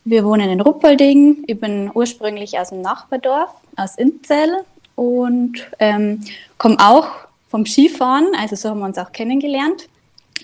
wir 0.06 0.24
wohnen 0.24 0.48
in 0.48 0.62
Ruppolding. 0.62 1.44
Ich 1.46 1.60
bin 1.60 1.90
ursprünglich 1.92 2.58
aus 2.58 2.70
dem 2.70 2.80
Nachbardorf, 2.80 3.50
aus 3.76 3.96
Inzell 3.96 4.64
und 4.94 5.70
ähm, 5.78 6.22
komme 6.56 6.78
auch 6.78 7.08
vom 7.48 7.66
Skifahren. 7.66 8.28
Also 8.40 8.56
so 8.56 8.70
haben 8.70 8.78
wir 8.78 8.86
uns 8.86 8.96
auch 8.96 9.12
kennengelernt. 9.12 9.88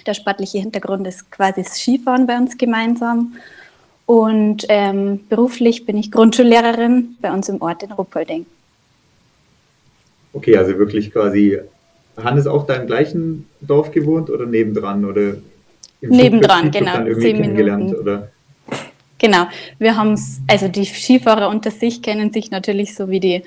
Der 0.07 0.15
sportliche 0.15 0.59
Hintergrund 0.59 1.07
ist 1.07 1.31
quasi 1.31 1.63
das 1.63 1.79
Skifahren 1.79 2.27
bei 2.27 2.37
uns 2.37 2.59
gemeinsam. 2.59 3.35
Und 4.07 4.67
ähm, 4.69 5.21
beruflich 5.29 5.87
bin 5.87 5.97
ich 5.97 6.11
Grundschullehrerin 6.11 7.17
bei 7.21 7.33
uns 7.33 7.49
im 7.49 7.63
Ort 7.63 7.83
in 7.83 7.93
Ruppolding. 7.93 8.47
Okay, 10.33 10.57
also 10.57 10.77
wirklich 10.79 11.13
quasi, 11.13 11.59
Hannes 12.17 12.47
auch 12.47 12.67
da 12.67 12.75
im 12.75 12.87
gleichen 12.87 13.47
Dorf 13.61 13.91
gewohnt 13.91 14.29
oder 14.31 14.47
nebendran? 14.47 15.05
Oder 15.05 15.35
nebendran, 16.01 16.71
genau, 16.71 17.05
zehn 17.15 17.41
Minuten. 17.41 17.95
Oder? 17.95 18.31
Genau, 19.19 19.47
wir 19.79 19.97
haben 19.97 20.15
es, 20.15 20.41
also 20.49 20.69
die 20.69 20.85
Skifahrer 20.85 21.49
unter 21.49 21.71
sich 21.71 22.03
kennen 22.03 22.33
sich 22.33 22.51
natürlich 22.51 22.95
so 22.95 23.09
wie 23.09 23.21
die 23.21 23.43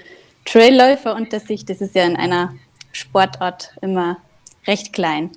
Trailläufer 0.46 1.16
unter 1.16 1.40
sich. 1.40 1.66
Das 1.66 1.82
ist 1.82 1.96
ja 1.96 2.06
in 2.06 2.16
einer 2.16 2.54
Sportart 2.94 3.72
immer 3.82 4.18
recht 4.68 4.94
klein. 4.94 5.32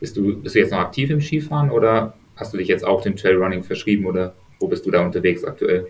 Bist 0.00 0.16
du, 0.16 0.36
bist 0.36 0.54
du 0.54 0.58
jetzt 0.58 0.72
noch 0.72 0.78
aktiv 0.78 1.10
im 1.10 1.20
Skifahren 1.20 1.70
oder 1.70 2.14
hast 2.36 2.52
du 2.52 2.58
dich 2.58 2.68
jetzt 2.68 2.84
auch 2.84 3.02
dem 3.02 3.16
Trailrunning 3.16 3.62
verschrieben 3.62 4.06
oder 4.06 4.34
wo 4.60 4.68
bist 4.68 4.86
du 4.86 4.90
da 4.90 5.04
unterwegs 5.04 5.44
aktuell? 5.44 5.88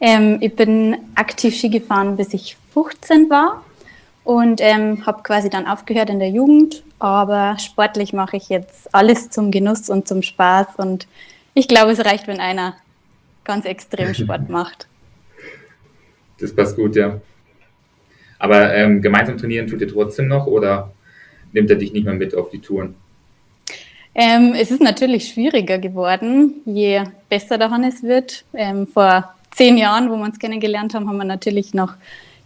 Ähm, 0.00 0.38
ich 0.40 0.54
bin 0.54 0.96
aktiv 1.14 1.54
Ski 1.54 1.68
gefahren, 1.68 2.16
bis 2.16 2.32
ich 2.32 2.56
15 2.72 3.28
war 3.30 3.64
und 4.24 4.60
ähm, 4.62 5.04
habe 5.06 5.22
quasi 5.22 5.50
dann 5.50 5.66
aufgehört 5.66 6.10
in 6.10 6.18
der 6.18 6.30
Jugend. 6.30 6.82
Aber 6.98 7.56
sportlich 7.58 8.12
mache 8.12 8.36
ich 8.36 8.48
jetzt 8.48 8.94
alles 8.94 9.30
zum 9.30 9.50
Genuss 9.50 9.88
und 9.88 10.06
zum 10.06 10.22
Spaß 10.22 10.76
und 10.76 11.06
ich 11.54 11.68
glaube, 11.68 11.92
es 11.92 12.04
reicht, 12.04 12.28
wenn 12.28 12.40
einer 12.40 12.76
ganz 13.44 13.64
extrem 13.64 14.14
Sport 14.14 14.48
macht. 14.48 14.86
Das 16.38 16.54
passt 16.54 16.76
gut, 16.76 16.96
ja. 16.96 17.20
Aber 18.38 18.74
ähm, 18.74 19.02
gemeinsam 19.02 19.36
trainieren 19.36 19.66
tut 19.66 19.82
ihr 19.82 19.88
trotzdem 19.88 20.28
noch 20.28 20.46
oder 20.46 20.90
nimmt 21.52 21.70
er 21.70 21.76
dich 21.76 21.92
nicht 21.92 22.04
mehr 22.04 22.14
mit 22.14 22.34
auf 22.34 22.50
die 22.50 22.60
Touren? 22.60 22.94
Ähm, 24.14 24.54
es 24.58 24.70
ist 24.70 24.82
natürlich 24.82 25.28
schwieriger 25.28 25.78
geworden, 25.78 26.62
je 26.64 27.02
besser 27.28 27.58
der 27.58 27.70
Hannes 27.70 28.02
wird. 28.02 28.44
Ähm, 28.54 28.86
vor 28.86 29.32
zehn 29.52 29.76
Jahren, 29.78 30.10
wo 30.10 30.16
wir 30.16 30.24
uns 30.24 30.38
kennengelernt 30.38 30.94
haben, 30.94 31.08
haben 31.08 31.18
wir 31.18 31.24
natürlich 31.24 31.74
noch 31.74 31.94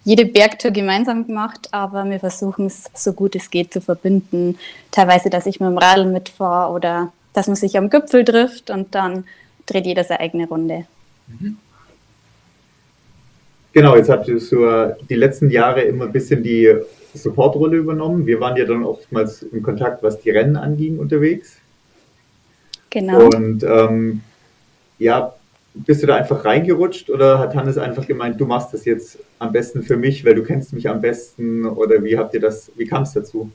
jede 0.05 0.27
Bergtour 0.27 0.71
gemeinsam 0.71 1.27
gemacht, 1.27 1.69
aber 1.71 2.05
wir 2.05 2.21
versuchen 2.21 2.67
es 2.67 2.85
so 2.95 3.15
gut 3.15 3.35
es 3.35 3.51
geht 3.51 3.73
zu 3.73 3.81
verbinden. 3.81 4.59
Teilweise, 4.91 5.31
dass 5.31 5.47
ich 5.47 5.61
mit 5.61 5.71
dem 5.71 5.79
Radl 5.79 6.05
mitfahre 6.07 6.73
oder 6.73 7.13
dass 7.33 7.47
man 7.47 7.57
sich 7.57 7.79
am 7.79 7.89
Gipfel 7.89 8.25
trifft 8.25 8.71
und 8.71 8.95
dann 8.95 9.25
dreht 9.67 9.87
jeder 9.87 10.05
seine 10.05 10.21
eigene 10.21 10.47
Runde. 10.47 10.85
Mhm. 11.27 11.57
Genau, 13.73 13.97
jetzt 13.97 14.11
habt 14.11 14.29
ihr 14.29 14.39
so 14.39 14.93
die 15.09 15.17
letzten 15.17 15.51
Jahre 15.51 15.81
immer 15.83 16.05
ein 16.05 16.13
bisschen 16.13 16.43
die 16.43 16.73
Supportrolle 17.15 17.77
übernommen. 17.77 18.27
Wir 18.27 18.41
waren 18.41 18.57
ja 18.57 18.65
dann 18.65 18.85
oftmals 18.85 19.43
in 19.43 19.63
Kontakt, 19.63 20.03
was 20.03 20.21
die 20.21 20.31
Rennen 20.31 20.57
anging 20.57 20.99
unterwegs. 20.99 21.59
Genau. 22.91 23.27
Und 23.27 23.63
ähm, 23.65 24.21
ja, 24.99 25.35
bist 25.75 26.03
du 26.03 26.07
da 26.07 26.17
einfach 26.17 26.45
reingerutscht 26.45 27.11
oder 27.11 27.39
hat 27.39 27.55
Hannes 27.55 27.79
einfach 27.79 28.07
gemeint, 28.07 28.41
du 28.41 28.47
machst 28.47 28.73
das 28.73 28.85
jetzt 28.85 29.19
am 29.39 29.53
besten 29.53 29.83
für 29.83 29.97
mich, 29.97 30.25
weil 30.25 30.35
du 30.35 30.45
kennst 30.45 30.73
mich 30.73 30.89
am 30.89 31.01
besten 31.01 31.67
oder 31.67 32.03
wie 32.05 32.17
habt 32.17 32.35
ihr 32.35 32.41
das, 32.41 32.71
wie 32.77 32.87
kam 32.87 33.03
es 33.03 33.13
dazu? 33.13 33.51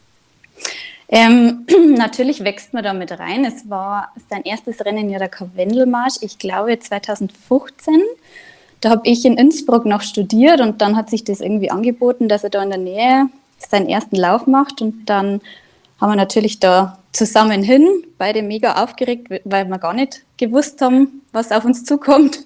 Ähm, 1.08 1.66
natürlich 1.98 2.44
wächst 2.44 2.74
man 2.74 2.84
damit 2.84 3.18
rein. 3.18 3.46
Es 3.46 3.70
war 3.70 4.10
sein 4.30 4.44
erstes 4.44 4.86
Rennen 4.86 5.10
ja 5.10 5.18
der 5.18 5.30
Karwendelmarsch, 5.30 6.18
ich 6.22 6.38
glaube 6.38 6.78
2015. 6.78 8.02
Da 8.82 8.92
habe 8.92 9.02
ich 9.06 9.26
in 9.26 9.38
Innsbruck 9.38 9.86
noch 9.86 10.02
studiert 10.02 10.62
und 10.62 10.82
dann 10.82 10.96
hat 10.96 11.10
sich 11.10 11.24
das 11.24 11.42
irgendwie 11.42 11.72
angeboten, 11.72 12.30
dass 12.30 12.44
er 12.44 12.50
da 12.50 12.64
in 12.64 12.70
der 12.70 12.80
Nähe 12.80 13.26
seinen 13.60 13.90
ersten 13.90 14.16
Lauf 14.16 14.48
macht 14.48 14.82
und 14.82 15.06
dann 15.06 15.42
haben 16.00 16.12
wir 16.12 16.16
natürlich 16.16 16.60
da 16.60 16.98
zusammen 17.12 17.64
hin, 17.64 17.88
beide 18.18 18.42
mega 18.42 18.84
aufgeregt, 18.84 19.30
weil 19.44 19.66
wir 19.66 19.78
gar 19.78 19.94
nicht 19.94 20.24
gewusst 20.38 20.82
haben, 20.82 21.22
was 21.32 21.52
auf 21.52 21.66
uns 21.66 21.84
zukommt. 21.84 22.46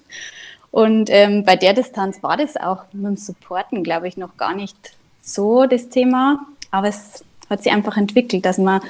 Und 0.70 1.08
ähm, 1.10 1.44
bei 1.44 1.54
der 1.54 1.72
Distanz 1.72 2.22
war 2.22 2.36
das 2.36 2.56
auch 2.56 2.82
mit 2.92 3.06
dem 3.06 3.16
Supporten, 3.16 3.84
glaube 3.84 4.08
ich, 4.08 4.16
noch 4.16 4.36
gar 4.36 4.54
nicht 4.54 4.76
so 5.22 5.66
das 5.66 5.88
Thema. 5.88 6.40
Aber 6.72 6.88
es 6.88 7.24
hat 7.48 7.62
sich 7.62 7.72
einfach 7.72 7.96
entwickelt, 7.96 8.44
dass 8.44 8.58
man 8.58 8.80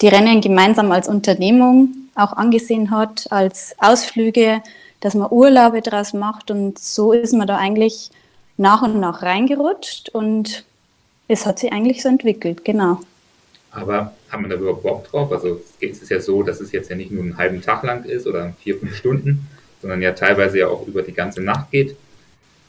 die 0.00 0.08
Rennen 0.08 0.40
gemeinsam 0.40 0.92
als 0.92 1.08
Unternehmung 1.08 1.88
auch 2.14 2.34
angesehen 2.34 2.90
hat, 2.90 3.26
als 3.30 3.74
Ausflüge, 3.78 4.62
dass 5.00 5.14
man 5.14 5.32
Urlaube 5.32 5.82
draus 5.82 6.12
macht. 6.12 6.52
Und 6.52 6.78
so 6.78 7.12
ist 7.12 7.32
man 7.32 7.48
da 7.48 7.56
eigentlich 7.56 8.10
nach 8.56 8.82
und 8.82 9.00
nach 9.00 9.22
reingerutscht 9.22 10.10
und 10.10 10.64
es 11.32 11.46
hat 11.46 11.58
sich 11.58 11.72
eigentlich 11.72 12.02
so 12.02 12.08
entwickelt, 12.08 12.64
genau. 12.64 13.00
Aber 13.70 14.12
haben 14.30 14.44
wir 14.44 14.50
da 14.50 14.56
überhaupt 14.56 14.82
Bock 14.82 15.08
drauf? 15.08 15.32
Also 15.32 15.60
es 15.80 16.02
ist 16.02 16.10
ja 16.10 16.20
so, 16.20 16.42
dass 16.42 16.60
es 16.60 16.72
jetzt 16.72 16.90
ja 16.90 16.96
nicht 16.96 17.10
nur 17.10 17.22
einen 17.22 17.38
halben 17.38 17.62
Tag 17.62 17.82
lang 17.82 18.04
ist 18.04 18.26
oder 18.26 18.52
vier, 18.60 18.76
fünf 18.78 18.94
Stunden, 18.94 19.48
sondern 19.80 20.02
ja 20.02 20.12
teilweise 20.12 20.58
ja 20.58 20.68
auch 20.68 20.86
über 20.86 21.02
die 21.02 21.14
ganze 21.14 21.42
Nacht 21.42 21.70
geht. 21.70 21.96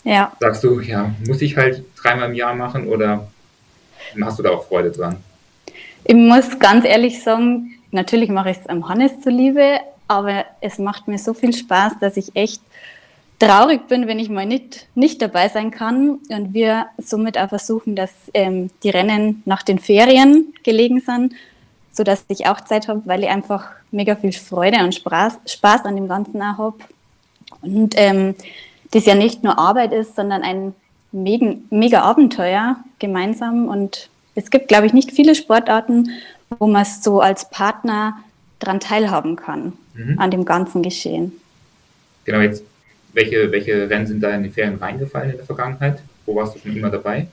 Ja. 0.05 0.31
Sagst 0.39 0.63
du, 0.63 0.79
ja, 0.79 1.13
muss 1.27 1.41
ich 1.41 1.57
halt 1.57 1.83
dreimal 1.95 2.29
im 2.29 2.35
Jahr 2.35 2.55
machen 2.55 2.87
oder 2.87 3.27
hast 4.21 4.39
du 4.39 4.43
da 4.43 4.51
auch 4.51 4.65
Freude 4.67 4.91
dran? 4.91 5.17
Ich 6.05 6.15
muss 6.15 6.59
ganz 6.59 6.85
ehrlich 6.85 7.21
sagen, 7.23 7.71
natürlich 7.91 8.29
mache 8.29 8.51
ich 8.51 8.57
es 8.57 8.67
am 8.67 8.87
Hannes 8.87 9.19
zuliebe, 9.21 9.79
aber 10.07 10.45
es 10.61 10.77
macht 10.79 11.07
mir 11.07 11.17
so 11.17 11.33
viel 11.33 11.53
Spaß, 11.53 11.93
dass 11.99 12.17
ich 12.17 12.35
echt 12.35 12.61
traurig 13.47 13.87
bin, 13.87 14.07
wenn 14.07 14.19
ich 14.19 14.29
mal 14.29 14.45
nicht, 14.45 14.87
nicht 14.95 15.21
dabei 15.21 15.49
sein 15.49 15.71
kann 15.71 16.19
und 16.29 16.53
wir 16.53 16.87
somit 16.97 17.37
auch 17.37 17.49
versuchen, 17.49 17.95
dass 17.95 18.11
ähm, 18.33 18.69
die 18.83 18.89
Rennen 18.89 19.43
nach 19.45 19.63
den 19.63 19.79
Ferien 19.79 20.53
gelegen 20.63 20.99
sind, 20.99 21.33
sodass 21.91 22.25
ich 22.27 22.47
auch 22.47 22.61
Zeit 22.61 22.87
habe, 22.87 23.01
weil 23.05 23.23
ich 23.23 23.29
einfach 23.29 23.69
mega 23.91 24.15
viel 24.15 24.33
Freude 24.33 24.79
und 24.83 24.95
Spaß, 24.95 25.39
Spaß 25.45 25.85
an 25.85 25.95
dem 25.95 26.07
Ganzen 26.07 26.41
auch 26.41 26.57
habe. 26.57 26.77
Und 27.61 27.93
ähm, 27.97 28.35
das 28.91 29.05
ja 29.05 29.15
nicht 29.15 29.43
nur 29.43 29.57
Arbeit 29.57 29.93
ist, 29.93 30.15
sondern 30.15 30.41
ein 30.43 30.73
mega, 31.11 31.55
mega 31.69 32.01
Abenteuer 32.01 32.77
gemeinsam. 32.99 33.67
Und 33.67 34.09
es 34.35 34.49
gibt, 34.51 34.67
glaube 34.67 34.87
ich, 34.87 34.93
nicht 34.93 35.11
viele 35.11 35.35
Sportarten, 35.35 36.09
wo 36.59 36.67
man 36.67 36.85
so 36.85 37.21
als 37.21 37.49
Partner 37.49 38.17
daran 38.59 38.79
teilhaben 38.79 39.35
kann, 39.35 39.73
mhm. 39.93 40.19
an 40.19 40.31
dem 40.31 40.45
ganzen 40.45 40.81
Geschehen. 40.81 41.33
Genau, 42.25 42.39
jetzt 42.39 42.63
welche, 43.13 43.51
welche 43.51 43.89
Rennen 43.89 44.07
sind 44.07 44.21
da 44.21 44.31
in 44.31 44.43
die 44.43 44.49
Ferien 44.49 44.75
reingefallen 44.75 45.31
in 45.31 45.37
der 45.37 45.45
Vergangenheit? 45.45 45.99
Wo 46.25 46.35
warst 46.35 46.55
du 46.55 46.59
schon 46.59 46.75
immer 46.75 46.89
dabei? 46.89 47.27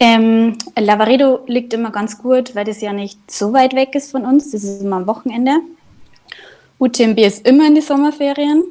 Ähm, 0.00 0.56
Lavaredo 0.78 1.40
liegt 1.46 1.74
immer 1.74 1.90
ganz 1.90 2.18
gut, 2.18 2.54
weil 2.54 2.64
das 2.64 2.80
ja 2.80 2.92
nicht 2.92 3.18
so 3.30 3.52
weit 3.52 3.74
weg 3.74 3.94
ist 3.94 4.12
von 4.12 4.24
uns. 4.24 4.52
Das 4.52 4.62
ist 4.62 4.82
immer 4.82 4.96
am 4.96 5.06
Wochenende. 5.06 5.58
UTMB 6.78 7.18
ist 7.18 7.46
immer 7.46 7.66
in 7.66 7.74
die 7.74 7.80
Sommerferien. 7.80 8.62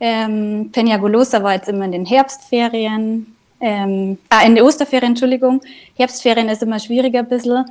Ähm, 0.00 0.70
Peñagolosa 0.72 1.42
war 1.42 1.54
jetzt 1.54 1.68
immer 1.68 1.84
in 1.84 1.92
den 1.92 2.06
Herbstferien. 2.06 3.34
Ähm, 3.60 4.18
ah, 4.28 4.44
in 4.44 4.56
den 4.56 4.64
Osterferien, 4.64 5.12
Entschuldigung. 5.12 5.62
Herbstferien 5.94 6.48
ist 6.48 6.62
immer 6.62 6.80
schwieriger 6.80 7.20
ein 7.20 7.28
bisschen. 7.28 7.64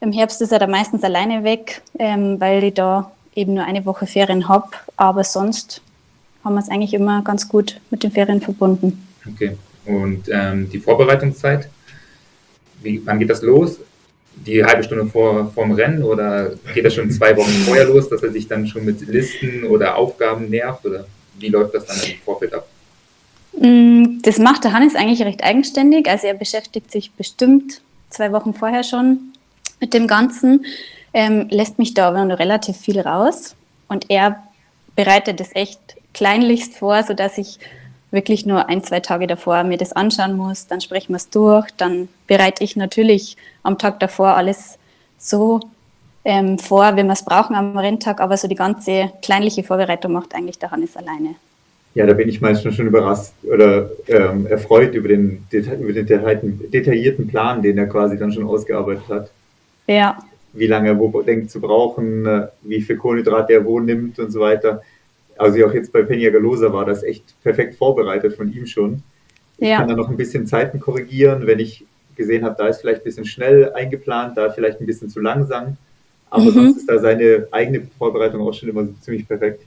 Im 0.00 0.12
Herbst 0.12 0.40
ist 0.40 0.52
er 0.52 0.58
da 0.60 0.66
meistens 0.66 1.04
alleine 1.04 1.44
weg, 1.44 1.82
ähm, 1.98 2.40
weil 2.40 2.64
ich 2.64 2.74
da 2.74 3.12
eben 3.34 3.54
nur 3.54 3.64
eine 3.64 3.84
Woche 3.84 4.06
Ferien 4.06 4.48
habe. 4.48 4.68
Aber 4.96 5.24
sonst 5.24 5.82
haben 6.48 6.54
wir 6.54 6.60
es 6.60 6.70
eigentlich 6.70 6.94
immer 6.94 7.22
ganz 7.22 7.46
gut 7.46 7.78
mit 7.90 8.02
den 8.02 8.10
Ferien 8.10 8.40
verbunden. 8.40 9.06
Okay. 9.30 9.56
Und 9.84 10.24
ähm, 10.30 10.68
die 10.70 10.78
Vorbereitungszeit, 10.78 11.68
wie, 12.82 13.02
wann 13.04 13.18
geht 13.18 13.28
das 13.28 13.42
los? 13.42 13.78
Die 14.34 14.64
halbe 14.64 14.82
Stunde 14.82 15.06
vor 15.06 15.52
dem 15.54 15.72
Rennen 15.72 16.02
oder 16.02 16.52
geht 16.72 16.84
das 16.84 16.94
schon 16.94 17.10
zwei 17.10 17.36
Wochen 17.36 17.50
vorher 17.66 17.84
los, 17.84 18.08
dass 18.08 18.22
er 18.22 18.30
sich 18.30 18.48
dann 18.48 18.66
schon 18.66 18.84
mit 18.84 19.00
Listen 19.06 19.64
oder 19.64 19.96
Aufgaben 19.96 20.48
nervt? 20.48 20.86
Oder 20.86 21.06
wie 21.38 21.48
läuft 21.48 21.74
das 21.74 21.84
dann 21.84 21.96
im 21.98 22.18
Vorfeld 22.24 22.54
ab? 22.54 22.66
Mm, 23.52 24.20
das 24.22 24.38
macht 24.38 24.64
der 24.64 24.72
Hannes 24.72 24.94
eigentlich 24.94 25.22
recht 25.22 25.42
eigenständig. 25.44 26.08
Also 26.08 26.28
er 26.28 26.34
beschäftigt 26.34 26.90
sich 26.90 27.12
bestimmt 27.12 27.82
zwei 28.08 28.32
Wochen 28.32 28.54
vorher 28.54 28.84
schon 28.84 29.34
mit 29.80 29.92
dem 29.92 30.06
Ganzen, 30.06 30.64
ähm, 31.12 31.46
lässt 31.50 31.78
mich 31.78 31.94
da 31.94 32.08
aber 32.08 32.24
noch 32.24 32.38
relativ 32.38 32.76
viel 32.76 33.00
raus. 33.00 33.54
Und 33.88 34.06
er 34.08 34.42
bereitet 34.94 35.40
es 35.40 35.54
echt 35.54 35.97
kleinlichst 36.14 36.76
vor, 36.76 37.02
sodass 37.02 37.38
ich 37.38 37.58
wirklich 38.10 38.46
nur 38.46 38.68
ein, 38.68 38.82
zwei 38.82 39.00
Tage 39.00 39.26
davor 39.26 39.64
mir 39.64 39.76
das 39.76 39.92
anschauen 39.92 40.36
muss. 40.36 40.66
Dann 40.66 40.80
sprechen 40.80 41.10
wir 41.10 41.16
es 41.16 41.30
durch. 41.30 41.66
Dann 41.76 42.08
bereite 42.26 42.64
ich 42.64 42.76
natürlich 42.76 43.36
am 43.62 43.78
Tag 43.78 44.00
davor 44.00 44.28
alles 44.28 44.78
so 45.18 45.60
ähm, 46.24 46.58
vor, 46.58 46.96
wie 46.96 47.02
wir 47.02 47.12
es 47.12 47.24
brauchen 47.24 47.54
am 47.54 47.76
Renntag. 47.76 48.20
Aber 48.20 48.36
so 48.36 48.48
die 48.48 48.54
ganze 48.54 49.12
kleinliche 49.22 49.62
Vorbereitung 49.62 50.12
macht 50.12 50.34
eigentlich 50.34 50.58
der 50.58 50.70
Hannes 50.70 50.96
alleine. 50.96 51.34
Ja, 51.94 52.06
da 52.06 52.12
bin 52.12 52.28
ich 52.28 52.40
meistens 52.40 52.76
schon 52.76 52.86
überrascht 52.86 53.32
oder 53.42 53.90
ähm, 54.06 54.46
erfreut 54.46 54.94
über 54.94 55.08
den, 55.08 55.46
über 55.50 55.92
den 55.92 56.06
detaillierten 56.70 57.26
Plan, 57.26 57.62
den 57.62 57.78
er 57.78 57.86
quasi 57.86 58.16
dann 58.16 58.32
schon 58.32 58.46
ausgearbeitet 58.46 59.08
hat. 59.08 59.30
Ja. 59.86 60.18
Wie 60.52 60.66
lange 60.66 60.90
er 60.90 60.98
wo 60.98 61.22
denkt 61.22 61.50
zu 61.50 61.60
brauchen, 61.60 62.26
äh, 62.26 62.46
wie 62.62 62.82
viel 62.82 62.96
Kohlenhydrat 62.96 63.50
er 63.50 63.64
wo 63.64 63.80
nimmt 63.80 64.18
und 64.18 64.30
so 64.30 64.40
weiter 64.40 64.82
also 65.38 65.64
auch 65.66 65.72
jetzt 65.72 65.92
bei 65.92 66.00
Peña 66.00 66.30
Galosa 66.30 66.72
war 66.72 66.84
das 66.84 67.02
echt 67.02 67.40
perfekt 67.42 67.76
vorbereitet 67.76 68.34
von 68.34 68.52
ihm 68.52 68.66
schon. 68.66 69.02
Ich 69.58 69.68
ja. 69.68 69.78
kann 69.78 69.88
da 69.88 69.94
noch 69.94 70.08
ein 70.08 70.16
bisschen 70.16 70.46
Zeiten 70.46 70.80
korrigieren, 70.80 71.46
wenn 71.46 71.58
ich 71.58 71.84
gesehen 72.16 72.44
habe, 72.44 72.56
da 72.58 72.68
ist 72.68 72.80
vielleicht 72.80 73.02
ein 73.02 73.04
bisschen 73.04 73.24
schnell 73.24 73.72
eingeplant, 73.72 74.36
da 74.36 74.50
vielleicht 74.50 74.80
ein 74.80 74.86
bisschen 74.86 75.08
zu 75.08 75.20
langsam. 75.20 75.76
Aber 76.30 76.42
mhm. 76.42 76.50
sonst 76.50 76.76
ist 76.78 76.88
da 76.88 76.98
seine 76.98 77.46
eigene 77.50 77.86
Vorbereitung 77.96 78.42
auch 78.42 78.52
schon 78.52 78.68
immer 78.68 78.86
ziemlich 79.00 79.26
perfekt. 79.26 79.62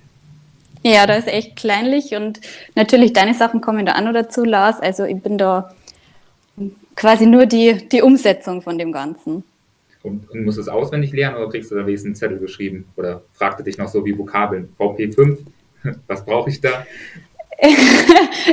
Ja, 0.84 1.06
da 1.06 1.16
ist 1.16 1.28
echt 1.28 1.56
kleinlich 1.56 2.16
und 2.16 2.42
natürlich 2.76 3.14
deine 3.14 3.34
Sachen 3.34 3.62
kommen 3.62 3.86
da 3.86 3.94
an 3.94 4.08
oder 4.08 4.24
dazu, 4.24 4.44
Lars. 4.44 4.80
Also 4.80 5.06
ich 5.06 5.22
bin 5.22 5.38
da 5.38 5.74
quasi 6.96 7.26
nur 7.26 7.46
die, 7.46 7.88
die 7.88 8.02
Umsetzung 8.02 8.62
von 8.62 8.78
dem 8.78 8.92
Ganzen. 8.92 9.44
Und, 10.04 10.30
und 10.32 10.44
musst 10.44 10.58
du 10.58 10.62
es 10.62 10.68
auswendig 10.68 11.14
lernen 11.14 11.38
oder 11.38 11.50
kriegst 11.50 11.70
du 11.70 11.76
da 11.76 11.86
wenigstens 11.86 12.08
einen 12.08 12.16
Zettel 12.16 12.40
geschrieben? 12.40 12.86
Oder 12.96 13.22
fragte 13.34 13.64
dich 13.64 13.78
noch 13.78 13.88
so 13.88 14.04
wie 14.06 14.18
Vokabeln? 14.18 14.70
VP5, 14.80 15.38
Was 16.08 16.26
brauche 16.26 16.50
ich 16.50 16.62
da? 16.62 16.86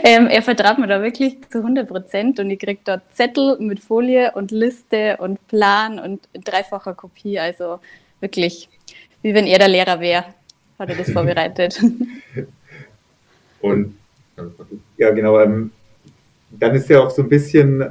ähm, 0.05 0.27
er 0.27 0.43
vertraut 0.43 0.79
mir 0.79 0.87
da 0.87 1.03
wirklich 1.03 1.39
zu 1.49 1.59
100 1.59 1.89
Prozent 1.89 2.41
und 2.41 2.51
ich 2.51 2.59
kriege 2.59 2.81
dort 2.85 3.03
Zettel 3.15 3.57
mit 3.59 3.81
Folie 3.81 4.33
und 4.33 4.51
Liste 4.51 5.17
und 5.19 5.47
Plan 5.49 5.99
und 5.99 6.29
dreifacher 6.35 6.95
Kopie. 6.95 7.39
Also 7.39 7.81
wirklich, 8.21 8.69
wie 9.23 9.33
wenn 9.33 9.47
er 9.47 9.59
der 9.59 9.69
Lehrer 9.69 10.01
wäre, 10.01 10.25
hat 10.79 10.91
er 10.91 10.97
das 10.97 11.11
vorbereitet. 11.11 11.81
und 13.63 13.97
ja, 14.99 15.11
genau. 15.11 15.41
Ähm, 15.41 15.71
dann 16.51 16.75
ist 16.75 16.91
ja 16.91 17.01
auch 17.01 17.11
so 17.11 17.23
ein 17.23 17.29
bisschen 17.29 17.85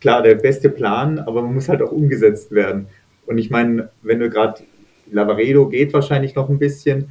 klar 0.00 0.22
der 0.22 0.34
beste 0.34 0.68
Plan, 0.68 1.18
aber 1.18 1.42
man 1.42 1.54
muss 1.54 1.68
halt 1.68 1.80
auch 1.80 1.92
umgesetzt 1.92 2.52
werden. 2.52 2.88
Und 3.26 3.38
ich 3.38 3.50
meine, 3.50 3.88
wenn 4.02 4.18
du 4.18 4.28
gerade 4.28 4.62
Lavaredo 5.10 5.68
geht 5.68 5.92
wahrscheinlich 5.92 6.34
noch 6.34 6.48
ein 6.48 6.58
bisschen, 6.58 7.10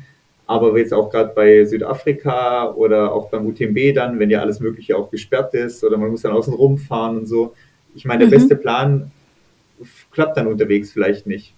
aber 0.51 0.77
jetzt 0.77 0.93
auch 0.93 1.09
gerade 1.09 1.31
bei 1.33 1.63
Südafrika 1.63 2.71
oder 2.71 3.13
auch 3.13 3.29
beim 3.29 3.45
UTMB 3.45 3.95
dann, 3.95 4.19
wenn 4.19 4.29
ja 4.29 4.41
alles 4.41 4.59
Mögliche 4.59 4.97
auch 4.97 5.09
gesperrt 5.09 5.53
ist 5.53 5.83
oder 5.83 5.97
man 5.97 6.11
muss 6.11 6.23
dann 6.23 6.33
außen 6.33 6.53
rumfahren 6.53 7.19
und 7.19 7.25
so. 7.25 7.53
Ich 7.95 8.05
meine, 8.05 8.19
der 8.19 8.27
mhm. 8.27 8.31
beste 8.31 8.55
Plan 8.57 9.11
klappt 10.11 10.37
dann 10.37 10.47
unterwegs 10.47 10.91
vielleicht 10.91 11.25
nicht. 11.25 11.53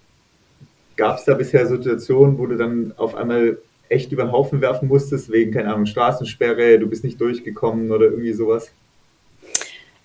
Gab 0.95 1.17
es 1.17 1.25
da 1.25 1.33
bisher 1.33 1.65
Situationen, 1.65 2.37
wo 2.37 2.45
du 2.45 2.55
dann 2.55 2.93
auf 2.97 3.15
einmal 3.15 3.57
echt 3.89 4.11
über 4.11 4.23
den 4.23 4.31
Haufen 4.31 4.61
werfen 4.61 4.87
musstest, 4.87 5.31
wegen, 5.31 5.51
keine 5.51 5.73
Ahnung, 5.73 5.87
Straßensperre, 5.87 6.77
du 6.77 6.87
bist 6.87 7.03
nicht 7.03 7.19
durchgekommen 7.19 7.91
oder 7.91 8.05
irgendwie 8.05 8.33
sowas? 8.33 8.71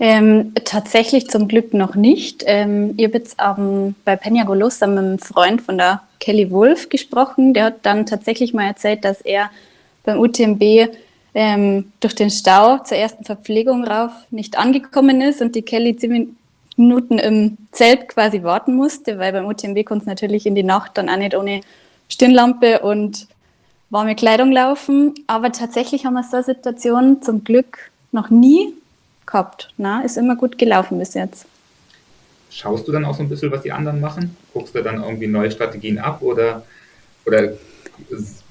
Ähm, 0.01 0.53
tatsächlich 0.65 1.29
zum 1.29 1.49
Glück 1.49 1.75
noch 1.75 1.97
nicht. 1.97 2.45
Ähm, 2.47 2.95
ich 2.97 3.05
habe 3.05 3.19
jetzt 3.19 3.37
ähm, 3.45 3.97
bei 4.05 4.15
Peña 4.15 4.45
Golosa 4.45 4.87
mit 4.87 4.99
einem 4.99 5.19
Freund 5.19 5.61
von 5.61 5.77
der 5.77 6.03
Kelly 6.21 6.51
Wolf 6.53 6.89
gesprochen. 6.89 7.53
Der 7.53 7.65
hat 7.65 7.79
dann 7.83 8.07
tatsächlich 8.07 8.55
mal 8.55 8.67
erzählt, 8.67 9.05
dass 9.05 9.21
er 9.21 9.51
beim 10.05 10.21
UTMB 10.21 10.91
ähm, 11.35 11.93
durch 12.01 12.15
den 12.15 12.31
Stau 12.31 12.79
zur 12.79 12.97
ersten 12.97 13.25
Verpflegung 13.25 13.85
rauf 13.85 14.13
nicht 14.31 14.57
angekommen 14.57 15.21
ist 15.21 15.43
und 15.43 15.57
die 15.57 15.63
Kelly 15.63 15.97
zehn 15.97 16.37
Minuten 16.77 17.19
im 17.19 17.59
Zelt 17.73 18.09
quasi 18.09 18.45
warten 18.45 18.75
musste, 18.75 19.19
weil 19.19 19.33
beim 19.33 19.47
UTMB 19.47 19.85
konnte 19.85 20.03
es 20.03 20.07
natürlich 20.07 20.47
in 20.47 20.55
die 20.55 20.63
Nacht 20.63 20.97
dann 20.97 21.09
auch 21.09 21.17
nicht 21.17 21.37
ohne 21.37 21.61
Stirnlampe 22.09 22.81
und 22.81 23.27
warme 23.91 24.15
Kleidung 24.15 24.53
laufen. 24.53 25.15
Aber 25.27 25.51
tatsächlich 25.51 26.07
haben 26.07 26.15
wir 26.15 26.23
so 26.23 26.37
eine 26.37 26.45
Situation 26.45 27.21
zum 27.21 27.43
Glück 27.43 27.91
noch 28.13 28.31
nie 28.31 28.73
gehabt. 29.29 29.71
Na, 29.77 30.03
ist 30.03 30.17
immer 30.17 30.37
gut 30.37 30.59
gelaufen 30.59 30.99
bis 30.99 31.15
jetzt. 31.15 31.47
Schaust 32.51 32.89
du 32.89 32.93
dann 32.93 33.05
auch 33.05 33.15
so 33.15 33.23
ein 33.23 33.29
bisschen, 33.29 33.53
was 33.53 33.63
die 33.63 33.73
anderen 33.73 34.01
machen? 34.01 34.37
Guckst 34.53 34.75
du 34.75 34.83
dann 34.83 35.03
irgendwie 35.03 35.27
neue 35.27 35.51
Strategien 35.51 35.99
ab 35.99 36.23
oder, 36.23 36.65
oder 37.27 37.53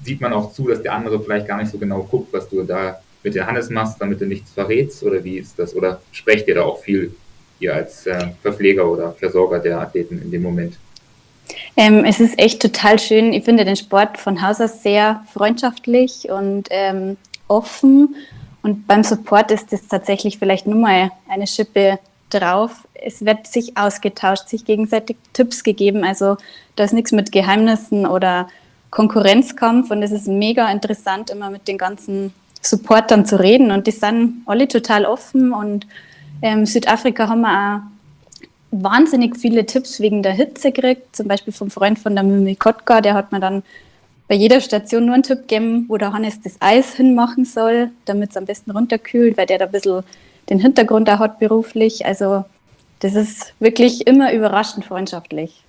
sieht 0.02 0.20
man 0.20 0.32
auch 0.32 0.52
zu, 0.52 0.68
dass 0.68 0.82
der 0.82 0.94
andere 0.94 1.20
vielleicht 1.20 1.46
gar 1.46 1.58
nicht 1.58 1.70
so 1.70 1.78
genau 1.78 2.02
guckt, 2.04 2.32
was 2.32 2.48
du 2.48 2.62
da 2.62 3.00
mit 3.22 3.34
der 3.34 3.46
Hannes 3.46 3.70
machst, 3.70 4.00
damit 4.00 4.20
du 4.20 4.26
nichts 4.26 4.52
verrätst? 4.52 5.02
Oder 5.02 5.22
wie 5.24 5.38
ist 5.38 5.58
das? 5.58 5.74
Oder 5.74 6.00
sprecht 6.12 6.46
ihr 6.48 6.54
da 6.54 6.62
auch 6.62 6.80
viel, 6.80 7.12
ihr 7.58 7.74
als 7.74 8.06
äh, 8.06 8.28
Verpfleger 8.40 8.88
oder 8.88 9.12
Versorger 9.12 9.58
der 9.58 9.80
Athleten 9.80 10.20
in 10.22 10.30
dem 10.30 10.42
Moment? 10.42 10.78
Ähm, 11.76 12.04
es 12.04 12.20
ist 12.20 12.38
echt 12.38 12.60
total 12.62 12.98
schön. 12.98 13.32
Ich 13.32 13.44
finde 13.44 13.64
den 13.64 13.76
Sport 13.76 14.18
von 14.18 14.42
Haus 14.42 14.60
aus 14.60 14.82
sehr 14.82 15.24
freundschaftlich 15.32 16.28
und 16.30 16.68
ähm, 16.70 17.16
offen. 17.48 18.14
Und 18.62 18.86
beim 18.86 19.04
Support 19.04 19.50
ist 19.50 19.72
das 19.72 19.86
tatsächlich 19.86 20.38
vielleicht 20.38 20.66
nur 20.66 20.78
mal 20.78 21.10
eine 21.28 21.46
Schippe 21.46 21.98
drauf. 22.30 22.86
Es 22.94 23.24
wird 23.24 23.46
sich 23.46 23.76
ausgetauscht, 23.76 24.48
sich 24.48 24.64
gegenseitig 24.64 25.16
Tipps 25.32 25.62
gegeben. 25.62 26.04
Also 26.04 26.36
da 26.76 26.84
ist 26.84 26.92
nichts 26.92 27.12
mit 27.12 27.32
Geheimnissen 27.32 28.06
oder 28.06 28.48
Konkurrenzkampf 28.90 29.90
und 29.90 30.02
es 30.02 30.12
ist 30.12 30.26
mega 30.26 30.70
interessant, 30.70 31.30
immer 31.30 31.50
mit 31.50 31.68
den 31.68 31.78
ganzen 31.78 32.32
Supportern 32.62 33.26
zu 33.26 33.38
reden 33.38 33.70
und 33.70 33.86
die 33.86 33.92
sind 33.92 34.42
alle 34.46 34.66
total 34.66 35.04
offen 35.04 35.52
und 35.52 35.86
ähm, 36.42 36.66
Südafrika 36.66 37.28
haben 37.28 37.42
wir 37.42 37.50
auch 37.50 37.80
wahnsinnig 38.70 39.36
viele 39.36 39.66
Tipps 39.66 40.00
wegen 40.00 40.22
der 40.22 40.32
Hitze 40.32 40.72
gekriegt, 40.72 41.14
zum 41.14 41.28
Beispiel 41.28 41.52
vom 41.52 41.70
Freund 41.70 41.98
von 41.98 42.14
der 42.14 42.24
Mimi 42.24 42.56
Kotka, 42.56 43.00
der 43.00 43.14
hat 43.14 43.32
mir 43.32 43.40
dann 43.40 43.62
bei 44.28 44.34
jeder 44.34 44.60
Station 44.60 45.06
nur 45.06 45.14
einen 45.14 45.22
Tipp 45.22 45.40
gegeben, 45.48 45.86
wo 45.88 45.96
der 45.96 46.12
Hannes 46.12 46.40
das 46.40 46.56
Eis 46.60 46.94
hinmachen 46.94 47.46
soll, 47.46 47.90
damit 48.04 48.30
es 48.30 48.36
am 48.36 48.44
besten 48.44 48.70
runterkühlt, 48.70 49.38
weil 49.38 49.46
der 49.46 49.58
da 49.58 49.64
ein 49.64 49.72
bisschen 49.72 50.02
den 50.50 50.60
Hintergrund 50.60 51.08
auch 51.10 51.18
hat 51.18 51.38
beruflich. 51.38 52.04
Also 52.04 52.44
das 53.00 53.14
ist 53.14 53.54
wirklich 53.58 54.06
immer 54.06 54.32
überraschend 54.32 54.84
freundschaftlich. 54.84 55.64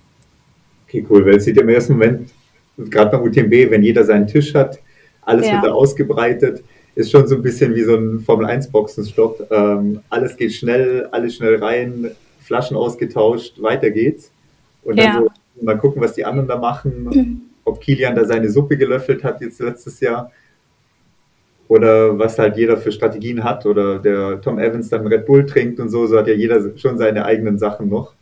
Okay, 0.86 1.06
cool, 1.08 1.24
weil 1.24 1.36
es 1.36 1.44
sieht 1.44 1.56
im 1.56 1.68
ersten 1.68 1.94
Moment, 1.94 2.30
gerade 2.76 3.10
beim 3.10 3.22
UTMB, 3.22 3.70
wenn 3.70 3.82
jeder 3.82 4.04
seinen 4.04 4.26
Tisch 4.26 4.54
hat, 4.54 4.78
alles 5.22 5.46
ja. 5.46 5.54
wird 5.54 5.64
da 5.64 5.72
ausgebreitet, 5.72 6.62
ist 6.94 7.10
schon 7.10 7.26
so 7.28 7.36
ein 7.36 7.42
bisschen 7.42 7.74
wie 7.74 7.82
so 7.82 7.94
ein 7.94 8.20
Formel-1-Boxenstopp. 8.20 9.50
Ähm, 9.50 10.00
alles 10.10 10.36
geht 10.36 10.52
schnell, 10.52 11.08
alles 11.12 11.36
schnell 11.36 11.62
rein, 11.62 12.10
Flaschen 12.40 12.76
ausgetauscht, 12.76 13.62
weiter 13.62 13.90
geht's. 13.90 14.32
Und 14.82 14.98
dann 14.98 15.06
ja. 15.06 15.18
so 15.20 15.64
mal 15.64 15.78
gucken, 15.78 16.02
was 16.02 16.14
die 16.14 16.24
anderen 16.24 16.48
da 16.48 16.58
machen, 16.58 17.49
ob 17.70 17.80
Kilian 17.80 18.14
da 18.14 18.24
seine 18.24 18.50
Suppe 18.50 18.76
gelöffelt 18.76 19.24
hat 19.24 19.40
jetzt 19.40 19.60
letztes 19.60 20.00
Jahr 20.00 20.30
oder 21.70 22.18
was 22.18 22.36
halt 22.36 22.56
jeder 22.56 22.76
für 22.76 22.90
Strategien 22.90 23.44
hat 23.44 23.64
oder 23.64 24.00
der 24.00 24.40
Tom 24.40 24.58
Evans 24.58 24.88
dann 24.88 25.06
Red 25.06 25.24
Bull 25.24 25.46
trinkt 25.46 25.78
und 25.78 25.88
so, 25.88 26.04
so 26.06 26.18
hat 26.18 26.26
ja 26.26 26.34
jeder 26.34 26.76
schon 26.76 26.98
seine 26.98 27.24
eigenen 27.24 27.58
Sachen 27.58 27.88
noch. 27.88 28.14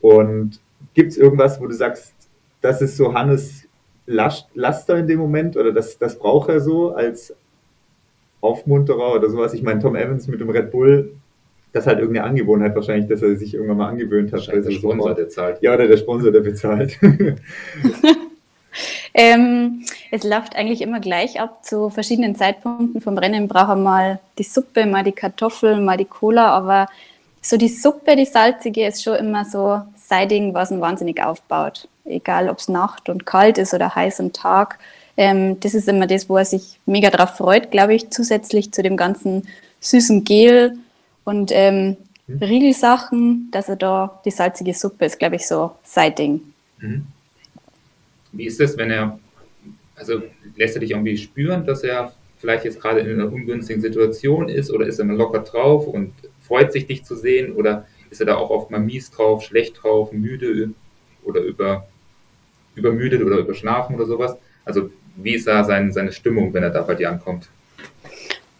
Und 0.00 0.60
gibt 0.94 1.10
es 1.10 1.18
irgendwas, 1.18 1.60
wo 1.60 1.66
du 1.66 1.74
sagst, 1.74 2.14
das 2.60 2.80
ist 2.80 2.96
so 2.96 3.14
Hannes 3.14 3.66
Laster 4.06 4.96
in 4.96 5.08
dem 5.08 5.18
Moment 5.18 5.56
oder 5.56 5.72
das, 5.72 5.98
das 5.98 6.16
braucht 6.16 6.50
er 6.50 6.60
so 6.60 6.94
als 6.94 7.34
Aufmunterer 8.40 9.14
oder 9.14 9.28
sowas? 9.28 9.52
Ich 9.52 9.62
meine, 9.64 9.80
Tom 9.80 9.96
Evans 9.96 10.28
mit 10.28 10.40
dem 10.40 10.50
Red 10.50 10.70
Bull, 10.70 11.16
das 11.74 11.82
ist 11.82 11.86
halt 11.88 11.98
irgendeine 11.98 12.28
Angewohnheit 12.28 12.74
wahrscheinlich, 12.76 13.08
dass 13.08 13.20
er 13.20 13.34
sich 13.34 13.52
irgendwann 13.52 13.78
mal 13.78 13.88
angewöhnt 13.88 14.32
hat. 14.32 14.48
Also 14.48 14.68
der 14.68 14.76
Sponsor, 14.76 15.12
der 15.12 15.28
zahlt. 15.28 15.60
Ja, 15.60 15.74
oder 15.74 15.88
der 15.88 15.96
Sponsor, 15.96 16.30
der 16.30 16.40
bezahlt. 16.40 16.96
ähm, 19.14 19.84
es 20.12 20.22
läuft 20.22 20.54
eigentlich 20.54 20.82
immer 20.82 21.00
gleich 21.00 21.40
ab. 21.40 21.64
Zu 21.64 21.90
verschiedenen 21.90 22.36
Zeitpunkten 22.36 23.00
vom 23.00 23.18
Rennen 23.18 23.48
brauchen 23.48 23.80
wir 23.80 23.90
mal 23.90 24.20
die 24.38 24.44
Suppe, 24.44 24.86
mal 24.86 25.02
die 25.02 25.10
Kartoffeln, 25.10 25.84
mal 25.84 25.96
die 25.96 26.04
Cola. 26.04 26.50
Aber 26.50 26.86
so 27.42 27.56
die 27.56 27.68
Suppe, 27.68 28.14
die 28.14 28.24
salzige, 28.24 28.86
ist 28.86 29.02
schon 29.02 29.16
immer 29.16 29.44
so 29.44 29.80
Siding, 29.96 30.54
was 30.54 30.70
ihn 30.70 30.80
wahnsinnig 30.80 31.24
aufbaut. 31.24 31.88
Egal, 32.04 32.48
ob 32.48 32.58
es 32.58 32.68
Nacht 32.68 33.08
und 33.08 33.26
kalt 33.26 33.58
ist 33.58 33.74
oder 33.74 33.96
heiß 33.96 34.20
und 34.20 34.36
Tag. 34.36 34.78
Ähm, 35.16 35.58
das 35.58 35.74
ist 35.74 35.88
immer 35.88 36.06
das, 36.06 36.28
wo 36.28 36.36
er 36.36 36.44
sich 36.44 36.78
mega 36.86 37.10
drauf 37.10 37.30
freut, 37.30 37.72
glaube 37.72 37.94
ich, 37.94 38.10
zusätzlich 38.10 38.70
zu 38.70 38.84
dem 38.84 38.96
ganzen 38.96 39.48
süßen 39.80 40.22
Gel 40.22 40.78
und 41.24 41.50
ähm, 41.52 41.96
mhm. 42.26 42.38
Riegelsachen, 42.38 43.48
dass 43.50 43.68
er 43.68 43.76
da 43.76 44.20
die 44.24 44.30
salzige 44.30 44.74
Suppe 44.74 45.06
ist, 45.06 45.18
glaube 45.18 45.36
ich, 45.36 45.46
so 45.46 45.72
sein 45.82 46.14
Ding. 46.14 46.40
Mhm. 46.78 47.06
Wie 48.32 48.46
ist 48.46 48.60
das, 48.60 48.76
wenn 48.76 48.90
er, 48.90 49.18
also 49.96 50.22
lässt 50.56 50.76
er 50.76 50.80
dich 50.80 50.90
irgendwie 50.90 51.16
spüren, 51.16 51.64
dass 51.66 51.84
er 51.84 52.12
vielleicht 52.38 52.64
jetzt 52.64 52.80
gerade 52.80 53.00
in 53.00 53.20
einer 53.20 53.32
ungünstigen 53.32 53.80
Situation 53.80 54.48
ist 54.48 54.70
oder 54.70 54.86
ist 54.86 54.98
er 54.98 55.04
mal 55.04 55.16
locker 55.16 55.40
drauf 55.40 55.86
und 55.86 56.12
freut 56.42 56.72
sich, 56.72 56.86
dich 56.86 57.04
zu 57.04 57.16
sehen 57.16 57.52
oder 57.52 57.86
ist 58.10 58.20
er 58.20 58.26
da 58.26 58.36
auch 58.36 58.50
oft 58.50 58.70
mal 58.70 58.80
mies 58.80 59.10
drauf, 59.10 59.42
schlecht 59.42 59.82
drauf, 59.82 60.12
müde 60.12 60.70
oder 61.24 61.40
über, 61.40 61.86
übermüdet 62.74 63.22
oder 63.22 63.38
überschlafen 63.38 63.96
oder 63.96 64.06
sowas? 64.06 64.36
Also 64.64 64.90
wie 65.16 65.34
ist 65.34 65.46
da 65.46 65.64
sein, 65.64 65.92
seine 65.92 66.12
Stimmung, 66.12 66.52
wenn 66.52 66.62
er 66.62 66.70
da 66.70 66.82
bei 66.82 66.94
dir 66.94 67.10
ankommt? 67.10 67.48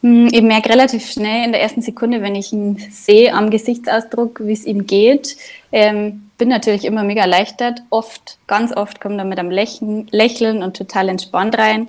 Hm, 0.05 0.29
ich 0.31 0.43
merke 0.43 0.69
relativ 0.69 1.11
schnell 1.11 1.47
in 1.47 1.53
der 1.53 1.63
ersten 1.63 1.81
Sekunde, 1.81 2.21
wenn 2.21 2.35
ich 2.35 2.53
ihn 2.53 2.77
sehe 2.91 3.33
am 3.33 3.49
Gesichtsausdruck, 3.49 4.41
wie 4.45 4.53
es 4.53 4.67
ihm 4.67 4.87
geht. 4.87 5.39
Ähm, 5.73 6.31
bin 6.37 6.51
natürlich 6.51 6.85
immer 6.85 7.05
mega 7.05 7.23
erleichtert. 7.23 7.81
Oft, 7.89 8.37
ganz 8.47 8.77
oft 8.77 9.01
kommt 9.01 9.17
er 9.17 9.25
mit 9.25 9.39
einem 9.39 9.51
Lächeln, 9.51 10.07
Lächeln 10.11 10.63
und 10.63 10.77
total 10.77 11.09
entspannt 11.09 11.57
rein 11.57 11.89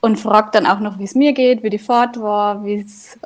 und 0.00 0.16
fragt 0.16 0.54
dann 0.54 0.64
auch 0.64 0.78
noch, 0.78 1.00
wie 1.00 1.04
es 1.04 1.16
mir 1.16 1.32
geht, 1.32 1.64
wie 1.64 1.70
die 1.70 1.80
Fahrt 1.80 2.20
war, 2.20 2.64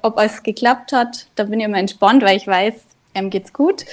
ob 0.01 0.17
alles 0.17 0.43
geklappt 0.43 0.93
hat. 0.93 1.27
Da 1.35 1.45
bin 1.45 1.61
ich 1.61 1.67
immer 1.67 1.79
entspannt, 1.79 2.23
weil 2.23 2.39
ich 2.39 2.47
weiß, 2.47 2.77
ihm 3.15 3.29
geht's 3.29 3.53
gut. 3.53 3.85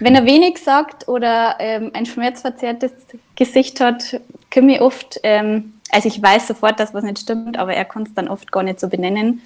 Wenn 0.00 0.14
er 0.14 0.26
wenig 0.26 0.58
sagt 0.58 1.08
oder 1.08 1.56
ähm, 1.60 1.92
ein 1.94 2.04
schmerzverzerrtes 2.04 2.92
Gesicht 3.36 3.80
hat, 3.80 4.20
komme 4.52 4.74
ich 4.74 4.80
oft, 4.82 5.18
ähm, 5.22 5.72
also 5.90 6.08
ich 6.08 6.20
weiß 6.20 6.48
sofort, 6.48 6.78
dass 6.78 6.92
was 6.92 7.04
nicht 7.04 7.20
stimmt, 7.20 7.58
aber 7.58 7.72
er 7.72 7.86
kann 7.86 8.02
es 8.02 8.12
dann 8.12 8.28
oft 8.28 8.52
gar 8.52 8.64
nicht 8.64 8.78
so 8.78 8.88
benennen 8.88 9.40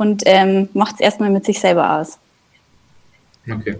und 0.00 0.22
ähm, 0.24 0.70
macht 0.72 0.94
es 0.94 1.00
erstmal 1.00 1.28
mit 1.28 1.44
sich 1.44 1.60
selber 1.60 1.98
aus. 2.00 2.18
Okay. 3.50 3.76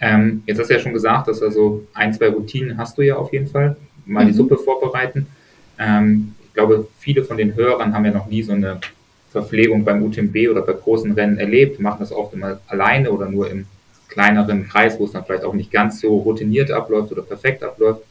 Ähm, 0.00 0.44
jetzt 0.46 0.60
hast 0.60 0.70
du 0.70 0.74
ja 0.74 0.78
schon 0.78 0.92
gesagt, 0.92 1.26
dass 1.26 1.42
also 1.42 1.84
ein, 1.92 2.14
zwei 2.14 2.28
Routinen 2.28 2.78
hast 2.78 2.96
du 2.96 3.02
ja 3.02 3.16
auf 3.16 3.32
jeden 3.32 3.48
Fall. 3.48 3.76
Mal 4.06 4.22
mhm. 4.22 4.28
die 4.28 4.34
Suppe 4.34 4.56
vorbereiten. 4.56 5.26
Ähm, 5.76 6.36
ich 6.46 6.54
glaube, 6.54 6.86
viele 7.00 7.24
von 7.24 7.36
den 7.36 7.56
Hörern 7.56 7.92
haben 7.92 8.04
ja 8.04 8.12
noch 8.12 8.28
nie 8.28 8.44
so 8.44 8.52
eine 8.52 8.78
Verpflegung 9.32 9.84
beim 9.84 10.04
UTMB 10.04 10.36
oder 10.52 10.62
bei 10.62 10.72
großen 10.72 11.10
Rennen 11.10 11.38
erlebt, 11.38 11.80
machen 11.80 11.98
das 11.98 12.12
oft 12.12 12.32
immer 12.32 12.60
alleine 12.68 13.10
oder 13.10 13.28
nur 13.28 13.50
im 13.50 13.66
kleineren 14.06 14.68
Kreis, 14.68 15.00
wo 15.00 15.04
es 15.06 15.10
dann 15.10 15.24
vielleicht 15.24 15.42
auch 15.42 15.54
nicht 15.54 15.72
ganz 15.72 16.00
so 16.00 16.16
routiniert 16.18 16.70
abläuft 16.70 17.10
oder 17.10 17.22
perfekt 17.22 17.64
abläuft. 17.64 18.02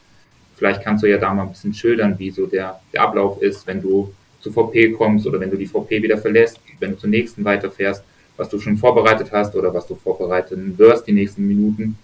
Vielleicht 0.57 0.83
kannst 0.83 1.03
du 1.03 1.07
ja 1.07 1.17
da 1.17 1.33
mal 1.33 1.43
ein 1.43 1.51
bisschen 1.51 1.73
schildern, 1.73 2.19
wie 2.19 2.31
so 2.31 2.47
der, 2.47 2.81
der 2.91 3.01
Ablauf 3.01 3.41
ist, 3.41 3.65
wenn 3.65 3.81
du 3.81 4.13
zu 4.43 4.51
VP 4.51 4.91
kommst 4.91 5.25
oder 5.25 5.39
wenn 5.39 5.49
du 5.49 5.57
die 5.57 5.65
VP 5.65 6.03
wieder 6.03 6.17
verlässt, 6.17 6.59
wenn 6.79 6.91
du 6.91 6.97
zur 6.97 7.09
nächsten 7.09 7.45
weiterfährst, 7.45 8.03
was 8.35 8.49
du 8.49 8.59
schon 8.59 8.77
vorbereitet 8.77 9.31
hast 9.31 9.55
oder 9.55 9.73
was 9.73 9.87
du 9.87 9.95
vorbereiten 9.95 10.77
wirst 10.77 11.07
die 11.07 11.13
nächsten 11.13 11.47
Minuten. 11.47 11.97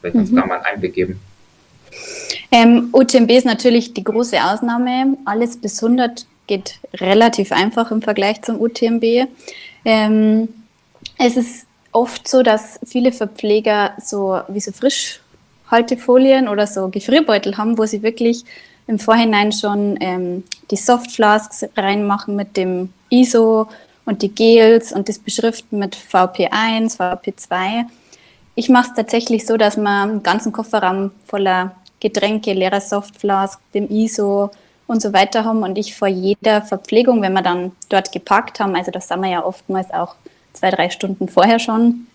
Vielleicht 0.00 0.16
kannst 0.16 0.32
mhm. 0.32 0.36
du 0.36 0.42
da 0.42 0.46
mal 0.48 0.56
einen 0.56 0.64
Einblick 0.66 0.94
geben. 0.94 1.20
Ähm, 2.50 2.88
UTMB 2.92 3.30
ist 3.30 3.46
natürlich 3.46 3.94
die 3.94 4.04
große 4.04 4.42
Ausnahme. 4.42 5.16
Alles 5.24 5.56
bis 5.56 5.82
100 5.82 6.26
geht 6.46 6.78
relativ 6.94 7.52
einfach 7.52 7.90
im 7.90 8.02
Vergleich 8.02 8.42
zum 8.42 8.60
UTMB. 8.60 9.28
Ähm, 9.84 10.48
es 11.18 11.36
ist 11.36 11.66
oft 11.92 12.26
so, 12.26 12.42
dass 12.42 12.80
viele 12.84 13.12
Verpfleger 13.12 13.92
so 14.02 14.40
wie 14.48 14.60
so 14.60 14.72
Frischhaltefolien 14.72 16.48
oder 16.48 16.66
so 16.66 16.88
Gefrierbeutel 16.88 17.56
haben, 17.56 17.78
wo 17.78 17.86
sie 17.86 18.02
wirklich 18.02 18.44
im 18.86 18.98
Vorhinein 18.98 19.52
schon 19.52 19.96
ähm, 20.00 20.44
die 20.70 20.76
Softflasks 20.76 21.66
reinmachen 21.76 22.36
mit 22.36 22.56
dem 22.56 22.92
ISO 23.10 23.68
und 24.04 24.22
die 24.22 24.34
Gels 24.34 24.92
und 24.92 25.08
das 25.08 25.18
beschriften 25.18 25.78
mit 25.78 25.96
VP1, 25.96 26.98
VP2. 26.98 27.84
Ich 28.54 28.68
mache 28.68 28.88
es 28.90 28.94
tatsächlich 28.94 29.46
so, 29.46 29.56
dass 29.56 29.76
man 29.76 30.10
einen 30.10 30.22
ganzen 30.22 30.52
Kofferraum 30.52 31.10
voller 31.26 31.74
Getränke, 32.00 32.52
leerer 32.52 32.80
Softflask, 32.80 33.58
dem 33.72 33.90
ISO 33.90 34.50
und 34.86 35.00
so 35.00 35.12
weiter 35.12 35.44
haben 35.44 35.62
und 35.62 35.78
ich 35.78 35.96
vor 35.96 36.08
jeder 36.08 36.60
Verpflegung, 36.60 37.22
wenn 37.22 37.32
wir 37.32 37.42
dann 37.42 37.72
dort 37.88 38.12
gepackt 38.12 38.60
haben, 38.60 38.76
also 38.76 38.90
das 38.90 39.08
sind 39.08 39.20
wir 39.22 39.30
ja 39.30 39.44
oftmals 39.44 39.90
auch 39.90 40.14
zwei, 40.52 40.70
drei 40.70 40.90
Stunden 40.90 41.28
vorher 41.28 41.58
schon, 41.58 42.06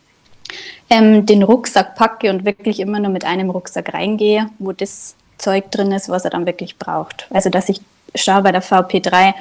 ähm, 0.89 1.25
den 1.25 1.43
Rucksack 1.43 1.95
packe 1.95 2.29
und 2.29 2.45
wirklich 2.45 2.79
immer 2.79 2.99
nur 2.99 3.11
mit 3.11 3.25
einem 3.25 3.49
Rucksack 3.49 3.93
reingehe, 3.93 4.49
wo 4.59 4.71
das 4.71 5.15
Zeug 5.39 5.71
drin 5.71 5.91
ist, 5.91 6.09
was 6.09 6.25
er 6.25 6.31
dann 6.31 6.45
wirklich 6.45 6.77
braucht. 6.77 7.27
Also 7.31 7.49
dass 7.49 7.69
ich 7.69 7.81
schaue 8.15 8.43
bei 8.43 8.51
der 8.51 8.63
VP3, 8.63 9.33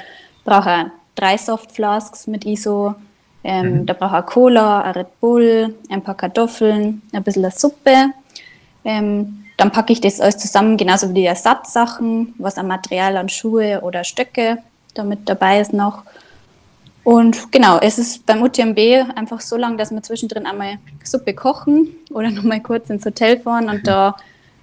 brauche 0.45 0.71
er 0.71 0.91
drei 1.15 1.37
Softflasks 1.37 2.27
mit 2.27 2.45
ISO, 2.45 2.95
ähm, 3.45 3.81
mhm. 3.81 3.87
da 3.87 3.93
brauche 3.93 4.17
er 4.17 4.23
Cola, 4.23 4.83
ein 4.83 4.93
Red 4.93 5.21
Bull, 5.21 5.75
ein 5.91 6.03
paar 6.03 6.17
Kartoffeln, 6.17 7.03
ein 7.13 7.23
bisschen 7.23 7.45
eine 7.45 7.53
Suppe. 7.53 8.11
Ähm, 8.85 9.45
dann 9.57 9.73
packe 9.73 9.93
ich 9.93 10.01
das 10.01 10.21
alles 10.21 10.39
zusammen, 10.39 10.77
genauso 10.77 11.11
wie 11.11 11.15
die 11.15 11.25
Ersatzsachen, 11.27 12.35
was 12.39 12.59
an 12.59 12.69
Material, 12.69 13.17
an 13.17 13.29
Schuhe 13.29 13.81
oder 13.83 14.05
Stöcke 14.05 14.59
damit 14.95 15.29
dabei 15.29 15.61
ist 15.61 15.73
noch. 15.73 16.03
Und 17.05 17.51
genau, 17.53 17.79
es 17.79 17.99
ist 17.99 18.27
beim 18.27 18.43
UTMB 18.43 18.79
einfach 19.17 19.41
so 19.41 19.57
lang, 19.57 19.79
dass 19.79 19.91
wir 19.91 20.03
zwischendrin 20.03 20.47
einmal 20.47 20.79
Suppe 21.03 21.35
kochen 21.35 21.89
oder 22.11 22.31
nochmal 22.39 22.61
kurz 22.61 22.91
ins 22.91 23.05
Hotel 23.07 23.41
fahren 23.41 23.69
und 23.69 23.87
da 23.87 24.17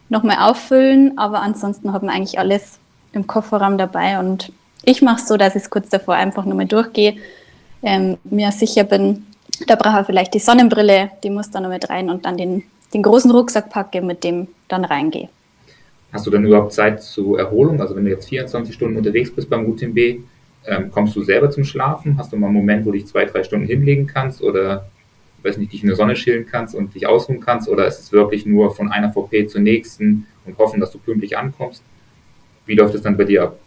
nochmal 0.10 0.38
auffüllen. 0.40 1.18
Aber 1.18 1.42
ansonsten 1.42 1.94
haben 1.94 2.08
wir 2.08 2.14
eigentlich 2.14 2.40
alles 2.40 2.80
im 3.14 3.28
Kofferraum 3.28 3.78
dabei. 3.78 4.20
Und 4.20 4.52
ich 4.84 5.02
mache 5.02 5.22
es 5.22 5.28
so, 5.28 5.38
dass 5.38 5.56
ich 5.56 5.64
es 5.64 5.70
kurz 5.70 5.90
davor 5.90 6.16
einfach 6.16 6.46
nochmal 6.46 6.68
durchgehe, 6.68 7.16
ähm, 7.82 8.18
mir 8.24 8.52
sicher 8.52 8.84
bin, 8.84 9.26
da 9.68 9.76
brauche 9.76 10.02
ich 10.02 10.06
vielleicht 10.06 10.34
die 10.34 10.40
Sonnenbrille, 10.40 11.12
die 11.24 11.30
muss 11.30 11.50
da 11.52 11.60
noch 11.60 11.70
mit 11.70 11.90
rein 11.90 12.10
und 12.10 12.26
dann 12.26 12.38
den, 12.38 12.64
den 12.94 13.02
großen 13.02 13.32
Rucksack 13.32 13.70
packe, 13.70 14.02
mit 14.02 14.24
dem 14.24 14.48
dann 14.68 14.86
reingehe. 14.86 15.30
Hast 16.12 16.26
du 16.26 16.32
dann 16.32 16.46
überhaupt 16.46 16.74
Zeit 16.74 17.02
zur 17.02 17.40
Erholung? 17.40 17.82
Also 17.82 17.96
wenn 17.96 18.06
du 18.06 18.12
jetzt 18.12 18.30
24 18.30 18.74
Stunden 18.74 18.98
unterwegs 18.98 19.32
bist 19.34 19.50
beim 19.50 19.66
UTMB, 19.66 19.98
ähm, 20.68 20.92
kommst 20.92 21.16
du 21.16 21.24
selber 21.24 21.50
zum 21.50 21.64
Schlafen? 21.64 22.18
Hast 22.18 22.32
du 22.32 22.38
mal 22.38 22.48
einen 22.48 22.56
Moment, 22.56 22.86
wo 22.86 22.92
du 22.92 22.98
dich 22.98 23.08
zwei, 23.08 23.26
drei 23.26 23.44
Stunden 23.44 23.68
hinlegen 23.68 24.08
kannst 24.08 24.42
oder 24.42 24.86
weiß 25.46 25.58
nicht, 25.58 25.72
dich 25.72 25.84
in 25.84 25.88
der 25.88 25.96
Sonne 25.96 26.16
chillen 26.16 26.46
kannst 26.46 26.76
und 26.76 26.96
dich 26.96 27.08
ausruhen 27.08 27.40
kannst? 27.40 27.70
Oder 27.70 27.88
ist 27.88 28.00
es 28.00 28.12
wirklich 28.12 28.46
nur 28.46 28.74
von 28.76 28.92
einer 28.92 29.14
VP 29.14 29.48
zur 29.48 29.62
nächsten 29.62 30.28
und 30.46 30.58
hoffen, 30.58 30.80
dass 30.80 30.92
du 30.92 30.98
pünktlich 30.98 31.38
ankommst? 31.38 31.84
Wie 32.66 32.76
läuft 32.76 32.96
es 32.96 33.04
dann 33.04 33.16
bei 33.16 33.24
dir 33.24 33.44
ab? 33.44 33.60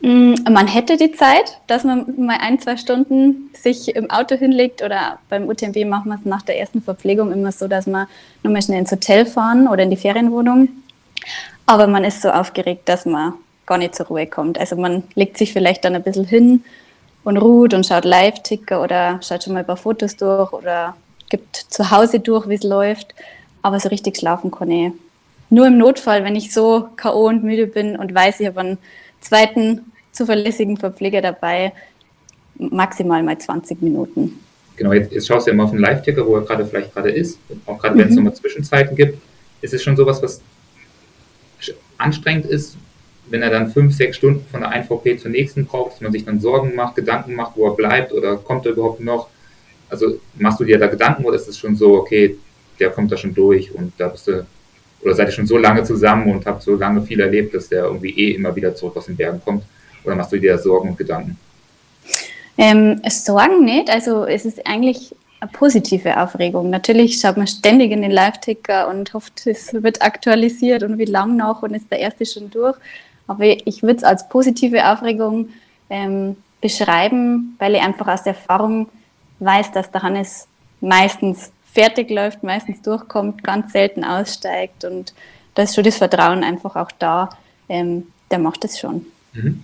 Mm, 0.00 0.34
man 0.50 0.66
hätte 0.66 0.96
die 0.96 1.12
Zeit, 1.12 1.60
dass 1.66 1.84
man 1.84 2.06
mal 2.16 2.38
ein, 2.40 2.58
zwei 2.58 2.76
Stunden 2.76 3.50
sich 3.52 3.94
im 3.94 4.08
Auto 4.10 4.36
hinlegt 4.36 4.82
oder 4.82 5.18
beim 5.28 5.46
UTMB 5.48 5.84
machen 5.86 6.08
wir 6.08 6.14
es 6.14 6.24
nach 6.24 6.42
der 6.42 6.58
ersten 6.58 6.80
Verpflegung 6.80 7.32
immer 7.32 7.52
so, 7.52 7.68
dass 7.68 7.86
wir 7.86 8.08
nur 8.42 8.52
mal 8.52 8.62
schnell 8.62 8.78
ins 8.78 8.92
Hotel 8.92 9.26
fahren 9.26 9.68
oder 9.68 9.82
in 9.82 9.90
die 9.90 9.96
Ferienwohnung. 9.96 10.68
Aber 11.66 11.86
man 11.86 12.04
ist 12.04 12.22
so 12.22 12.30
aufgeregt, 12.30 12.88
dass 12.88 13.04
man 13.04 13.34
gar 13.66 13.78
nicht 13.78 13.94
zur 13.94 14.06
Ruhe 14.06 14.26
kommt. 14.26 14.58
Also 14.58 14.76
man 14.76 15.04
legt 15.14 15.36
sich 15.36 15.52
vielleicht 15.52 15.84
dann 15.84 15.94
ein 15.94 16.02
bisschen 16.02 16.24
hin 16.24 16.64
und 17.24 17.36
ruht 17.36 17.74
und 17.74 17.86
schaut 17.86 18.04
Live-Ticker 18.04 18.82
oder 18.82 19.20
schaut 19.22 19.44
schon 19.44 19.52
mal 19.52 19.60
ein 19.60 19.66
paar 19.66 19.76
Fotos 19.76 20.16
durch 20.16 20.52
oder 20.52 20.96
gibt 21.28 21.56
zu 21.56 21.90
Hause 21.90 22.20
durch, 22.20 22.48
wie 22.48 22.54
es 22.54 22.62
läuft. 22.62 23.14
Aber 23.62 23.78
so 23.78 23.88
richtig 23.88 24.16
schlafen 24.16 24.50
kann 24.50 24.70
ich 24.70 24.92
nur 25.50 25.66
im 25.66 25.78
Notfall, 25.78 26.24
wenn 26.24 26.36
ich 26.36 26.52
so 26.52 26.88
K.O. 26.96 27.26
und 27.26 27.42
müde 27.42 27.66
bin 27.66 27.96
und 27.96 28.14
weiß, 28.14 28.40
ich 28.40 28.46
habe 28.46 28.60
einen 28.60 28.78
zweiten 29.20 29.92
zuverlässigen 30.12 30.76
Verpfleger 30.76 31.20
dabei, 31.20 31.72
maximal 32.56 33.22
mal 33.22 33.36
20 33.36 33.82
Minuten. 33.82 34.40
Genau, 34.76 34.92
jetzt, 34.92 35.12
jetzt 35.12 35.26
schaust 35.26 35.46
du 35.46 35.50
ja 35.50 35.56
mal 35.56 35.64
auf 35.64 35.72
den 35.72 35.80
Live-Ticker, 35.80 36.26
wo 36.26 36.36
er 36.36 36.42
gerade 36.42 36.64
vielleicht 36.64 36.94
gerade 36.94 37.10
ist, 37.10 37.38
auch 37.66 37.78
gerade 37.78 37.98
wenn 37.98 38.04
es 38.04 38.10
mhm. 38.10 38.16
nochmal 38.16 38.34
Zwischenzeiten 38.34 38.96
gibt. 38.96 39.20
Ist 39.60 39.74
es 39.74 39.82
schon 39.82 39.96
sowas, 39.96 40.22
was 40.22 40.40
anstrengend 41.98 42.46
ist, 42.46 42.76
wenn 43.30 43.42
er 43.42 43.50
dann 43.50 43.70
fünf, 43.70 43.94
sechs 43.94 44.16
Stunden 44.16 44.44
von 44.50 44.60
der 44.60 44.70
1VP 44.70 45.18
zur 45.18 45.30
nächsten 45.30 45.64
braucht, 45.64 45.94
dass 45.94 46.00
man 46.00 46.12
sich 46.12 46.24
dann 46.24 46.40
Sorgen 46.40 46.74
macht, 46.74 46.96
Gedanken 46.96 47.34
macht, 47.34 47.56
wo 47.56 47.66
er 47.66 47.74
bleibt 47.74 48.12
oder 48.12 48.36
kommt 48.36 48.66
er 48.66 48.72
überhaupt 48.72 49.00
noch? 49.00 49.28
Also 49.88 50.18
machst 50.36 50.60
du 50.60 50.64
dir 50.64 50.78
da 50.78 50.86
Gedanken 50.86 51.24
oder 51.24 51.36
ist 51.36 51.48
es 51.48 51.58
schon 51.58 51.76
so, 51.76 51.94
okay, 51.94 52.36
der 52.78 52.90
kommt 52.90 53.10
da 53.10 53.16
schon 53.16 53.34
durch 53.34 53.74
und 53.74 53.92
da 53.98 54.08
bist 54.08 54.26
du 54.26 54.44
oder 55.02 55.14
seid 55.14 55.28
ihr 55.28 55.32
schon 55.32 55.46
so 55.46 55.56
lange 55.56 55.82
zusammen 55.84 56.30
und 56.30 56.46
habt 56.46 56.62
so 56.62 56.74
lange 56.74 57.02
viel 57.02 57.20
erlebt, 57.20 57.54
dass 57.54 57.68
der 57.68 57.84
irgendwie 57.84 58.10
eh 58.10 58.34
immer 58.34 58.54
wieder 58.54 58.74
zurück 58.74 58.96
aus 58.96 59.06
den 59.06 59.16
Bergen 59.16 59.40
kommt? 59.42 59.64
Oder 60.04 60.14
machst 60.14 60.32
du 60.32 60.38
dir 60.38 60.58
Sorgen 60.58 60.90
und 60.90 60.98
Gedanken? 60.98 61.38
Ähm, 62.58 63.00
Sorgen 63.08 63.64
nicht. 63.64 63.88
Also 63.88 64.24
es 64.24 64.44
ist 64.44 64.66
eigentlich 64.66 65.14
eine 65.40 65.50
positive 65.52 66.20
Aufregung. 66.20 66.68
Natürlich 66.68 67.18
schaut 67.18 67.38
man 67.38 67.46
ständig 67.46 67.92
in 67.92 68.02
den 68.02 68.10
Live-Ticker 68.10 68.88
und 68.88 69.14
hofft, 69.14 69.46
es 69.46 69.72
wird 69.72 70.02
aktualisiert 70.02 70.82
und 70.82 70.98
wie 70.98 71.06
lang 71.06 71.36
noch 71.36 71.62
und 71.62 71.74
ist 71.74 71.90
der 71.90 72.00
erste 72.00 72.26
schon 72.26 72.50
durch. 72.50 72.76
Aber 73.30 73.44
ich 73.44 73.82
würde 73.84 73.98
es 73.98 74.02
als 74.02 74.28
positive 74.28 74.90
Aufregung 74.90 75.50
ähm, 75.88 76.36
beschreiben, 76.60 77.54
weil 77.60 77.76
ich 77.76 77.80
einfach 77.80 78.08
aus 78.08 78.24
der 78.24 78.34
Erfahrung 78.34 78.88
weiß, 79.38 79.70
dass 79.70 79.92
der 79.92 80.02
Hannes 80.02 80.48
meistens 80.80 81.52
fertig 81.72 82.10
läuft, 82.10 82.42
meistens 82.42 82.82
durchkommt, 82.82 83.44
ganz 83.44 83.72
selten 83.72 84.02
aussteigt 84.02 84.84
und 84.84 85.14
da 85.54 85.62
ist 85.62 85.76
schon 85.76 85.84
das 85.84 85.98
Vertrauen 85.98 86.42
einfach 86.42 86.74
auch 86.74 86.90
da. 86.98 87.30
Ähm, 87.68 88.08
der 88.32 88.40
macht 88.40 88.64
es 88.64 88.80
schon. 88.80 89.06
Mhm. 89.32 89.62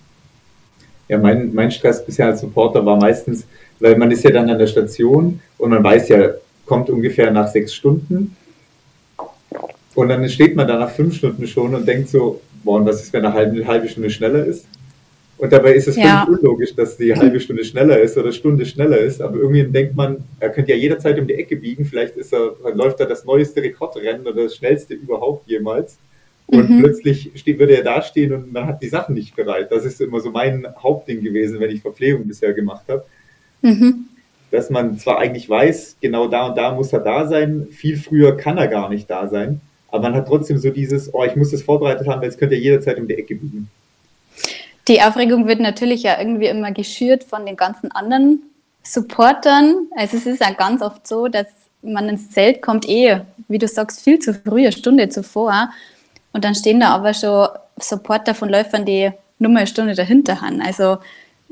Ja, 1.09 1.17
mein, 1.17 1.53
mein 1.53 1.69
Stress 1.69 2.05
bisher 2.05 2.27
als 2.27 2.39
Supporter 2.39 2.85
war 2.85 2.95
meistens, 2.95 3.45
weil 3.81 3.97
man 3.97 4.11
ist 4.11 4.23
ja 4.23 4.31
dann 4.31 4.49
an 4.49 4.57
der 4.57 4.67
Station 4.67 5.41
und 5.57 5.69
man 5.69 5.83
weiß 5.83 6.07
ja, 6.07 6.29
kommt 6.65 6.89
ungefähr 6.89 7.31
nach 7.31 7.47
sechs 7.49 7.73
Stunden. 7.73 8.37
Und 9.93 10.07
dann 10.07 10.29
steht 10.29 10.55
man 10.55 10.67
da 10.67 10.77
nach 10.77 10.91
fünf 10.91 11.15
Stunden 11.15 11.45
schon 11.47 11.75
und 11.75 11.85
denkt 11.85 12.09
so, 12.09 12.39
boah, 12.63 12.85
was 12.85 13.03
ist, 13.03 13.13
wenn 13.13 13.25
eine 13.25 13.33
halbe, 13.33 13.55
eine 13.57 13.67
halbe 13.67 13.87
Stunde 13.87 14.09
schneller 14.09 14.45
ist? 14.45 14.65
Und 15.37 15.53
dabei 15.53 15.73
ist 15.73 15.87
es 15.87 15.95
ja. 15.95 16.25
völlig 16.25 16.39
unlogisch, 16.39 16.75
dass 16.75 16.97
die 16.97 17.13
halbe 17.13 17.39
Stunde 17.39 17.63
schneller 17.63 17.99
ist 17.99 18.17
oder 18.17 18.31
Stunde 18.31 18.65
schneller 18.65 18.97
ist. 18.97 19.21
Aber 19.21 19.37
irgendwie 19.37 19.63
denkt 19.63 19.95
man, 19.95 20.23
er 20.39 20.49
könnte 20.49 20.71
ja 20.71 20.77
jederzeit 20.77 21.19
um 21.19 21.27
die 21.27 21.35
Ecke 21.35 21.57
biegen. 21.57 21.85
Vielleicht 21.85 22.15
ist 22.15 22.33
er, 22.33 22.55
läuft 22.73 22.99
er 22.99 23.05
das 23.05 23.23
neueste 23.23 23.61
Rekordrennen 23.61 24.25
oder 24.25 24.43
das 24.43 24.55
schnellste 24.55 24.95
überhaupt 24.95 25.47
jemals. 25.47 25.99
Und 26.47 26.69
mhm. 26.69 26.79
plötzlich 26.79 27.31
steht, 27.35 27.59
würde 27.59 27.77
er 27.77 27.83
dastehen 27.83 28.33
und 28.33 28.53
man 28.53 28.65
hat 28.65 28.81
die 28.81 28.87
Sachen 28.87 29.13
nicht 29.13 29.35
bereit. 29.35 29.71
Das 29.71 29.85
ist 29.85 29.99
immer 29.99 30.21
so 30.21 30.31
mein 30.31 30.65
Hauptding 30.81 31.21
gewesen, 31.21 31.59
wenn 31.59 31.69
ich 31.69 31.81
Verpflegung 31.81 32.25
bisher 32.25 32.53
gemacht 32.53 32.85
habe. 32.87 33.05
Mhm. 33.61 34.05
Dass 34.49 34.69
man 34.69 34.97
zwar 34.97 35.19
eigentlich 35.19 35.49
weiß, 35.49 35.97
genau 36.01 36.29
da 36.29 36.47
und 36.47 36.57
da 36.57 36.73
muss 36.73 36.93
er 36.93 37.01
da 37.01 37.27
sein, 37.27 37.67
viel 37.69 37.97
früher 37.97 38.37
kann 38.37 38.57
er 38.57 38.69
gar 38.69 38.89
nicht 38.89 39.09
da 39.09 39.27
sein, 39.27 39.59
aber 39.89 40.03
man 40.03 40.15
hat 40.15 40.27
trotzdem 40.27 40.57
so 40.57 40.69
dieses, 40.69 41.13
oh, 41.13 41.23
ich 41.23 41.35
muss 41.35 41.51
das 41.51 41.61
vorbereitet 41.61 42.07
haben, 42.07 42.21
weil 42.21 42.29
es 42.29 42.37
könnte 42.37 42.55
er 42.55 42.61
jederzeit 42.61 42.99
um 42.99 43.07
die 43.07 43.15
Ecke 43.15 43.35
biegen. 43.35 43.69
Die 44.87 45.01
Aufregung 45.01 45.47
wird 45.47 45.59
natürlich 45.59 46.03
ja 46.03 46.19
irgendwie 46.19 46.47
immer 46.47 46.71
geschürt 46.71 47.23
von 47.23 47.45
den 47.45 47.57
ganzen 47.57 47.91
anderen 47.91 48.41
Supportern. 48.83 49.87
Also 49.95 50.17
es 50.17 50.25
ist 50.25 50.41
ja 50.41 50.51
ganz 50.51 50.81
oft 50.81 51.05
so, 51.07 51.27
dass 51.27 51.47
man 51.81 52.09
ins 52.09 52.31
Zelt 52.31 52.61
kommt 52.61 52.87
eh, 52.87 53.21
wie 53.47 53.57
du 53.57 53.67
sagst, 53.67 54.01
viel 54.01 54.19
zu 54.19 54.33
früh, 54.33 54.61
eine 54.61 54.71
Stunde 54.71 55.09
zuvor. 55.09 55.69
Und 56.33 56.43
dann 56.43 56.55
stehen 56.55 56.79
da 56.79 56.89
aber 56.89 57.13
schon 57.13 57.47
Supporter 57.77 58.33
von 58.33 58.49
Läufern, 58.49 58.85
die 58.85 59.11
nur 59.39 59.51
mal 59.51 59.59
eine 59.59 59.67
Stunde 59.67 59.93
dahinter 59.93 60.41
haben. 60.41 60.61
Also 60.61 60.97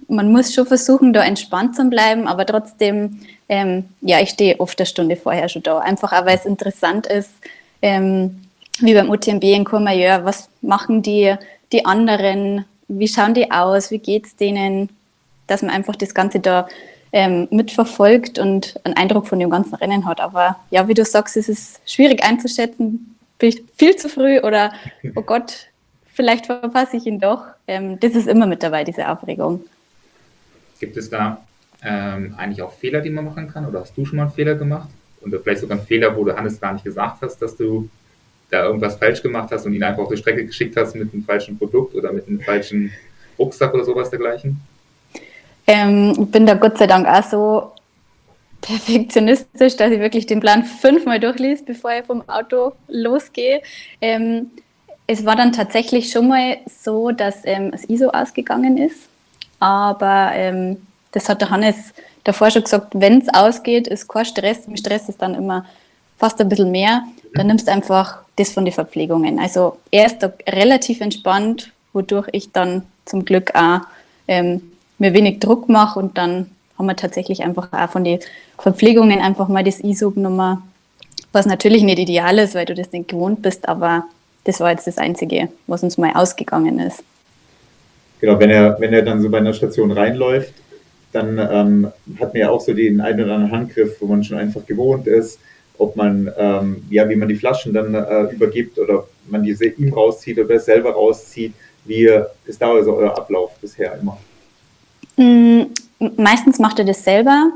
man 0.07 0.31
muss 0.31 0.53
schon 0.53 0.65
versuchen, 0.65 1.13
da 1.13 1.23
entspannt 1.23 1.75
zu 1.75 1.85
bleiben, 1.89 2.27
aber 2.27 2.45
trotzdem, 2.45 3.21
ähm, 3.49 3.85
ja, 4.01 4.19
ich 4.19 4.29
stehe 4.29 4.59
oft 4.59 4.79
eine 4.79 4.85
Stunde 4.85 5.15
vorher 5.15 5.49
schon 5.49 5.63
da. 5.63 5.79
Einfach 5.79 6.13
auch, 6.13 6.25
weil 6.25 6.37
es 6.37 6.45
interessant 6.45 7.07
ist, 7.07 7.31
ähm, 7.85 8.41
wie 8.79 8.95
beim 8.95 9.11
UTMB 9.11 9.43
in 9.43 9.63
Courmayeur, 9.63 10.25
was 10.25 10.49
machen 10.61 11.03
die, 11.03 11.35
die 11.71 11.85
anderen, 11.85 12.65
wie 12.87 13.07
schauen 13.07 13.35
die 13.35 13.51
aus, 13.51 13.91
wie 13.91 13.99
geht 13.99 14.25
es 14.25 14.35
denen, 14.35 14.89
dass 15.45 15.61
man 15.61 15.69
einfach 15.69 15.95
das 15.95 16.15
Ganze 16.15 16.39
da 16.39 16.67
ähm, 17.11 17.47
mitverfolgt 17.51 18.39
und 18.39 18.79
einen 18.83 18.97
Eindruck 18.97 19.27
von 19.27 19.37
dem 19.37 19.51
ganzen 19.51 19.75
Rennen 19.75 20.07
hat. 20.07 20.19
Aber 20.19 20.57
ja, 20.71 20.87
wie 20.87 20.95
du 20.95 21.05
sagst, 21.05 21.37
es 21.37 21.47
ist 21.47 21.79
schwierig 21.85 22.23
einzuschätzen, 22.23 23.15
bin 23.37 23.49
ich 23.49 23.63
viel 23.77 23.95
zu 23.95 24.09
früh 24.09 24.39
oder 24.39 24.73
oh 25.15 25.21
Gott, 25.21 25.67
vielleicht 26.11 26.47
verpasse 26.47 26.97
ich 26.97 27.05
ihn 27.05 27.19
doch. 27.19 27.43
Ähm, 27.67 27.99
das 27.99 28.15
ist 28.15 28.27
immer 28.27 28.47
mit 28.47 28.63
dabei, 28.63 28.83
diese 28.83 29.07
Aufregung. 29.07 29.63
Gibt 30.79 30.97
es 30.97 31.11
da 31.11 31.39
ähm, 31.83 32.33
eigentlich 32.35 32.63
auch 32.63 32.73
Fehler, 32.73 33.01
die 33.01 33.11
man 33.11 33.25
machen 33.25 33.47
kann? 33.47 33.67
Oder 33.67 33.81
hast 33.81 33.95
du 33.95 34.05
schon 34.05 34.17
mal 34.17 34.23
einen 34.23 34.31
Fehler 34.31 34.55
gemacht? 34.55 34.89
Und 35.25 35.35
vielleicht 35.43 35.61
sogar 35.61 35.77
einen 35.77 35.87
Fehler, 35.87 36.15
wo 36.15 36.23
du 36.23 36.35
Hannes 36.35 36.61
gar 36.61 36.73
nicht 36.73 36.85
gesagt 36.85 37.21
hast, 37.21 37.41
dass 37.41 37.57
du 37.57 37.89
da 38.51 38.65
irgendwas 38.65 38.95
falsch 38.95 39.21
gemacht 39.21 39.49
hast 39.51 39.65
und 39.65 39.73
ihn 39.73 39.83
einfach 39.83 40.03
auf 40.03 40.09
die 40.09 40.17
Strecke 40.17 40.45
geschickt 40.45 40.77
hast 40.77 40.95
mit 40.95 41.11
einem 41.11 41.23
falschen 41.23 41.57
Produkt 41.57 41.95
oder 41.95 42.13
mit 42.13 42.27
einem 42.27 42.39
falschen 42.39 42.93
Rucksack 43.37 43.73
oder 43.73 43.83
sowas 43.83 44.09
dergleichen? 44.09 44.61
Ähm, 45.67 46.13
ich 46.19 46.31
bin 46.31 46.45
da 46.45 46.53
Gott 46.53 46.77
sei 46.77 46.85
Dank 46.85 47.07
auch 47.07 47.23
so 47.23 47.71
perfektionistisch, 48.61 49.75
dass 49.75 49.91
ich 49.91 49.99
wirklich 49.99 50.25
den 50.25 50.39
Plan 50.39 50.63
fünfmal 50.63 51.19
durchlies, 51.19 51.65
bevor 51.65 51.91
ich 51.93 52.05
vom 52.05 52.27
Auto 52.29 52.73
losgehe. 52.87 53.61
Ähm, 53.99 54.51
es 55.07 55.25
war 55.25 55.35
dann 55.35 55.51
tatsächlich 55.51 56.11
schon 56.11 56.27
mal 56.27 56.57
so, 56.83 57.11
dass 57.11 57.45
ähm, 57.45 57.71
das 57.71 57.85
ISO 57.85 58.09
ausgegangen 58.09 58.77
ist, 58.77 59.07
aber 59.59 60.31
ähm, 60.33 60.77
das 61.11 61.29
hat 61.29 61.41
der 61.41 61.49
Hannes 61.49 61.93
davor 62.25 62.51
schon 62.51 62.63
gesagt, 62.63 62.87
wenn 62.93 63.21
es 63.21 63.33
ausgeht, 63.33 63.87
ist 63.87 64.09
kein 64.09 64.25
Stress. 64.25 64.67
Im 64.67 64.75
Stress 64.75 65.07
ist 65.07 65.21
dann 65.21 65.35
immer 65.35 65.65
fast 66.17 66.41
ein 66.41 66.49
bisschen 66.49 66.71
mehr. 66.71 67.03
Dann 67.33 67.47
nimmst 67.47 67.67
du 67.67 67.71
einfach 67.71 68.17
das 68.35 68.51
von 68.51 68.65
den 68.65 68.73
Verpflegungen. 68.73 69.39
Also 69.39 69.77
er 69.91 70.07
ist 70.07 70.19
da 70.19 70.33
relativ 70.49 70.99
entspannt, 70.99 71.71
wodurch 71.93 72.27
ich 72.33 72.51
dann 72.51 72.83
zum 73.05 73.23
Glück 73.23 73.55
auch 73.55 73.81
ähm, 74.27 74.71
mir 74.97 75.13
wenig 75.13 75.39
Druck 75.39 75.69
mache 75.69 75.99
und 75.99 76.17
dann 76.17 76.49
haben 76.77 76.87
wir 76.87 76.95
tatsächlich 76.95 77.43
einfach 77.43 77.71
auch 77.71 77.89
von 77.89 78.03
den 78.03 78.19
Verpflegungen 78.57 79.19
einfach 79.19 79.47
mal 79.47 79.63
das 79.63 79.79
ISO 79.79 80.11
genommen, 80.11 80.61
was 81.31 81.45
natürlich 81.45 81.83
nicht 81.83 81.99
ideal 81.99 82.37
ist, 82.39 82.55
weil 82.55 82.65
du 82.65 82.73
das 82.73 82.91
nicht 82.91 83.09
gewohnt 83.09 83.41
bist, 83.41 83.69
aber 83.69 84.05
das 84.43 84.59
war 84.59 84.71
jetzt 84.71 84.87
das 84.87 84.97
Einzige, 84.97 85.49
was 85.67 85.83
uns 85.83 85.97
mal 85.97 86.11
ausgegangen 86.13 86.79
ist. 86.79 87.03
Genau, 88.19 88.39
wenn 88.39 88.49
er, 88.49 88.79
wenn 88.79 88.93
er 88.93 89.01
dann 89.01 89.21
so 89.21 89.29
bei 89.29 89.37
einer 89.37 89.53
Station 89.53 89.91
reinläuft, 89.91 90.53
dann 91.15 91.39
ähm, 91.39 91.91
hat 92.19 92.33
man 92.33 92.41
ja 92.41 92.49
auch 92.49 92.61
so 92.61 92.73
den 92.73 92.99
einen 93.01 93.23
oder 93.23 93.35
anderen 93.35 93.51
Handgriff, 93.51 93.97
wo 94.01 94.07
man 94.07 94.23
schon 94.23 94.37
einfach 94.37 94.65
gewohnt 94.65 95.07
ist, 95.07 95.39
ob 95.77 95.95
man, 95.95 96.31
ähm, 96.37 96.83
ja, 96.89 97.07
wie 97.09 97.15
man 97.15 97.29
die 97.29 97.35
Flaschen 97.35 97.73
dann 97.73 97.93
äh, 97.93 98.33
übergibt 98.33 98.77
oder 98.77 99.05
man 99.27 99.43
diese 99.43 99.65
ihm 99.65 99.93
rauszieht 99.93 100.37
oder 100.39 100.59
selber 100.59 100.91
rauszieht. 100.91 101.53
Wie 101.85 102.09
ist 102.45 102.61
da 102.61 102.71
also 102.71 102.95
euer 102.95 103.17
Ablauf 103.17 103.51
bisher 103.61 103.97
immer? 103.99 104.17
Mm, 105.17 105.63
meistens 106.17 106.59
macht 106.59 106.79
er 106.79 106.85
das 106.85 107.03
selber, 107.03 107.51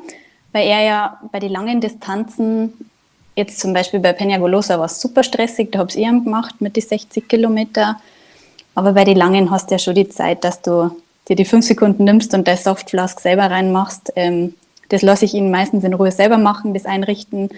weil 0.51 0.67
er 0.67 0.83
ja 0.83 1.19
bei 1.31 1.39
den 1.39 1.51
langen 1.51 1.81
Distanzen, 1.81 2.73
jetzt 3.35 3.59
zum 3.59 3.73
Beispiel 3.73 3.99
bei 3.99 4.11
Peñagolosa 4.11 4.77
war 4.77 4.85
es 4.85 5.01
super 5.01 5.23
stressig, 5.23 5.71
da 5.71 5.79
habe 5.79 5.89
ich 5.89 5.95
es 5.95 6.01
eher 6.01 6.11
gemacht 6.11 6.61
mit 6.61 6.75
den 6.75 6.83
60 6.83 7.27
Kilometer. 7.27 7.99
Aber 8.75 8.93
bei 8.93 9.03
den 9.03 9.17
langen 9.17 9.51
hast 9.51 9.69
du 9.69 9.75
ja 9.75 9.79
schon 9.79 9.95
die 9.95 10.09
Zeit, 10.09 10.43
dass 10.43 10.61
du 10.61 10.91
dir 11.29 11.35
die 11.35 11.45
fünf 11.45 11.65
Sekunden 11.65 12.03
nimmst 12.03 12.33
und 12.33 12.47
das 12.47 12.63
Softflask 12.63 13.19
selber 13.19 13.49
reinmachst. 13.49 14.11
Ähm, 14.15 14.55
das 14.89 15.03
lasse 15.03 15.25
ich 15.25 15.35
ihn 15.35 15.51
meistens 15.51 15.83
in 15.83 15.93
Ruhe 15.93 16.11
selber 16.11 16.37
machen, 16.37 16.73
das 16.73 16.85
einrichten. 16.85 17.49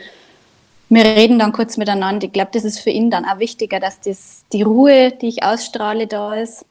Wir 0.89 1.05
reden 1.05 1.39
dann 1.39 1.53
kurz 1.53 1.78
miteinander. 1.78 2.28
Ich 2.28 2.34
glaube, 2.34 2.51
das 2.53 2.65
ist 2.65 2.80
für 2.80 2.89
ihn 2.89 3.09
dann 3.09 3.24
auch 3.24 3.39
wichtiger, 3.39 3.80
dass 3.80 4.01
das, 4.01 4.43
die 4.51 4.61
Ruhe, 4.61 5.11
die 5.11 5.30
ich 5.30 5.43
ausstrahle, 5.43 6.07
da 6.07 6.34
ist 6.34 6.65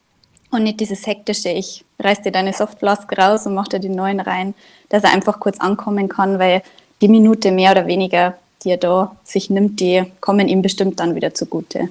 und 0.51 0.65
nicht 0.65 0.81
dieses 0.81 1.07
hektische, 1.07 1.49
ich 1.49 1.85
reiß 1.99 2.23
dir 2.23 2.33
deine 2.33 2.53
Softflask 2.53 3.11
raus 3.17 3.47
und 3.47 3.55
mach 3.55 3.69
dir 3.69 3.79
die 3.79 3.89
neuen 3.89 4.21
rein, 4.21 4.55
dass 4.91 5.05
er 5.05 5.13
einfach 5.13 5.41
kurz 5.41 5.59
ankommen 5.59 6.09
kann, 6.09 6.39
weil 6.39 6.63
die 7.01 7.09
Minute 7.09 7.51
mehr 7.51 7.71
oder 7.71 7.87
weniger, 7.87 8.37
die 8.63 8.71
er 8.71 8.77
da 8.77 9.17
sich 9.25 9.49
nimmt, 9.49 9.81
die 9.81 10.05
kommen 10.21 10.49
ihm 10.49 10.61
bestimmt 10.61 11.01
dann 11.01 11.15
wieder 11.15 11.33
zugute 11.33 11.89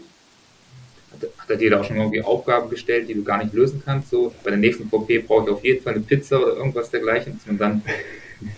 hat 1.49 1.55
er 1.55 1.57
dir 1.57 1.71
da 1.71 1.79
auch 1.79 1.83
schon 1.83 1.97
irgendwie 1.97 2.21
Aufgaben 2.21 2.69
gestellt, 2.69 3.09
die 3.09 3.15
du 3.15 3.23
gar 3.23 3.43
nicht 3.43 3.53
lösen 3.53 3.81
kannst? 3.83 4.11
So, 4.11 4.33
bei 4.43 4.51
der 4.51 4.59
nächsten 4.59 4.87
VP 4.87 5.19
brauche 5.19 5.45
ich 5.45 5.49
auf 5.49 5.63
jeden 5.63 5.83
Fall 5.83 5.93
eine 5.93 6.03
Pizza 6.03 6.39
oder 6.39 6.55
irgendwas 6.57 6.91
dergleichen, 6.91 7.33
dass 7.33 7.47
man 7.47 7.57
dann. 7.57 7.81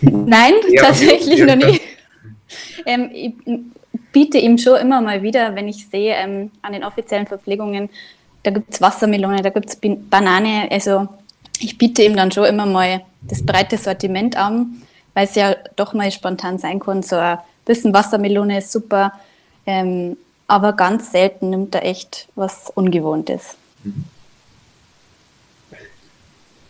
Nein, 0.00 0.54
tatsächlich 0.78 1.44
noch 1.44 1.56
nie. 1.56 1.80
Ähm, 2.84 3.10
ich 3.14 3.32
biete 4.12 4.36
ihm 4.36 4.58
schon 4.58 4.78
immer 4.78 5.00
mal 5.00 5.22
wieder, 5.22 5.54
wenn 5.54 5.68
ich 5.68 5.86
sehe, 5.86 6.14
ähm, 6.14 6.50
an 6.60 6.74
den 6.74 6.84
offiziellen 6.84 7.26
Verpflegungen, 7.26 7.88
da 8.42 8.50
gibt 8.50 8.74
es 8.74 8.80
Wassermelone, 8.82 9.40
da 9.40 9.48
gibt 9.48 9.70
es 9.70 9.78
Banane. 9.80 10.68
Also 10.70 11.08
ich 11.60 11.78
biete 11.78 12.02
ihm 12.02 12.14
dann 12.14 12.30
schon 12.30 12.44
immer 12.44 12.66
mal 12.66 13.00
das 13.22 13.46
breite 13.46 13.78
Sortiment 13.78 14.36
an, 14.36 14.82
weil 15.14 15.24
es 15.24 15.34
ja 15.34 15.56
doch 15.76 15.94
mal 15.94 16.10
spontan 16.10 16.58
sein 16.58 16.78
kann. 16.78 17.02
So 17.02 17.16
ein 17.16 17.38
bisschen 17.64 17.94
Wassermelone 17.94 18.58
ist 18.58 18.70
super. 18.70 19.12
Ähm, 19.64 20.18
aber 20.46 20.74
ganz 20.74 21.10
selten 21.12 21.50
nimmt 21.50 21.74
er 21.74 21.84
echt 21.84 22.28
was 22.34 22.70
Ungewohntes. 22.74 23.56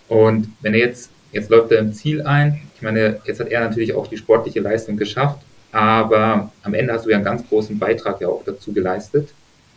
Und 0.09 0.49
wenn 0.61 0.75
er 0.75 0.81
jetzt, 0.81 1.11
jetzt 1.33 1.51
läuft 1.51 1.73
er 1.73 1.79
im 1.79 1.93
Ziel 1.93 2.23
ein, 2.23 2.61
ich 2.77 2.83
meine, 2.83 3.21
jetzt 3.25 3.41
hat 3.41 3.49
er 3.49 3.61
natürlich 3.61 3.95
auch 3.95 4.07
die 4.07 4.17
sportliche 4.17 4.61
Leistung 4.61 4.97
geschafft, 4.97 5.41
aber 5.71 6.53
am 6.63 6.75
Ende 6.75 6.93
hast 6.93 7.07
du 7.07 7.11
ja 7.11 7.17
einen 7.17 7.25
ganz 7.25 7.49
großen 7.49 7.79
Beitrag 7.79 8.21
ja 8.21 8.29
auch 8.29 8.45
dazu 8.45 8.73
geleistet. 8.73 9.31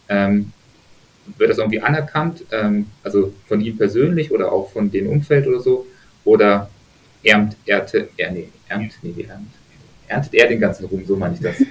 Ähm, 0.10 0.52
wird 1.38 1.50
das 1.50 1.58
irgendwie 1.58 1.82
anerkannt, 1.82 2.44
ähm, 2.52 2.88
also 3.04 3.34
von 3.48 3.62
ihm 3.62 3.78
persönlich 3.78 4.32
oder 4.32 4.52
auch 4.52 4.72
von 4.72 4.92
dem 4.92 5.08
Umfeld 5.08 5.48
oder 5.48 5.60
so? 5.60 5.88
Oder 6.24 6.70
erntet 7.24 7.60
er, 7.66 7.86
er, 8.18 8.32
nee, 8.32 8.50
erntet, 8.68 9.00
nee, 9.04 9.26
erntet, 9.28 9.54
erntet 10.08 10.34
er 10.34 10.48
den 10.48 10.60
ganzen 10.60 10.86
Ruhm, 10.86 11.06
so 11.06 11.16
meine 11.16 11.36
ich 11.36 11.42
das. 11.42 11.56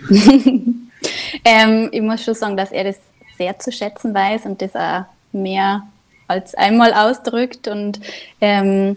Ähm, 1.44 1.88
ich 1.92 2.02
muss 2.02 2.24
schon 2.24 2.34
sagen, 2.34 2.56
dass 2.56 2.72
er 2.72 2.84
das 2.84 2.98
sehr 3.36 3.58
zu 3.58 3.72
schätzen 3.72 4.14
weiß 4.14 4.46
und 4.46 4.62
das 4.62 4.74
auch 4.74 5.04
mehr 5.32 5.82
als 6.28 6.54
einmal 6.54 6.92
ausdrückt. 6.92 7.68
Und 7.68 8.00
ähm, 8.40 8.96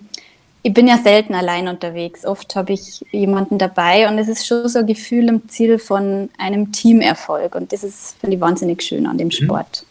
ich 0.64 0.74
bin 0.74 0.88
ja 0.88 0.98
selten 0.98 1.34
allein 1.34 1.68
unterwegs. 1.68 2.26
Oft 2.26 2.56
habe 2.56 2.74
ich 2.74 3.06
jemanden 3.12 3.58
dabei 3.58 4.10
und 4.10 4.18
es 4.18 4.28
ist 4.28 4.46
schon 4.46 4.68
so 4.68 4.80
ein 4.80 4.88
Gefühl 4.88 5.30
im 5.30 5.48
Ziel 5.50 5.80
von 5.80 6.30
einem 6.38 6.72
Teamerfolg. 6.72 7.56
Und 7.56 7.74
das 7.74 7.84
ist, 7.84 8.18
finde 8.20 8.36
ich, 8.36 8.42
wahnsinnig 8.42 8.82
schön 8.82 9.06
an 9.06 9.18
dem 9.18 9.28
mhm. 9.28 9.32
Sport. 9.32 9.86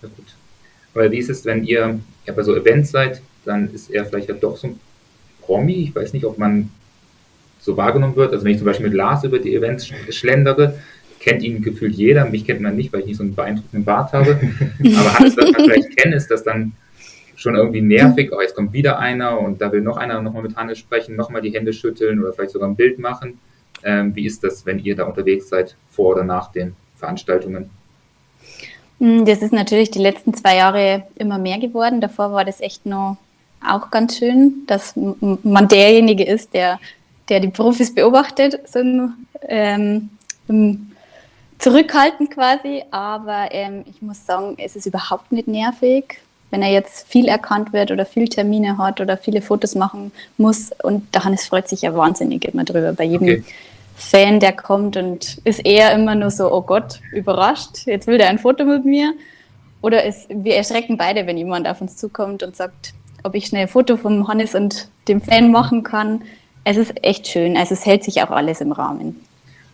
Sehr 0.00 0.10
gut. 0.10 0.26
Weil 0.94 1.10
wie 1.10 1.18
ist 1.18 1.30
es, 1.30 1.44
wenn 1.44 1.64
ihr 1.64 2.00
ja, 2.26 2.32
bei 2.32 2.42
so 2.42 2.54
Events 2.54 2.90
seid, 2.90 3.22
dann 3.44 3.72
ist 3.72 3.90
er 3.90 4.04
vielleicht 4.04 4.28
ja 4.28 4.34
doch 4.34 4.56
so 4.56 4.68
ein 4.68 4.80
Promi. 5.42 5.84
Ich 5.84 5.94
weiß 5.94 6.12
nicht, 6.12 6.24
ob 6.24 6.38
man 6.38 6.70
so 7.58 7.76
wahrgenommen 7.76 8.16
wird. 8.16 8.32
Also 8.32 8.44
wenn 8.44 8.52
ich 8.52 8.58
zum 8.58 8.66
Beispiel 8.66 8.86
mit 8.86 8.94
Lars 8.94 9.24
über 9.24 9.38
die 9.38 9.54
Events 9.54 9.90
schlendere, 10.10 10.78
kennt 11.20 11.42
ihn 11.42 11.62
gefühlt 11.62 11.94
jeder. 11.94 12.24
Mich 12.24 12.46
kennt 12.46 12.60
man 12.60 12.76
nicht, 12.76 12.92
weil 12.92 13.00
ich 13.00 13.06
nicht 13.06 13.16
so 13.16 13.22
einen 13.22 13.34
beeindruckenden 13.34 13.84
Bart 13.84 14.12
habe. 14.12 14.30
Aber 14.80 15.20
alles, 15.20 15.36
was 15.36 15.52
man 15.52 15.64
vielleicht 15.64 15.96
kennt, 15.96 16.14
ist 16.14 16.30
das 16.30 16.44
dann 16.44 16.72
schon 17.36 17.54
irgendwie 17.54 17.80
nervig. 17.80 18.30
Oh, 18.32 18.40
jetzt 18.40 18.54
kommt 18.54 18.72
wieder 18.72 18.98
einer 18.98 19.40
und 19.40 19.60
da 19.60 19.70
will 19.72 19.80
noch 19.80 19.96
einer 19.96 20.20
nochmal 20.20 20.42
mit 20.42 20.56
Hannes 20.56 20.78
sprechen, 20.78 21.16
nochmal 21.16 21.42
die 21.42 21.50
Hände 21.50 21.72
schütteln 21.72 22.20
oder 22.20 22.32
vielleicht 22.32 22.52
sogar 22.52 22.68
ein 22.68 22.76
Bild 22.76 22.98
machen. 22.98 23.38
Ähm, 23.84 24.14
wie 24.16 24.26
ist 24.26 24.42
das, 24.42 24.66
wenn 24.66 24.80
ihr 24.80 24.96
da 24.96 25.04
unterwegs 25.04 25.48
seid, 25.48 25.76
vor 25.90 26.14
oder 26.14 26.24
nach 26.24 26.50
den 26.50 26.74
Veranstaltungen? 26.96 27.70
Hm, 28.98 29.24
das 29.24 29.42
ist 29.42 29.52
natürlich 29.52 29.90
die 29.90 30.00
letzten 30.00 30.34
zwei 30.34 30.56
Jahre 30.56 31.04
immer 31.16 31.38
mehr 31.38 31.58
geworden. 31.58 32.00
Davor 32.00 32.32
war 32.32 32.44
das 32.44 32.60
echt 32.60 32.86
noch 32.86 33.18
auch 33.66 33.90
ganz 33.90 34.18
schön, 34.18 34.64
dass 34.66 34.94
man 34.96 35.68
derjenige 35.68 36.24
ist, 36.24 36.54
der 36.54 36.78
der 37.28 37.40
die 37.40 37.48
Profis 37.48 37.94
beobachtet, 37.94 38.60
so 38.66 38.78
im, 38.78 39.14
ähm, 39.48 40.10
im 40.48 40.92
Zurückhalten 41.58 42.30
quasi. 42.30 42.84
Aber 42.90 43.48
ähm, 43.50 43.84
ich 43.88 44.00
muss 44.02 44.24
sagen, 44.24 44.56
es 44.58 44.76
ist 44.76 44.86
überhaupt 44.86 45.32
nicht 45.32 45.48
nervig, 45.48 46.20
wenn 46.50 46.62
er 46.62 46.70
jetzt 46.70 47.06
viel 47.08 47.28
erkannt 47.28 47.72
wird 47.72 47.90
oder 47.90 48.06
viel 48.06 48.28
Termine 48.28 48.78
hat 48.78 49.00
oder 49.00 49.16
viele 49.16 49.42
Fotos 49.42 49.74
machen 49.74 50.12
muss. 50.36 50.70
Und 50.82 51.14
der 51.14 51.24
Hannes 51.24 51.46
freut 51.46 51.68
sich 51.68 51.82
ja 51.82 51.94
wahnsinnig 51.94 52.44
immer 52.44 52.64
drüber. 52.64 52.92
Bei 52.92 53.04
jedem 53.04 53.28
okay. 53.28 53.44
Fan, 53.96 54.38
der 54.38 54.52
kommt 54.52 54.96
und 54.96 55.38
ist 55.44 55.64
eher 55.66 55.92
immer 55.92 56.14
nur 56.14 56.30
so, 56.30 56.52
oh 56.52 56.62
Gott, 56.62 57.00
überrascht, 57.12 57.86
jetzt 57.86 58.06
will 58.06 58.16
der 58.16 58.28
ein 58.28 58.38
Foto 58.38 58.64
mit 58.64 58.84
mir. 58.84 59.12
Oder 59.82 60.04
es, 60.04 60.26
wir 60.28 60.56
erschrecken 60.56 60.96
beide, 60.96 61.26
wenn 61.26 61.36
jemand 61.36 61.68
auf 61.68 61.80
uns 61.80 61.96
zukommt 61.96 62.42
und 62.42 62.56
sagt, 62.56 62.94
ob 63.24 63.34
ich 63.34 63.46
schnell 63.46 63.62
ein 63.62 63.68
Foto 63.68 63.96
vom 63.96 64.28
Hannes 64.28 64.54
und 64.54 64.88
dem 65.08 65.20
Fan 65.20 65.50
machen 65.50 65.82
kann 65.82 66.22
es 66.68 66.76
ist 66.76 66.92
echt 67.02 67.26
schön. 67.26 67.56
Also 67.56 67.72
es 67.72 67.86
hält 67.86 68.04
sich 68.04 68.22
auch 68.22 68.30
alles 68.30 68.60
im 68.60 68.72
Rahmen. 68.72 69.16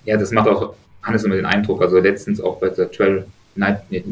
Ja, 0.04 0.16
das 0.16 0.30
macht 0.30 0.48
auch 0.48 0.74
Hannes 1.02 1.24
immer 1.24 1.34
den 1.34 1.46
Eindruck. 1.46 1.82
Also 1.82 1.98
letztens 1.98 2.40
auch 2.40 2.58
bei 2.58 2.68
der 2.68 2.90
Trail 2.90 3.26
Night, 3.56 3.82
nee, 3.90 4.04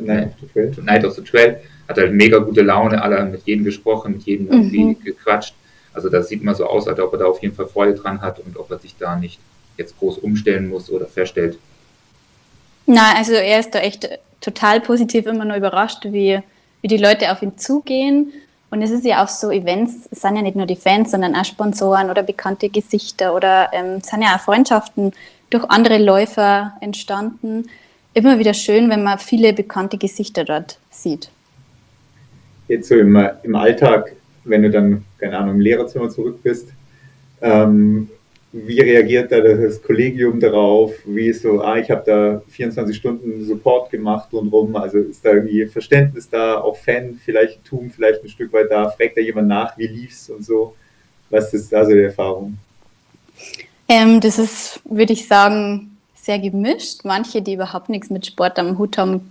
Night, 0.00 0.38
Night 0.84 1.04
of 1.04 1.14
the 1.14 1.22
Trail 1.22 1.60
hat 1.88 1.98
halt 1.98 2.12
mega 2.12 2.38
gute 2.38 2.62
Laune, 2.62 3.02
alle 3.02 3.24
mit 3.24 3.42
jedem 3.44 3.64
gesprochen, 3.64 4.12
mit 4.12 4.22
jedem 4.22 4.48
irgendwie 4.48 4.84
mhm. 4.84 5.02
gequatscht. 5.02 5.54
Also 5.92 6.08
das 6.08 6.28
sieht 6.28 6.44
mal 6.44 6.54
so 6.54 6.66
aus, 6.66 6.86
als 6.86 7.00
ob 7.00 7.12
er 7.12 7.18
da 7.18 7.24
auf 7.24 7.42
jeden 7.42 7.56
Fall 7.56 7.66
Freude 7.66 7.94
dran 7.94 8.20
hat 8.20 8.38
und 8.38 8.56
ob 8.56 8.70
er 8.70 8.78
sich 8.78 8.94
da 8.96 9.16
nicht 9.16 9.40
jetzt 9.76 9.98
groß 9.98 10.18
umstellen 10.18 10.68
muss 10.68 10.90
oder 10.90 11.06
verstellt. 11.06 11.58
Na, 12.86 13.16
also 13.16 13.32
er 13.32 13.58
ist 13.58 13.74
da 13.74 13.80
echt 13.80 14.08
total 14.40 14.80
positiv 14.80 15.26
immer 15.26 15.44
nur 15.44 15.56
überrascht, 15.56 16.04
wie, 16.04 16.40
wie 16.82 16.88
die 16.88 16.98
Leute 16.98 17.32
auf 17.32 17.42
ihn 17.42 17.58
zugehen 17.58 18.32
und 18.70 18.82
es 18.82 18.90
ist 18.90 19.04
ja 19.04 19.24
auch 19.24 19.28
so, 19.28 19.50
Events 19.50 20.08
es 20.10 20.20
sind 20.20 20.36
ja 20.36 20.42
nicht 20.42 20.56
nur 20.56 20.66
die 20.66 20.76
Fans, 20.76 21.10
sondern 21.10 21.34
auch 21.34 21.44
Sponsoren 21.44 22.10
oder 22.10 22.22
bekannte 22.22 22.68
Gesichter 22.68 23.34
oder 23.34 23.70
ähm, 23.72 24.00
es 24.02 24.08
sind 24.08 24.22
ja 24.22 24.36
auch 24.36 24.40
Freundschaften 24.40 25.12
durch 25.50 25.64
andere 25.70 25.98
Läufer 25.98 26.74
entstanden. 26.80 27.68
Immer 28.12 28.38
wieder 28.38 28.54
schön, 28.54 28.90
wenn 28.90 29.02
man 29.02 29.18
viele 29.18 29.52
bekannte 29.52 29.96
Gesichter 29.96 30.44
dort 30.44 30.78
sieht. 30.90 31.30
Jetzt 32.66 32.88
so 32.88 32.96
im, 32.96 33.16
im 33.42 33.54
Alltag, 33.54 34.12
wenn 34.44 34.62
du 34.62 34.70
dann, 34.70 35.04
keine 35.18 35.38
Ahnung, 35.38 35.56
im 35.56 35.60
Lehrerzimmer 35.60 36.10
zurück 36.10 36.42
bist, 36.42 36.68
ähm, 37.40 38.10
wie 38.52 38.80
reagiert 38.80 39.30
da 39.30 39.40
das 39.40 39.82
Kollegium 39.82 40.40
darauf? 40.40 40.94
Wie 41.04 41.28
ist 41.28 41.42
so, 41.42 41.60
ah, 41.60 41.76
ich 41.76 41.90
habe 41.90 42.02
da 42.06 42.42
24 42.48 42.96
Stunden 42.96 43.44
Support 43.44 43.90
gemacht 43.90 44.32
und 44.32 44.48
rum, 44.48 44.74
also 44.76 44.98
ist 44.98 45.24
da 45.24 45.32
irgendwie 45.32 45.66
Verständnis 45.66 46.30
da, 46.30 46.58
auch 46.58 46.76
Fan 46.76 47.20
vielleicht 47.22 47.64
tun, 47.64 47.90
vielleicht 47.94 48.22
ein 48.22 48.28
Stück 48.28 48.52
weit 48.52 48.70
da, 48.70 48.88
fragt 48.88 49.18
da 49.18 49.20
jemand 49.20 49.48
nach, 49.48 49.76
wie 49.76 49.86
lief's 49.86 50.30
und 50.30 50.44
so? 50.44 50.74
Was 51.28 51.52
ist 51.52 51.70
da 51.72 51.84
so 51.84 51.92
die 51.92 52.04
Erfahrung? 52.04 52.56
Ähm, 53.86 54.20
das 54.20 54.38
ist, 54.38 54.80
würde 54.84 55.12
ich 55.12 55.26
sagen, 55.26 55.98
sehr 56.14 56.38
gemischt. 56.38 57.04
Manche, 57.04 57.42
die 57.42 57.54
überhaupt 57.54 57.90
nichts 57.90 58.08
mit 58.08 58.24
Sport 58.24 58.58
am 58.58 58.78
Hut 58.78 58.96
haben, 58.96 59.30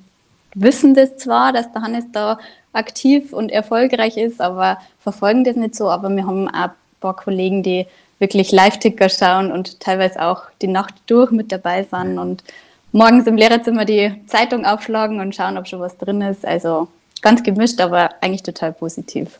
wissen 0.54 0.94
das 0.94 1.18
zwar, 1.18 1.54
dass 1.54 1.72
der 1.72 1.82
Hannes 1.82 2.06
da 2.12 2.40
aktiv 2.72 3.34
und 3.34 3.52
erfolgreich 3.52 4.18
ist, 4.18 4.42
aber 4.42 4.80
verfolgen 5.00 5.44
das 5.44 5.56
nicht 5.56 5.76
so. 5.76 5.90
Aber 5.90 6.10
wir 6.10 6.26
haben 6.26 6.48
auch 6.48 6.54
ein 6.54 6.72
paar 7.00 7.16
Kollegen, 7.16 7.64
die 7.64 7.88
wirklich 8.20 8.52
Live-Ticker 8.52 9.10
schauen 9.10 9.52
und 9.52 9.80
teilweise 9.80 10.22
auch 10.22 10.44
die 10.62 10.68
Nacht 10.68 10.96
durch 11.08 11.32
mit 11.32 11.52
dabei 11.52 11.84
sind 11.84 12.18
und 12.18 12.44
morgens 12.92 13.28
im 13.28 13.38
Lehrerzimmer 13.38 13.86
die 13.86 14.14
Zeitung 14.28 14.66
aufschlagen 14.66 15.20
und 15.20 15.36
schauen, 15.36 15.58
ob 15.58 15.68
schon 15.68 15.80
was 15.80 15.98
drin 15.98 16.22
ist. 16.22 16.46
Also 16.46 16.88
ganz 17.22 17.44
gemischt, 17.44 17.80
aber 17.80 18.10
eigentlich 18.22 18.44
total 18.44 18.74
positiv. 18.74 19.40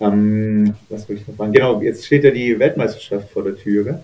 Ähm, 0.00 0.74
was 0.88 1.08
will 1.08 1.16
ich 1.16 1.26
noch 1.26 1.36
fragen? 1.36 1.52
Genau, 1.52 1.80
jetzt 1.80 2.04
steht 2.04 2.24
ja 2.24 2.30
die 2.30 2.58
Weltmeisterschaft 2.58 3.30
vor 3.30 3.44
der 3.44 3.56
Türe. 3.56 4.02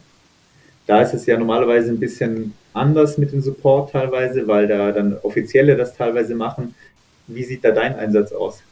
Da 0.87 1.03
ist 1.03 1.15
es 1.15 1.27
ja 1.27 1.39
normalerweise 1.39 1.91
ein 1.91 2.01
bisschen 2.01 2.55
anders 2.73 3.19
mit 3.19 3.33
dem 3.33 3.41
Support 3.43 3.93
teilweise, 3.93 4.47
weil 4.47 4.67
da 4.67 4.93
dann 4.93 5.17
Offizielle 5.23 5.77
das 5.77 5.95
teilweise 5.95 6.35
machen. 6.35 6.75
Wie 7.27 7.45
sieht 7.45 7.65
da 7.65 7.71
dein 7.71 7.97
Einsatz 7.97 8.33
aus? 8.33 8.63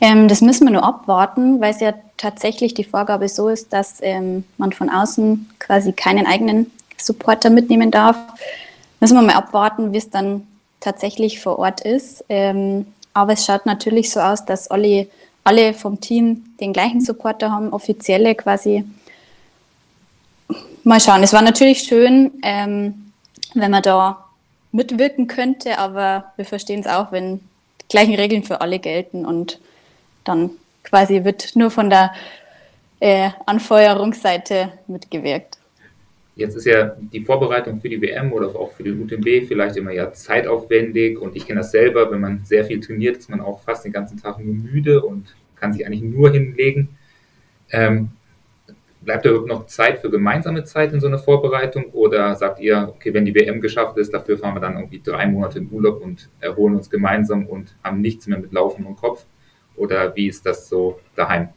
Ähm, 0.00 0.28
das 0.28 0.40
müssen 0.40 0.66
wir 0.66 0.72
nur 0.72 0.84
abwarten, 0.84 1.60
weil 1.60 1.72
es 1.72 1.80
ja 1.80 1.94
tatsächlich 2.16 2.74
die 2.74 2.84
Vorgabe 2.84 3.28
so 3.28 3.48
ist, 3.48 3.72
dass 3.72 3.98
ähm, 4.00 4.44
man 4.58 4.72
von 4.72 4.90
außen 4.90 5.50
quasi 5.58 5.92
keinen 5.92 6.26
eigenen 6.26 6.70
Supporter 6.96 7.50
mitnehmen 7.50 7.90
darf. 7.90 8.16
Müssen 9.00 9.16
wir 9.16 9.22
mal 9.22 9.34
abwarten, 9.34 9.92
wie 9.92 9.98
es 9.98 10.10
dann 10.10 10.46
tatsächlich 10.80 11.40
vor 11.40 11.58
Ort 11.58 11.82
ist. 11.82 12.24
Ähm, 12.28 12.86
aber 13.12 13.34
es 13.34 13.44
schaut 13.44 13.66
natürlich 13.66 14.10
so 14.10 14.20
aus, 14.20 14.44
dass 14.44 14.68
alle, 14.68 15.08
alle 15.44 15.74
vom 15.74 16.00
Team 16.00 16.54
den 16.60 16.72
gleichen 16.72 17.00
Supporter 17.00 17.50
haben, 17.50 17.72
offizielle 17.72 18.34
quasi. 18.34 18.84
Mal 20.84 21.00
schauen. 21.00 21.22
Es 21.22 21.32
war 21.32 21.42
natürlich 21.42 21.80
schön, 21.80 22.32
ähm, 22.42 23.12
wenn 23.54 23.70
man 23.70 23.82
da 23.82 24.24
mitwirken 24.70 25.26
könnte, 25.26 25.78
aber 25.78 26.32
wir 26.36 26.44
verstehen 26.44 26.80
es 26.80 26.86
auch, 26.86 27.10
wenn 27.10 27.40
die 27.82 27.88
gleichen 27.88 28.14
Regeln 28.14 28.44
für 28.44 28.60
alle 28.60 28.78
gelten 28.78 29.24
und 29.24 29.58
dann 30.24 30.50
quasi 30.86 31.24
wird 31.24 31.54
nur 31.56 31.70
von 31.70 31.90
der 31.90 32.12
äh, 33.00 33.30
Anfeuerungsseite 33.44 34.72
mitgewirkt. 34.86 35.58
Jetzt 36.34 36.54
ist 36.54 36.66
ja 36.66 36.94
die 37.00 37.24
Vorbereitung 37.24 37.80
für 37.80 37.88
die 37.88 38.00
WM 38.00 38.32
oder 38.32 38.48
auch 38.48 38.72
für 38.72 38.82
die 38.82 38.92
UTMB 38.92 39.48
vielleicht 39.48 39.76
immer 39.76 39.90
ja 39.92 40.12
zeitaufwendig 40.12 41.18
und 41.18 41.34
ich 41.34 41.46
kenne 41.46 41.60
das 41.60 41.70
selber, 41.70 42.10
wenn 42.10 42.20
man 42.20 42.44
sehr 42.44 42.64
viel 42.64 42.78
trainiert, 42.80 43.16
ist 43.16 43.30
man 43.30 43.40
auch 43.40 43.62
fast 43.62 43.86
den 43.86 43.92
ganzen 43.92 44.20
Tag 44.20 44.38
nur 44.38 44.54
müde 44.54 45.02
und 45.02 45.34
kann 45.56 45.72
sich 45.72 45.86
eigentlich 45.86 46.02
nur 46.02 46.30
hinlegen. 46.30 46.90
Ähm, 47.70 48.10
bleibt 49.00 49.24
da 49.24 49.30
überhaupt 49.30 49.48
noch 49.48 49.66
Zeit 49.66 50.00
für 50.00 50.10
gemeinsame 50.10 50.64
Zeit 50.64 50.92
in 50.92 51.00
so 51.00 51.06
einer 51.06 51.18
Vorbereitung 51.18 51.86
oder 51.92 52.34
sagt 52.34 52.60
ihr, 52.60 52.92
okay, 52.94 53.14
wenn 53.14 53.24
die 53.24 53.34
WM 53.34 53.62
geschafft 53.62 53.96
ist, 53.96 54.12
dafür 54.12 54.36
fahren 54.36 54.54
wir 54.54 54.60
dann 54.60 54.76
irgendwie 54.76 55.00
drei 55.00 55.26
Monate 55.26 55.60
in 55.60 55.70
Urlaub 55.70 56.02
und 56.02 56.28
erholen 56.40 56.74
uns 56.76 56.90
gemeinsam 56.90 57.46
und 57.46 57.74
haben 57.82 58.02
nichts 58.02 58.26
mehr 58.26 58.38
mit 58.38 58.52
Laufen 58.52 58.84
im 58.84 58.96
Kopf? 58.96 59.24
Oder 59.76 60.14
wie 60.16 60.28
ist 60.28 60.44
das 60.46 60.68
so 60.68 60.98
daheim? 61.14 61.48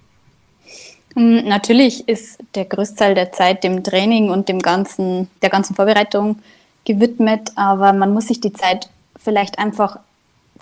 Hm, 1.15 1.47
natürlich 1.47 2.07
ist 2.07 2.39
der 2.55 2.65
Großteil 2.65 3.15
der 3.15 3.31
Zeit 3.31 3.63
dem 3.63 3.83
Training 3.83 4.29
und 4.29 4.49
dem 4.49 4.59
ganzen, 4.59 5.29
der 5.41 5.49
ganzen 5.49 5.75
Vorbereitung 5.75 6.39
gewidmet, 6.85 7.51
aber 7.55 7.93
man 7.93 8.13
muss 8.13 8.27
sich 8.27 8.41
die 8.41 8.53
Zeit 8.53 8.89
vielleicht 9.17 9.59
einfach 9.59 9.99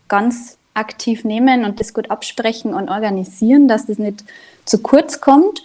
ganz 0.08 0.58
aktiv 0.74 1.24
nehmen 1.24 1.66
und 1.66 1.80
das 1.80 1.93
gut 1.93 2.12
absprechen 2.12 2.74
und 2.74 2.89
organisieren, 2.89 3.68
dass 3.68 3.88
das 3.88 3.97
nicht 3.97 4.24
zu 4.66 4.80
kurz 4.80 5.22
kommt. 5.22 5.64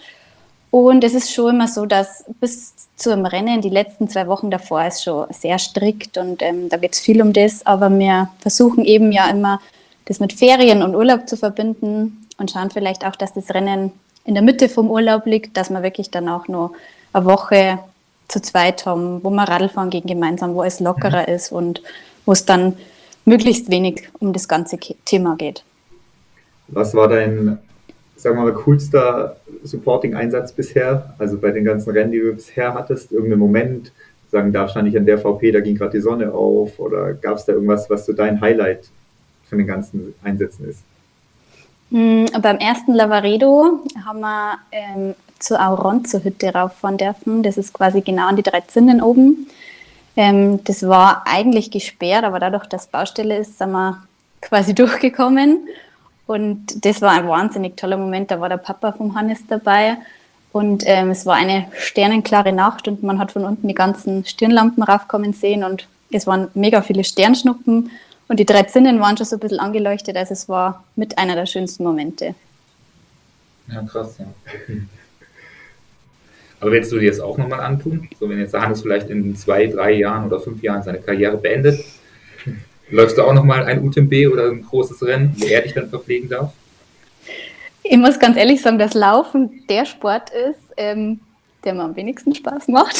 Und 0.71 1.03
es 1.03 1.13
ist 1.13 1.31
schon 1.31 1.53
immer 1.53 1.67
so, 1.67 1.85
dass 1.85 2.25
bis 2.39 2.73
zum 2.95 3.25
Rennen 3.25 3.61
die 3.61 3.69
letzten 3.69 4.09
zwei 4.09 4.27
Wochen 4.27 4.49
davor 4.49 4.83
ist 4.85 5.03
schon 5.03 5.31
sehr 5.31 5.59
strikt 5.59 6.17
und 6.17 6.41
ähm, 6.41 6.67
da 6.69 6.77
geht 6.77 6.93
es 6.93 6.99
viel 6.99 7.21
um 7.21 7.31
das, 7.31 7.63
aber 7.65 7.91
wir 7.91 8.29
versuchen 8.39 8.83
eben 8.83 9.11
ja 9.11 9.29
immer, 9.29 9.61
das 10.05 10.19
mit 10.19 10.33
Ferien 10.33 10.83
und 10.83 10.95
Urlaub 10.95 11.27
zu 11.27 11.37
verbinden 11.37 12.25
und 12.37 12.51
schauen 12.51 12.71
vielleicht 12.71 13.05
auch, 13.05 13.15
dass 13.15 13.33
das 13.33 13.49
Rennen 13.51 13.91
in 14.25 14.33
der 14.33 14.43
Mitte 14.43 14.69
vom 14.69 14.89
Urlaub 14.89 15.25
liegt, 15.25 15.57
dass 15.57 15.69
wir 15.69 15.83
wirklich 15.83 16.11
dann 16.11 16.29
auch 16.29 16.47
nur 16.47 16.73
eine 17.13 17.25
Woche 17.25 17.79
zu 18.27 18.41
zweit 18.41 18.85
haben, 18.85 19.23
wo 19.23 19.29
wir 19.29 19.43
Radfahren 19.43 19.89
gehen 19.89 20.05
gemeinsam, 20.05 20.55
wo 20.55 20.63
es 20.63 20.79
lockerer 20.79 21.27
mhm. 21.27 21.35
ist 21.35 21.51
und 21.51 21.81
wo 22.25 22.31
es 22.31 22.45
dann 22.45 22.77
möglichst 23.25 23.69
wenig 23.69 24.09
um 24.19 24.33
das 24.33 24.47
ganze 24.47 24.77
Thema 24.77 25.35
geht. 25.35 25.63
Was 26.69 26.95
war 26.95 27.07
dein, 27.07 27.59
sagen 28.15 28.37
wir 28.37 28.43
mal, 28.43 28.53
coolster 28.53 29.37
Supporting-Einsatz 29.63 30.53
bisher? 30.53 31.13
Also 31.17 31.37
bei 31.37 31.51
den 31.51 31.65
ganzen 31.65 31.91
Rennen, 31.91 32.11
die 32.11 32.19
du 32.19 32.33
bisher 32.33 32.73
hattest, 32.73 33.11
irgendein 33.11 33.39
Moment, 33.39 33.91
sagen, 34.31 34.51
da 34.51 34.67
stand 34.67 34.89
ich 34.89 34.97
an 34.97 35.05
der 35.05 35.19
VP, 35.19 35.51
da 35.51 35.59
ging 35.59 35.77
gerade 35.77 35.91
die 35.91 36.01
Sonne 36.01 36.33
auf 36.33 36.79
oder 36.79 37.13
gab 37.13 37.37
es 37.37 37.45
da 37.45 37.53
irgendwas, 37.53 37.89
was 37.89 38.05
so 38.05 38.13
dein 38.13 38.41
Highlight 38.41 38.89
von 39.53 39.59
den 39.59 39.67
ganzen 39.67 40.15
Einsätzen 40.23 40.67
ist? 40.67 40.79
Mhm, 41.91 42.25
beim 42.41 42.57
ersten 42.57 42.93
Lavaredo 42.93 43.83
haben 44.03 44.19
wir 44.21 44.57
ähm, 44.71 45.13
zur 45.37 45.61
Auronzo-Hütte 45.61 46.53
rauffahren 46.53 46.97
dürfen. 46.97 47.43
Das 47.43 47.57
ist 47.57 47.71
quasi 47.71 48.01
genau 48.01 48.27
an 48.27 48.35
die 48.35 48.41
drei 48.41 48.61
Zinnen 48.61 48.99
oben. 48.99 49.47
Ähm, 50.15 50.63
das 50.63 50.87
war 50.87 51.23
eigentlich 51.27 51.69
gesperrt, 51.69 52.23
aber 52.23 52.39
dadurch, 52.39 52.65
dass 52.65 52.87
Baustelle 52.87 53.37
ist, 53.37 53.59
sind 53.59 53.71
wir 53.71 54.01
quasi 54.41 54.73
durchgekommen. 54.75 55.67
Und 56.25 56.83
das 56.83 57.01
war 57.01 57.11
ein 57.11 57.27
wahnsinnig 57.27 57.77
toller 57.77 57.97
Moment. 57.97 58.31
Da 58.31 58.39
war 58.39 58.49
der 58.49 58.57
Papa 58.57 58.93
vom 58.93 59.13
Hannes 59.13 59.45
dabei. 59.47 59.97
Und 60.51 60.83
ähm, 60.87 61.11
es 61.11 61.27
war 61.27 61.35
eine 61.35 61.67
sternenklare 61.77 62.53
Nacht 62.53 62.87
und 62.87 63.03
man 63.03 63.19
hat 63.19 63.31
von 63.31 63.43
unten 63.43 63.67
die 63.67 63.75
ganzen 63.75 64.25
Stirnlampen 64.25 64.81
raufkommen 64.81 65.33
sehen 65.33 65.63
und 65.63 65.87
es 66.11 66.27
waren 66.27 66.47
mega 66.53 66.83
viele 66.83 67.03
Sternschnuppen 67.03 67.89
und 68.27 68.39
die 68.39 68.45
drei 68.45 68.63
Zinnen 68.63 68.99
waren 68.99 69.17
schon 69.17 69.25
so 69.25 69.35
ein 69.35 69.39
bisschen 69.39 69.59
angeleuchtet, 69.59 70.15
also 70.15 70.33
es 70.33 70.49
war 70.49 70.83
mit 70.95 71.17
einer 71.17 71.35
der 71.35 71.45
schönsten 71.45 71.83
Momente. 71.83 72.35
Ja, 73.71 73.81
krass, 73.83 74.17
ja. 74.19 74.25
Aber 76.59 76.71
willst 76.71 76.91
du 76.93 76.99
dir 76.99 77.11
das 77.11 77.19
auch 77.19 77.37
nochmal 77.37 77.59
antun? 77.59 78.07
So, 78.19 78.29
wenn 78.29 78.39
jetzt 78.39 78.53
der 78.53 78.61
Hannes 78.61 78.81
vielleicht 78.81 79.09
in 79.09 79.35
zwei, 79.35 79.67
drei 79.67 79.91
Jahren 79.91 80.27
oder 80.27 80.39
fünf 80.39 80.63
Jahren 80.63 80.81
seine 80.81 80.99
Karriere 80.99 81.35
beendet, 81.35 81.83
läufst 82.89 83.17
du 83.17 83.23
auch 83.23 83.33
nochmal 83.33 83.65
ein 83.65 83.83
UTMB 83.83 84.31
oder 84.31 84.49
ein 84.49 84.63
großes 84.63 85.05
Rennen, 85.05 85.35
wo 85.37 85.45
er 85.45 85.61
dich 85.61 85.73
dann 85.73 85.89
verpflegen 85.89 86.29
darf? 86.29 86.53
Ich 87.83 87.97
muss 87.97 88.17
ganz 88.17 88.37
ehrlich 88.37 88.61
sagen, 88.61 88.79
dass 88.79 88.93
Laufen 88.93 89.63
der 89.69 89.85
Sport 89.85 90.29
ist, 90.29 90.73
ähm, 90.77 91.19
der 91.63 91.73
mir 91.73 91.83
am 91.83 91.95
wenigsten 91.95 92.33
Spaß 92.35 92.67
macht. 92.67 92.95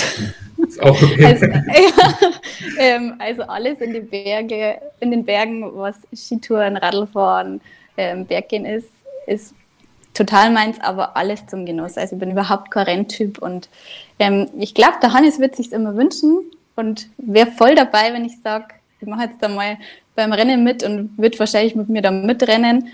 Ist 0.67 0.81
auch 0.81 1.01
okay. 1.01 1.25
Also, 1.25 1.45
ja, 1.45 2.31
ähm, 2.79 3.15
also 3.19 3.43
alles 3.43 3.81
in 3.81 3.93
den 3.93 4.07
Berge, 4.07 4.79
in 4.99 5.11
den 5.11 5.25
Bergen, 5.25 5.63
was 5.75 5.95
Skitouren, 6.13 6.77
Radlfahren, 6.77 7.61
ähm, 7.97 8.25
Berggehen 8.25 8.65
ist, 8.65 8.89
ist 9.27 9.53
total 10.13 10.51
meins, 10.51 10.79
aber 10.79 11.17
alles 11.17 11.45
zum 11.47 11.65
Genuss. 11.65 11.97
Also 11.97 12.15
ich 12.15 12.19
bin 12.19 12.31
überhaupt 12.31 12.71
kein 12.71 12.85
Renntyp 12.85 13.39
und 13.39 13.69
ähm, 14.19 14.49
ich 14.57 14.73
glaube, 14.73 14.95
der 15.01 15.13
Hannes 15.13 15.39
wird 15.39 15.55
sich 15.55 15.71
immer 15.71 15.95
wünschen 15.95 16.39
und 16.75 17.09
wäre 17.17 17.51
voll 17.51 17.75
dabei, 17.75 18.13
wenn 18.13 18.25
ich 18.25 18.41
sage, 18.41 18.67
ich 19.01 19.07
mache 19.07 19.23
jetzt 19.23 19.41
da 19.41 19.47
mal 19.47 19.77
beim 20.15 20.31
Rennen 20.31 20.63
mit 20.63 20.83
und 20.83 21.17
wird 21.17 21.39
wahrscheinlich 21.39 21.75
mit 21.75 21.89
mir 21.89 22.01
da 22.01 22.11
mitrennen. 22.11 22.89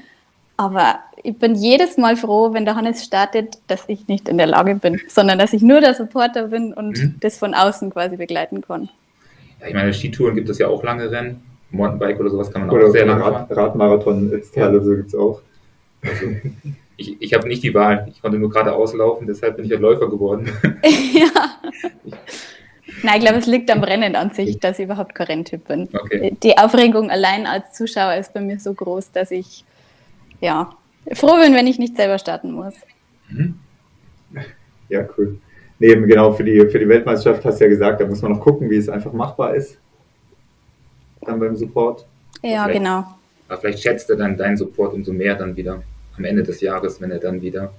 Aber 0.59 0.99
ich 1.23 1.37
bin 1.37 1.55
jedes 1.55 1.95
Mal 1.95 2.17
froh, 2.17 2.51
wenn 2.51 2.65
der 2.65 2.75
Hannes 2.75 3.05
startet, 3.05 3.59
dass 3.67 3.85
ich 3.87 4.09
nicht 4.09 4.27
in 4.27 4.37
der 4.37 4.45
Lage 4.45 4.75
bin, 4.75 4.99
sondern 5.07 5.39
dass 5.39 5.53
ich 5.53 5.61
nur 5.61 5.79
der 5.79 5.93
Supporter 5.93 6.49
bin 6.49 6.73
und 6.73 7.01
mhm. 7.01 7.15
das 7.21 7.37
von 7.37 7.53
außen 7.53 7.89
quasi 7.91 8.17
begleiten 8.17 8.59
kann. 8.59 8.89
Ja, 9.61 9.67
ich 9.67 9.73
meine, 9.73 9.93
Skitouren 9.93 10.35
gibt 10.35 10.49
es 10.49 10.57
ja 10.57 10.67
auch 10.67 10.83
lange 10.83 11.09
Rennen. 11.09 11.41
Mountainbike 11.71 12.19
oder 12.19 12.29
sowas 12.29 12.51
kann 12.51 12.67
man 12.67 12.75
oder 12.75 12.87
auch 12.87 12.91
sehr 12.91 13.05
lange 13.05 13.23
Rad, 13.23 13.55
Radmarathon 13.55 14.29
als 14.33 14.51
Teil 14.51 14.73
ja. 14.73 14.81
so 14.81 14.95
gibt 14.97 15.07
es 15.07 15.15
auch. 15.15 15.39
Also, 16.01 16.25
ich, 16.97 17.21
ich 17.21 17.33
habe 17.33 17.47
nicht 17.47 17.63
die 17.63 17.73
Wahl. 17.73 18.09
Ich 18.11 18.21
konnte 18.21 18.37
nur 18.37 18.49
gerade 18.49 18.73
auslaufen, 18.73 19.27
deshalb 19.27 19.55
bin 19.55 19.65
ich 19.65 19.73
ein 19.73 19.79
Läufer 19.79 20.09
geworden. 20.09 20.51
ja. 20.83 21.55
Nein, 23.03 23.15
ich 23.15 23.21
glaube, 23.21 23.37
es 23.37 23.45
liegt 23.45 23.71
am 23.71 23.81
Rennen 23.81 24.17
an 24.17 24.31
sich, 24.31 24.59
dass 24.59 24.77
ich 24.77 24.85
überhaupt 24.85 25.15
kein 25.15 25.27
Renntyp 25.27 25.69
bin. 25.69 25.87
Okay. 25.93 26.35
Die 26.43 26.57
Aufregung 26.57 27.09
allein 27.09 27.45
als 27.45 27.71
Zuschauer 27.71 28.15
ist 28.15 28.33
bei 28.33 28.41
mir 28.41 28.59
so 28.59 28.73
groß, 28.73 29.13
dass 29.13 29.31
ich 29.31 29.63
ja, 30.41 30.69
froh 31.13 31.37
bin, 31.37 31.53
wenn 31.53 31.67
ich 31.67 31.79
nicht 31.79 31.95
selber 31.95 32.17
starten 32.17 32.51
muss. 32.51 32.75
Mhm. 33.29 33.59
Ja, 34.89 35.07
cool. 35.17 35.37
Nee, 35.79 35.95
genau, 35.95 36.33
für 36.33 36.43
die, 36.43 36.59
für 36.67 36.79
die 36.79 36.89
Weltmeisterschaft 36.89 37.45
hast 37.45 37.59
du 37.59 37.63
ja 37.63 37.69
gesagt, 37.69 38.01
da 38.01 38.05
muss 38.05 38.21
man 38.21 38.33
noch 38.33 38.41
gucken, 38.41 38.69
wie 38.69 38.75
es 38.75 38.89
einfach 38.89 39.13
machbar 39.13 39.55
ist. 39.55 39.77
Dann 41.21 41.39
beim 41.39 41.55
Support. 41.55 42.05
Ja, 42.41 42.63
vielleicht, 42.63 42.79
genau. 42.79 43.05
Aber 43.47 43.61
vielleicht 43.61 43.79
schätzt 43.79 44.09
er 44.09 44.17
dann 44.17 44.35
deinen 44.35 44.57
Support 44.57 44.93
umso 44.93 45.13
mehr 45.13 45.35
dann 45.35 45.55
wieder 45.55 45.81
am 46.17 46.25
Ende 46.25 46.43
des 46.43 46.59
Jahres, 46.61 46.99
wenn 46.99 47.11
er 47.11 47.19
dann 47.19 47.41
wieder 47.41 47.73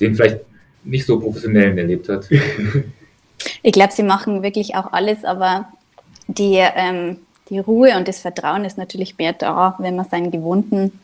den 0.00 0.14
vielleicht 0.14 0.40
nicht 0.84 1.06
so 1.06 1.20
professionellen 1.20 1.76
erlebt 1.76 2.08
hat. 2.08 2.28
ich 3.62 3.72
glaube, 3.72 3.92
sie 3.92 4.02
machen 4.02 4.42
wirklich 4.42 4.74
auch 4.74 4.92
alles, 4.92 5.24
aber 5.24 5.68
die, 6.28 6.56
ähm, 6.56 7.18
die 7.50 7.58
Ruhe 7.58 7.96
und 7.96 8.08
das 8.08 8.20
Vertrauen 8.20 8.64
ist 8.64 8.78
natürlich 8.78 9.18
mehr 9.18 9.32
da, 9.32 9.74
wenn 9.78 9.96
man 9.96 10.08
seinen 10.08 10.30
gewohnten 10.30 10.98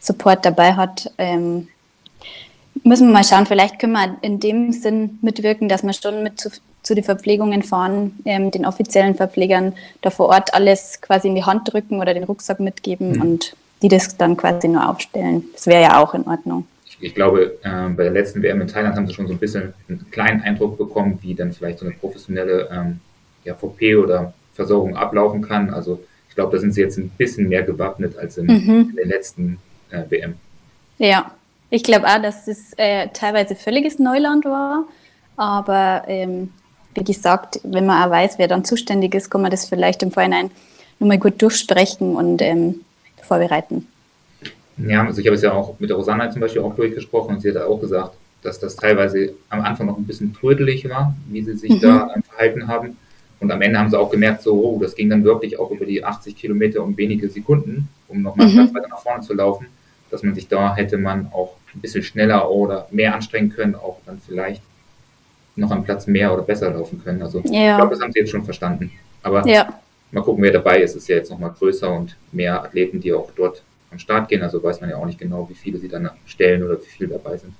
Support 0.00 0.44
dabei 0.44 0.74
hat. 0.74 1.10
Ähm, 1.18 1.68
müssen 2.84 3.08
wir 3.08 3.14
mal 3.14 3.24
schauen, 3.24 3.46
vielleicht 3.46 3.78
können 3.78 3.94
wir 3.94 4.16
in 4.22 4.40
dem 4.40 4.72
Sinn 4.72 5.18
mitwirken, 5.22 5.68
dass 5.68 5.82
wir 5.82 5.92
schon 5.92 6.22
mit 6.22 6.40
zu, 6.40 6.50
zu 6.82 6.94
den 6.94 7.04
Verpflegungen 7.04 7.62
fahren, 7.62 8.18
ähm, 8.24 8.50
den 8.50 8.66
offiziellen 8.66 9.14
Verpflegern 9.14 9.74
da 10.02 10.10
vor 10.10 10.28
Ort 10.28 10.54
alles 10.54 11.00
quasi 11.00 11.28
in 11.28 11.34
die 11.34 11.44
Hand 11.44 11.72
drücken 11.72 12.00
oder 12.00 12.14
den 12.14 12.24
Rucksack 12.24 12.60
mitgeben 12.60 13.12
mhm. 13.12 13.22
und 13.22 13.56
die 13.82 13.88
das 13.88 14.16
dann 14.16 14.36
quasi 14.36 14.68
nur 14.68 14.88
aufstellen. 14.88 15.44
Das 15.52 15.66
wäre 15.66 15.82
ja 15.82 16.02
auch 16.02 16.14
in 16.14 16.26
Ordnung. 16.26 16.66
Ich 17.00 17.14
glaube, 17.14 17.58
äh, 17.62 17.88
bei 17.90 18.04
der 18.04 18.12
letzten 18.12 18.42
WM 18.42 18.60
in 18.60 18.66
Thailand 18.66 18.96
haben 18.96 19.06
sie 19.06 19.14
schon 19.14 19.28
so 19.28 19.32
ein 19.32 19.38
bisschen 19.38 19.72
einen 19.88 20.10
kleinen 20.10 20.42
Eindruck 20.42 20.78
bekommen, 20.78 21.18
wie 21.22 21.34
dann 21.34 21.52
vielleicht 21.52 21.78
so 21.78 21.86
eine 21.86 21.94
professionelle 21.94 22.68
ähm, 22.72 23.00
ja, 23.44 23.54
VP 23.54 23.96
oder 23.96 24.32
Versorgung 24.58 24.96
ablaufen 24.96 25.40
kann. 25.40 25.70
Also 25.70 26.00
ich 26.28 26.34
glaube, 26.34 26.56
da 26.56 26.60
sind 26.60 26.72
sie 26.72 26.80
jetzt 26.80 26.98
ein 26.98 27.10
bisschen 27.10 27.48
mehr 27.48 27.62
gewappnet 27.62 28.18
als 28.18 28.38
in, 28.38 28.46
mhm. 28.46 28.90
in 28.90 28.96
der 28.96 29.06
letzten 29.06 29.58
äh, 29.90 30.02
WM. 30.08 30.34
Ja, 30.98 31.30
Ich 31.70 31.84
glaube 31.84 32.06
auch, 32.08 32.20
dass 32.20 32.48
es 32.48 32.72
äh, 32.76 33.06
teilweise 33.12 33.54
völliges 33.54 34.00
Neuland 34.00 34.44
war, 34.44 34.84
aber 35.36 36.02
ähm, 36.08 36.50
wie 36.94 37.04
gesagt, 37.04 37.60
wenn 37.62 37.86
man 37.86 38.02
auch 38.02 38.10
weiß, 38.10 38.38
wer 38.38 38.48
dann 38.48 38.64
zuständig 38.64 39.14
ist, 39.14 39.30
kann 39.30 39.42
man 39.42 39.52
das 39.52 39.68
vielleicht 39.68 40.02
im 40.02 40.10
Vorhinein 40.10 40.50
nochmal 40.98 41.18
gut 41.18 41.40
durchsprechen 41.40 42.16
und 42.16 42.42
ähm, 42.42 42.80
vorbereiten. 43.22 43.86
Ja, 44.76 45.06
also 45.06 45.20
ich 45.20 45.26
habe 45.28 45.36
es 45.36 45.42
ja 45.42 45.52
auch 45.52 45.78
mit 45.78 45.90
der 45.90 45.96
Rosanna 45.96 46.30
zum 46.32 46.40
Beispiel 46.40 46.62
auch 46.62 46.74
durchgesprochen 46.74 47.36
und 47.36 47.42
sie 47.42 47.50
hat 47.50 47.58
auch 47.58 47.80
gesagt, 47.80 48.14
dass 48.42 48.58
das 48.58 48.74
teilweise 48.74 49.34
am 49.50 49.60
Anfang 49.60 49.86
noch 49.86 49.98
ein 49.98 50.06
bisschen 50.06 50.34
trödelig 50.34 50.88
war, 50.88 51.14
wie 51.28 51.42
sie 51.42 51.54
sich 51.54 51.70
mhm. 51.70 51.80
da 51.80 52.14
verhalten 52.28 52.66
haben. 52.66 52.96
Und 53.40 53.50
am 53.52 53.62
Ende 53.62 53.78
haben 53.78 53.88
sie 53.88 53.98
auch 53.98 54.10
gemerkt, 54.10 54.42
so, 54.42 54.54
oh, 54.54 54.78
das 54.80 54.94
ging 54.94 55.10
dann 55.10 55.22
wirklich 55.24 55.58
auch 55.58 55.70
über 55.70 55.86
die 55.86 56.04
80 56.04 56.36
Kilometer 56.36 56.82
um 56.82 56.96
wenige 56.96 57.28
Sekunden, 57.28 57.88
um 58.08 58.22
nochmal 58.22 58.48
mhm. 58.48 58.74
Weiter 58.74 58.88
nach 58.88 59.02
vorne 59.02 59.22
zu 59.22 59.34
laufen, 59.34 59.66
dass 60.10 60.22
man 60.22 60.34
sich 60.34 60.48
da 60.48 60.74
hätte 60.74 60.98
man 60.98 61.30
auch 61.32 61.54
ein 61.74 61.80
bisschen 61.80 62.02
schneller 62.02 62.50
oder 62.50 62.88
mehr 62.90 63.14
anstrengen 63.14 63.50
können, 63.50 63.74
auch 63.74 63.98
dann 64.06 64.20
vielleicht 64.26 64.62
noch 65.56 65.70
am 65.70 65.84
Platz 65.84 66.06
mehr 66.06 66.32
oder 66.32 66.42
besser 66.42 66.70
laufen 66.70 67.02
können. 67.02 67.22
Also 67.22 67.40
ja. 67.44 67.72
ich 67.72 67.76
glaube, 67.76 67.94
das 67.94 68.00
haben 68.00 68.12
sie 68.12 68.20
jetzt 68.20 68.30
schon 68.30 68.44
verstanden. 68.44 68.90
Aber 69.22 69.46
ja. 69.46 69.68
mal 70.12 70.22
gucken, 70.22 70.42
wer 70.42 70.52
dabei 70.52 70.80
ist. 70.80 70.92
Es 70.92 71.02
ist 71.02 71.08
ja 71.08 71.16
jetzt 71.16 71.30
nochmal 71.30 71.52
größer 71.56 71.92
und 71.92 72.16
mehr 72.32 72.62
Athleten, 72.62 73.00
die 73.00 73.12
auch 73.12 73.30
dort 73.36 73.62
am 73.90 73.98
Start 73.98 74.28
gehen. 74.28 74.42
Also 74.42 74.62
weiß 74.62 74.80
man 74.80 74.90
ja 74.90 74.96
auch 74.96 75.06
nicht 75.06 75.18
genau, 75.18 75.48
wie 75.48 75.54
viele 75.54 75.78
sie 75.78 75.88
dann 75.88 76.10
stellen 76.26 76.62
oder 76.62 76.80
wie 76.80 76.86
viele 76.86 77.10
dabei 77.10 77.36
sind. 77.36 77.52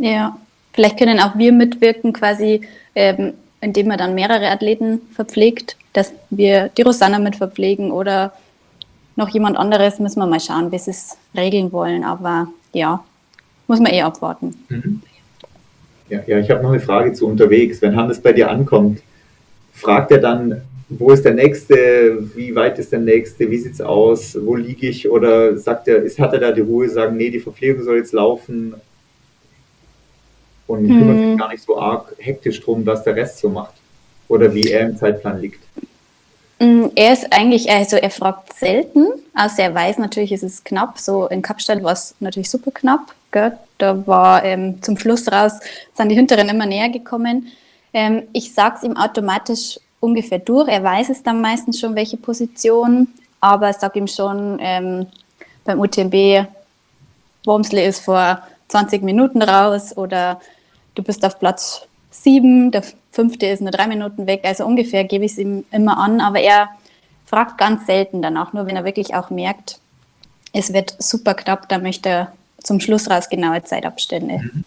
Ja, 0.00 0.36
vielleicht 0.72 0.98
können 0.98 1.20
auch 1.20 1.36
wir 1.36 1.52
mitwirken, 1.52 2.12
quasi, 2.12 2.62
ähm, 2.94 3.34
indem 3.60 3.88
man 3.88 3.98
dann 3.98 4.14
mehrere 4.14 4.48
Athleten 4.50 5.00
verpflegt, 5.12 5.76
dass 5.92 6.12
wir 6.30 6.70
die 6.76 6.82
Rosanna 6.82 7.18
mit 7.18 7.36
verpflegen 7.36 7.90
oder 7.90 8.32
noch 9.16 9.30
jemand 9.30 9.56
anderes, 9.56 9.98
müssen 9.98 10.20
wir 10.20 10.26
mal 10.26 10.40
schauen, 10.40 10.70
wie 10.72 10.78
sie 10.78 10.90
es 10.90 11.16
regeln 11.34 11.72
wollen. 11.72 12.04
Aber 12.04 12.48
ja, 12.72 13.02
muss 13.66 13.80
man 13.80 13.92
eh 13.92 14.02
abwarten. 14.02 14.54
Mhm. 14.68 15.02
Ja, 16.08 16.20
ja 16.26 16.38
ich 16.38 16.50
habe 16.50 16.62
noch 16.62 16.70
eine 16.70 16.80
Frage 16.80 17.12
zu 17.12 17.26
unterwegs. 17.26 17.80
Wenn 17.80 17.96
Hannes 17.96 18.20
bei 18.20 18.32
dir 18.32 18.50
ankommt, 18.50 19.00
fragt 19.72 20.10
er 20.10 20.18
dann, 20.18 20.62
wo 20.88 21.10
ist 21.10 21.24
der 21.24 21.34
nächste, 21.34 22.18
wie 22.36 22.54
weit 22.54 22.78
ist 22.78 22.92
der 22.92 23.00
nächste, 23.00 23.50
wie 23.50 23.58
sieht 23.58 23.74
es 23.74 23.80
aus, 23.80 24.38
wo 24.40 24.54
liege 24.54 24.86
ich 24.86 25.10
oder 25.10 25.56
sagt 25.56 25.88
er, 25.88 26.02
ist, 26.02 26.18
hat 26.20 26.32
er 26.32 26.38
da 26.38 26.52
die 26.52 26.60
Ruhe, 26.60 26.88
sagen, 26.88 27.16
nee, 27.16 27.30
die 27.30 27.40
Verpflegung 27.40 27.82
soll 27.82 27.96
jetzt 27.96 28.12
laufen 28.12 28.74
und 30.66 30.88
hm. 30.88 30.98
kümmert 30.98 31.18
sich 31.18 31.38
gar 31.38 31.48
nicht 31.50 31.62
so 31.64 31.78
arg 31.78 32.14
hektisch 32.18 32.60
drum, 32.62 32.84
was 32.84 33.02
der 33.04 33.16
Rest 33.16 33.38
so 33.38 33.48
macht 33.48 33.74
oder 34.28 34.52
wie 34.52 34.70
er 34.70 34.88
im 34.88 34.96
Zeitplan 34.96 35.40
liegt. 35.40 35.60
Mm, 36.58 36.86
er 36.94 37.12
ist 37.12 37.32
eigentlich, 37.32 37.70
also 37.70 37.96
er 37.96 38.10
fragt 38.10 38.54
selten, 38.54 39.06
also 39.34 39.62
er 39.62 39.74
weiß 39.74 39.98
natürlich, 39.98 40.32
ist 40.32 40.42
es 40.42 40.64
knapp. 40.64 40.98
So 40.98 41.26
in 41.26 41.42
Kapstadt 41.42 41.82
war 41.82 41.92
es 41.92 42.14
natürlich 42.20 42.50
super 42.50 42.70
knapp. 42.70 43.14
Gell? 43.30 43.52
Da 43.78 44.06
war 44.06 44.42
ähm, 44.44 44.82
zum 44.82 44.98
Schluss 44.98 45.30
raus, 45.30 45.52
sind 45.94 46.08
die 46.08 46.14
Hinteren 46.14 46.48
immer 46.48 46.64
näher 46.64 46.88
gekommen. 46.88 47.48
Ähm, 47.92 48.22
ich 48.32 48.54
sage 48.54 48.76
es 48.78 48.82
ihm 48.84 48.96
automatisch 48.96 49.78
ungefähr 50.00 50.38
durch. 50.38 50.68
Er 50.68 50.82
weiß 50.82 51.10
es 51.10 51.22
dann 51.22 51.42
meistens 51.42 51.78
schon, 51.78 51.94
welche 51.94 52.16
Position, 52.16 53.08
aber 53.40 53.70
ich 53.70 53.76
sage 53.76 53.98
ihm 53.98 54.06
schon 54.06 54.58
ähm, 54.60 55.06
beim 55.64 55.80
UTMB, 55.80 56.46
Wormsley 57.44 57.86
ist 57.86 58.00
vor 58.00 58.40
20 58.68 59.02
Minuten 59.02 59.42
raus 59.42 59.96
oder 59.96 60.40
du 60.96 61.02
bist 61.02 61.24
auf 61.24 61.38
Platz 61.38 61.86
7, 62.10 62.72
der 62.72 62.82
fünfte 63.12 63.46
ist 63.46 63.62
nur 63.62 63.70
drei 63.70 63.86
Minuten 63.86 64.26
weg. 64.26 64.40
Also 64.44 64.66
ungefähr 64.66 65.04
gebe 65.04 65.24
ich 65.24 65.32
es 65.32 65.38
ihm 65.38 65.64
immer 65.70 65.98
an, 65.98 66.20
aber 66.20 66.40
er 66.40 66.68
fragt 67.26 67.58
ganz 67.58 67.86
selten 67.86 68.22
danach, 68.22 68.52
nur 68.52 68.66
wenn 68.66 68.76
er 68.76 68.84
wirklich 68.84 69.14
auch 69.14 69.30
merkt, 69.30 69.78
es 70.52 70.72
wird 70.72 70.96
super 70.98 71.34
knapp, 71.34 71.68
da 71.68 71.78
möchte 71.78 72.08
er 72.08 72.32
zum 72.62 72.80
Schluss 72.80 73.10
raus 73.10 73.28
genaue 73.28 73.62
Zeitabstände. 73.62 74.38
Mhm. 74.38 74.64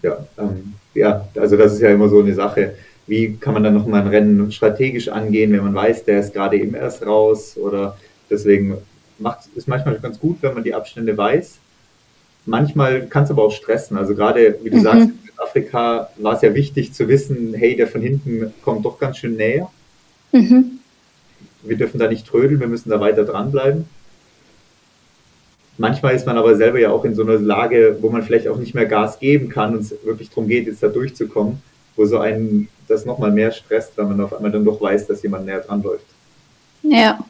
Ja, 0.00 0.26
ähm, 0.38 0.74
ja, 0.94 1.28
also 1.36 1.56
das 1.56 1.74
ist 1.74 1.80
ja 1.80 1.90
immer 1.90 2.08
so 2.08 2.20
eine 2.20 2.34
Sache. 2.34 2.76
Wie 3.06 3.36
kann 3.36 3.54
man 3.54 3.62
dann 3.62 3.74
noch 3.74 3.86
mal 3.86 4.00
ein 4.00 4.08
Rennen 4.08 4.50
strategisch 4.52 5.08
angehen, 5.08 5.52
wenn 5.52 5.64
man 5.64 5.74
weiß, 5.74 6.04
der 6.04 6.20
ist 6.20 6.32
gerade 6.32 6.56
eben 6.56 6.74
erst 6.74 7.04
raus 7.04 7.56
oder 7.56 7.98
deswegen 8.30 8.78
macht 9.18 9.40
es 9.54 9.66
manchmal 9.66 9.98
ganz 9.98 10.18
gut, 10.18 10.38
wenn 10.40 10.54
man 10.54 10.64
die 10.64 10.74
Abstände 10.74 11.16
weiß. 11.16 11.58
Manchmal 12.44 13.06
kann 13.06 13.24
es 13.24 13.30
aber 13.30 13.44
auch 13.44 13.52
stressen. 13.52 13.96
Also 13.96 14.14
gerade, 14.14 14.58
wie 14.62 14.70
du 14.70 14.78
mhm. 14.78 14.82
sagst, 14.82 15.08
in 15.08 15.38
Afrika 15.38 16.10
war 16.16 16.34
es 16.34 16.42
ja 16.42 16.54
wichtig 16.54 16.92
zu 16.92 17.08
wissen, 17.08 17.54
hey, 17.54 17.76
der 17.76 17.86
von 17.86 18.00
hinten 18.00 18.52
kommt 18.62 18.84
doch 18.84 18.98
ganz 18.98 19.18
schön 19.18 19.36
näher. 19.36 19.70
Mhm. 20.32 20.78
Wir 21.62 21.76
dürfen 21.76 21.98
da 21.98 22.08
nicht 22.08 22.26
trödeln, 22.26 22.60
wir 22.60 22.66
müssen 22.66 22.90
da 22.90 23.00
weiter 23.00 23.24
dranbleiben. 23.24 23.84
Manchmal 25.78 26.14
ist 26.14 26.26
man 26.26 26.36
aber 26.36 26.56
selber 26.56 26.78
ja 26.78 26.90
auch 26.90 27.04
in 27.04 27.14
so 27.14 27.22
einer 27.22 27.38
Lage, 27.38 27.96
wo 28.00 28.10
man 28.10 28.22
vielleicht 28.22 28.48
auch 28.48 28.58
nicht 28.58 28.74
mehr 28.74 28.86
Gas 28.86 29.18
geben 29.18 29.48
kann 29.48 29.74
und 29.74 29.80
es 29.80 29.94
wirklich 30.04 30.28
darum 30.28 30.48
geht, 30.48 30.66
jetzt 30.66 30.82
da 30.82 30.88
durchzukommen, 30.88 31.62
wo 31.96 32.04
so 32.04 32.18
einen 32.18 32.68
das 32.88 33.04
nochmal 33.04 33.30
mehr 33.30 33.52
stresst, 33.52 33.92
wenn 33.96 34.08
man 34.08 34.20
auf 34.20 34.34
einmal 34.34 34.50
dann 34.50 34.64
doch 34.64 34.80
weiß, 34.80 35.06
dass 35.06 35.22
jemand 35.22 35.46
näher 35.46 35.60
dran 35.60 35.82
läuft. 35.82 36.04
Ja, 36.82 37.24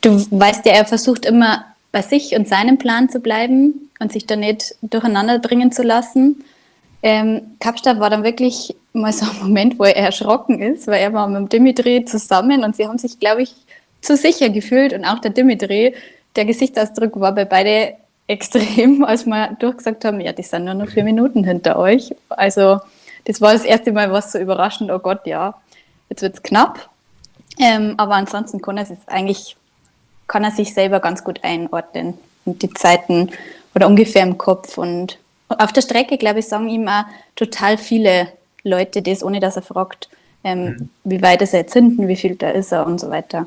du 0.00 0.24
weißt 0.30 0.64
ja, 0.64 0.72
er 0.72 0.84
versucht 0.86 1.26
immer 1.26 1.64
bei 1.90 2.02
sich 2.02 2.34
und 2.34 2.48
seinem 2.48 2.78
Plan 2.78 3.10
zu 3.10 3.20
bleiben 3.20 3.90
und 4.02 4.12
sich 4.12 4.26
da 4.26 4.36
nicht 4.36 4.74
durcheinander 4.82 5.38
bringen 5.38 5.72
zu 5.72 5.82
lassen. 5.82 6.44
Ähm, 7.02 7.56
Kapstadt 7.58 7.98
war 7.98 8.10
dann 8.10 8.22
wirklich 8.22 8.76
mal 8.92 9.12
so 9.12 9.24
ein 9.24 9.38
Moment, 9.40 9.78
wo 9.78 9.84
er 9.84 9.96
erschrocken 9.96 10.60
ist, 10.60 10.86
weil 10.86 11.00
er 11.00 11.12
war 11.12 11.26
mit 11.26 11.38
dem 11.38 11.48
Dimitri 11.48 12.04
zusammen 12.04 12.62
und 12.62 12.76
sie 12.76 12.86
haben 12.86 12.98
sich, 12.98 13.18
glaube 13.18 13.42
ich, 13.42 13.54
zu 14.00 14.16
sicher 14.16 14.50
gefühlt 14.50 14.92
und 14.92 15.04
auch 15.04 15.20
der 15.20 15.30
Dimitri 15.30 15.94
der 16.36 16.44
Gesichtsausdruck 16.44 17.18
war 17.20 17.32
bei 17.32 17.44
beide 17.44 17.94
extrem, 18.26 19.04
als 19.06 19.26
wir 19.26 19.56
durchgesagt 19.58 20.04
haben, 20.04 20.20
ja, 20.20 20.32
die 20.32 20.42
sind 20.42 20.64
nur 20.64 20.74
noch 20.74 20.88
vier 20.88 21.04
Minuten 21.04 21.44
hinter 21.44 21.78
euch. 21.78 22.14
Also 22.28 22.80
das 23.24 23.40
war 23.40 23.52
das 23.52 23.64
erste 23.64 23.92
Mal 23.92 24.12
was 24.12 24.32
so 24.32 24.38
überraschend, 24.38 24.90
oh 24.90 24.98
Gott, 24.98 25.26
ja, 25.26 25.54
jetzt 26.08 26.22
wird 26.22 26.34
es 26.34 26.42
knapp. 26.42 26.88
Ähm, 27.58 27.94
aber 27.98 28.14
ansonsten 28.14 28.60
kann 28.60 28.78
er 28.78 28.84
es 28.84 28.96
eigentlich, 29.06 29.56
kann 30.26 30.44
er 30.44 30.50
sich 30.50 30.74
selber 30.74 31.00
ganz 31.00 31.22
gut 31.22 31.40
einordnen 31.44 32.18
und 32.44 32.62
die 32.62 32.70
Zeiten 32.70 33.30
oder 33.74 33.86
ungefähr 33.86 34.22
im 34.22 34.38
Kopf. 34.38 34.78
Und 34.78 35.18
auf 35.48 35.72
der 35.72 35.82
Strecke, 35.82 36.18
glaube 36.18 36.40
ich, 36.40 36.46
sagen 36.46 36.68
ihm 36.68 36.88
auch 36.88 37.04
total 37.36 37.78
viele 37.78 38.28
Leute 38.64 39.02
das, 39.02 39.22
ohne 39.22 39.40
dass 39.40 39.56
er 39.56 39.62
fragt, 39.62 40.08
ähm, 40.44 40.64
mhm. 40.64 40.88
wie 41.04 41.22
weit 41.22 41.42
ist 41.42 41.54
er 41.54 41.60
jetzt 41.60 41.72
hinten, 41.72 42.08
wie 42.08 42.16
viel 42.16 42.36
da 42.36 42.50
ist 42.50 42.72
er 42.72 42.86
und 42.86 43.00
so 43.00 43.10
weiter 43.10 43.46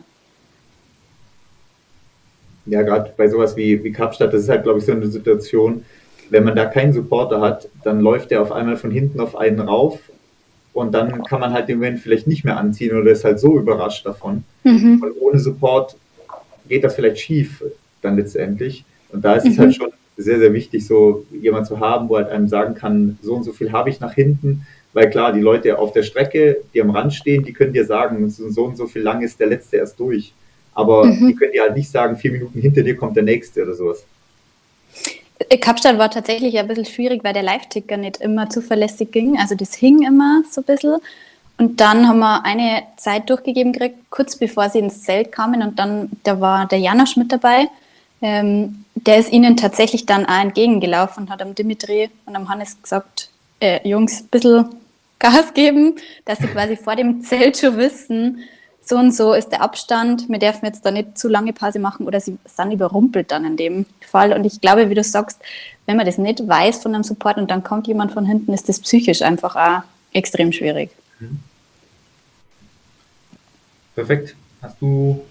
ja, 2.66 2.82
gerade 2.82 3.14
bei 3.16 3.28
sowas 3.28 3.56
wie, 3.56 3.84
wie 3.84 3.92
Kapstadt, 3.92 4.34
das 4.34 4.44
ist 4.44 4.50
halt, 4.50 4.64
glaube 4.64 4.80
ich, 4.80 4.86
so 4.86 4.92
eine 4.92 5.08
Situation, 5.08 5.86
wenn 6.30 6.44
man 6.44 6.56
da 6.56 6.66
keinen 6.66 6.94
Supporter 6.94 7.40
hat, 7.42 7.68
dann 7.84 8.00
läuft 8.00 8.32
der 8.32 8.42
auf 8.42 8.52
einmal 8.52 8.78
von 8.78 8.92
hinten 8.92 9.20
auf 9.20 9.36
einen 9.36 9.60
rauf 9.60 10.00
und 10.74 10.94
dann 10.94 11.24
kann 11.24 11.40
man 11.40 11.54
halt 11.54 11.70
den 11.70 11.78
Moment 11.78 12.00
vielleicht 12.00 12.28
nicht 12.28 12.44
mehr 12.44 12.58
anziehen 12.58 12.98
oder 12.98 13.12
ist 13.12 13.24
halt 13.24 13.40
so 13.40 13.58
überrascht 13.58 14.06
davon. 14.06 14.44
Mhm. 14.64 15.02
Und 15.04 15.22
ohne 15.22 15.40
Support 15.40 15.96
geht 16.68 16.84
das 16.84 16.96
vielleicht 16.96 17.20
schief 17.20 17.64
dann 18.02 18.18
letztendlich. 18.18 18.84
Und 19.10 19.24
da 19.24 19.36
ist 19.36 19.46
mhm. 19.46 19.52
es 19.52 19.60
halt 19.60 19.76
schon 19.76 19.92
sehr, 20.18 20.40
sehr 20.40 20.54
wichtig, 20.54 20.86
so 20.86 21.26
jemand 21.32 21.68
zu 21.68 21.80
haben, 21.80 22.10
wo 22.10 22.18
halt 22.18 22.30
einem 22.30 22.48
sagen 22.48 22.76
kann, 22.76 23.18
so 23.22 23.36
und 23.36 23.44
so 23.44 23.54
viel 23.54 23.72
habe 23.72 23.90
ich 23.90 24.00
nach 24.00 24.14
hinten. 24.14 24.66
Weil 24.94 25.10
klar, 25.10 25.34
die 25.34 25.42
Leute 25.42 25.78
auf 25.78 25.92
der 25.92 26.04
Strecke, 26.04 26.58
die 26.74 26.82
am 26.82 26.90
Rand 26.90 27.14
stehen, 27.14 27.44
die 27.44 27.52
können 27.52 27.74
dir 27.74 27.86
sagen, 27.86 28.30
so 28.30 28.64
und 28.64 28.78
so 28.78 28.88
viel 28.88 29.02
lang 29.02 29.22
ist 29.22 29.40
der 29.40 29.48
letzte 29.48 29.78
erst 29.78 30.00
durch. 30.00 30.34
Aber 30.74 31.06
mhm. 31.06 31.28
die 31.28 31.36
können 31.36 31.52
dir 31.52 31.64
halt 31.64 31.76
nicht 31.76 31.92
sagen, 31.92 32.16
vier 32.16 32.32
Minuten 32.32 32.60
hinter 32.60 32.82
dir 32.82 32.96
kommt 32.96 33.16
der 33.18 33.24
nächste 33.24 33.64
oder 33.64 33.74
sowas. 33.74 34.06
Äh, 35.50 35.58
Kapstadt 35.58 35.98
war 35.98 36.10
tatsächlich 36.10 36.58
ein 36.58 36.68
bisschen 36.68 36.86
schwierig, 36.86 37.24
weil 37.24 37.34
der 37.34 37.44
Live-Ticker 37.44 37.98
nicht 37.98 38.18
immer 38.18 38.50
zuverlässig 38.50 39.12
ging. 39.12 39.38
Also 39.38 39.56
das 39.56 39.76
hing 39.76 40.02
immer 40.06 40.44
so 40.50 40.62
ein 40.62 40.66
bisschen. 40.66 40.98
Und 41.58 41.80
dann 41.80 42.08
haben 42.08 42.20
wir 42.20 42.46
eine 42.46 42.84
Zeit 42.98 43.30
durchgegeben 43.30 43.74
gekriegt, 43.74 43.98
kurz 44.10 44.36
bevor 44.38 44.70
sie 44.70 44.80
ins 44.80 45.04
Zelt 45.04 45.32
kamen. 45.32 45.62
Und 45.62 45.80
dann, 45.80 46.10
da 46.24 46.40
war 46.40 46.68
der 46.68 46.80
Janosch 46.80 47.16
mit 47.16 47.32
dabei. 47.32 47.68
Ähm, 48.22 48.86
der 48.96 49.18
ist 49.18 49.32
ihnen 49.32 49.58
tatsächlich 49.58 50.06
dann 50.06 50.26
auch 50.26 50.42
entgegengelaufen 50.42 51.24
und 51.24 51.30
hat 51.30 51.42
am 51.42 51.54
Dimitri 51.54 52.10
und 52.26 52.36
am 52.36 52.50
Hannes 52.50 52.82
gesagt, 52.82 53.30
äh, 53.60 53.88
Jungs, 53.88 54.22
ein 54.22 54.28
bisschen 54.28 54.66
Gas 55.20 55.54
geben, 55.54 55.96
dass 56.26 56.40
sie 56.40 56.48
quasi 56.48 56.76
vor 56.76 56.96
dem 56.96 57.22
Zelt 57.22 57.58
schon 57.58 57.78
wissen, 57.78 58.44
so 58.88 58.98
und 58.98 59.16
so 59.16 59.34
ist 59.34 59.50
der 59.50 59.62
Abstand, 59.62 60.30
wir 60.30 60.38
dürfen 60.38 60.66
jetzt 60.66 60.86
da 60.86 60.92
nicht 60.92 61.18
zu 61.18 61.28
lange 61.28 61.54
Pause 61.54 61.80
machen 61.80 62.06
oder 62.06 62.20
sie 62.20 62.38
sind 62.46 62.72
überrumpelt 62.72 63.32
dann 63.32 63.44
in 63.44 63.58
dem 63.58 63.86
Fall. 64.02 64.32
Und 64.32 64.46
ich 64.46 64.62
glaube, 64.62 64.90
wie 64.92 64.94
du 64.94 65.04
sagst, 65.04 65.42
wenn 65.88 65.98
man 65.98 66.06
das 66.06 66.20
nicht 66.20 66.48
weiß 66.48 66.84
von 66.84 66.94
einem 66.94 67.04
Support 67.04 67.38
und 67.38 67.50
dann 67.50 67.64
kommt 67.64 67.88
jemand 67.88 68.12
von 68.12 68.26
hinten, 68.26 68.54
ist 68.54 68.70
das 68.70 68.80
psychisch 68.80 69.24
einfach 69.24 69.56
auch 69.56 69.82
extrem 70.14 70.52
schwierig. 70.52 70.92
Mhm. 71.20 71.40
Perfekt. 73.96 74.36
Hast 74.62 74.80
du 74.80 75.26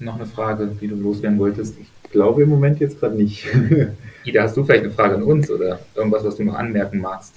noch 0.00 0.14
eine 0.14 0.26
Frage, 0.26 0.66
die 0.80 0.88
du 0.88 0.94
loswerden 0.96 1.38
wolltest? 1.38 1.76
Ich 2.14 2.16
glaube 2.16 2.44
im 2.44 2.48
Moment 2.48 2.78
jetzt 2.78 3.00
gerade 3.00 3.16
nicht. 3.16 3.44
Ida, 4.24 4.44
hast 4.44 4.56
du 4.56 4.62
vielleicht 4.62 4.84
eine 4.84 4.92
Frage 4.92 5.16
an 5.16 5.24
uns 5.24 5.50
oder 5.50 5.80
irgendwas, 5.96 6.22
was 6.22 6.36
du 6.36 6.44
noch 6.44 6.54
anmerken 6.54 7.00
magst? 7.00 7.34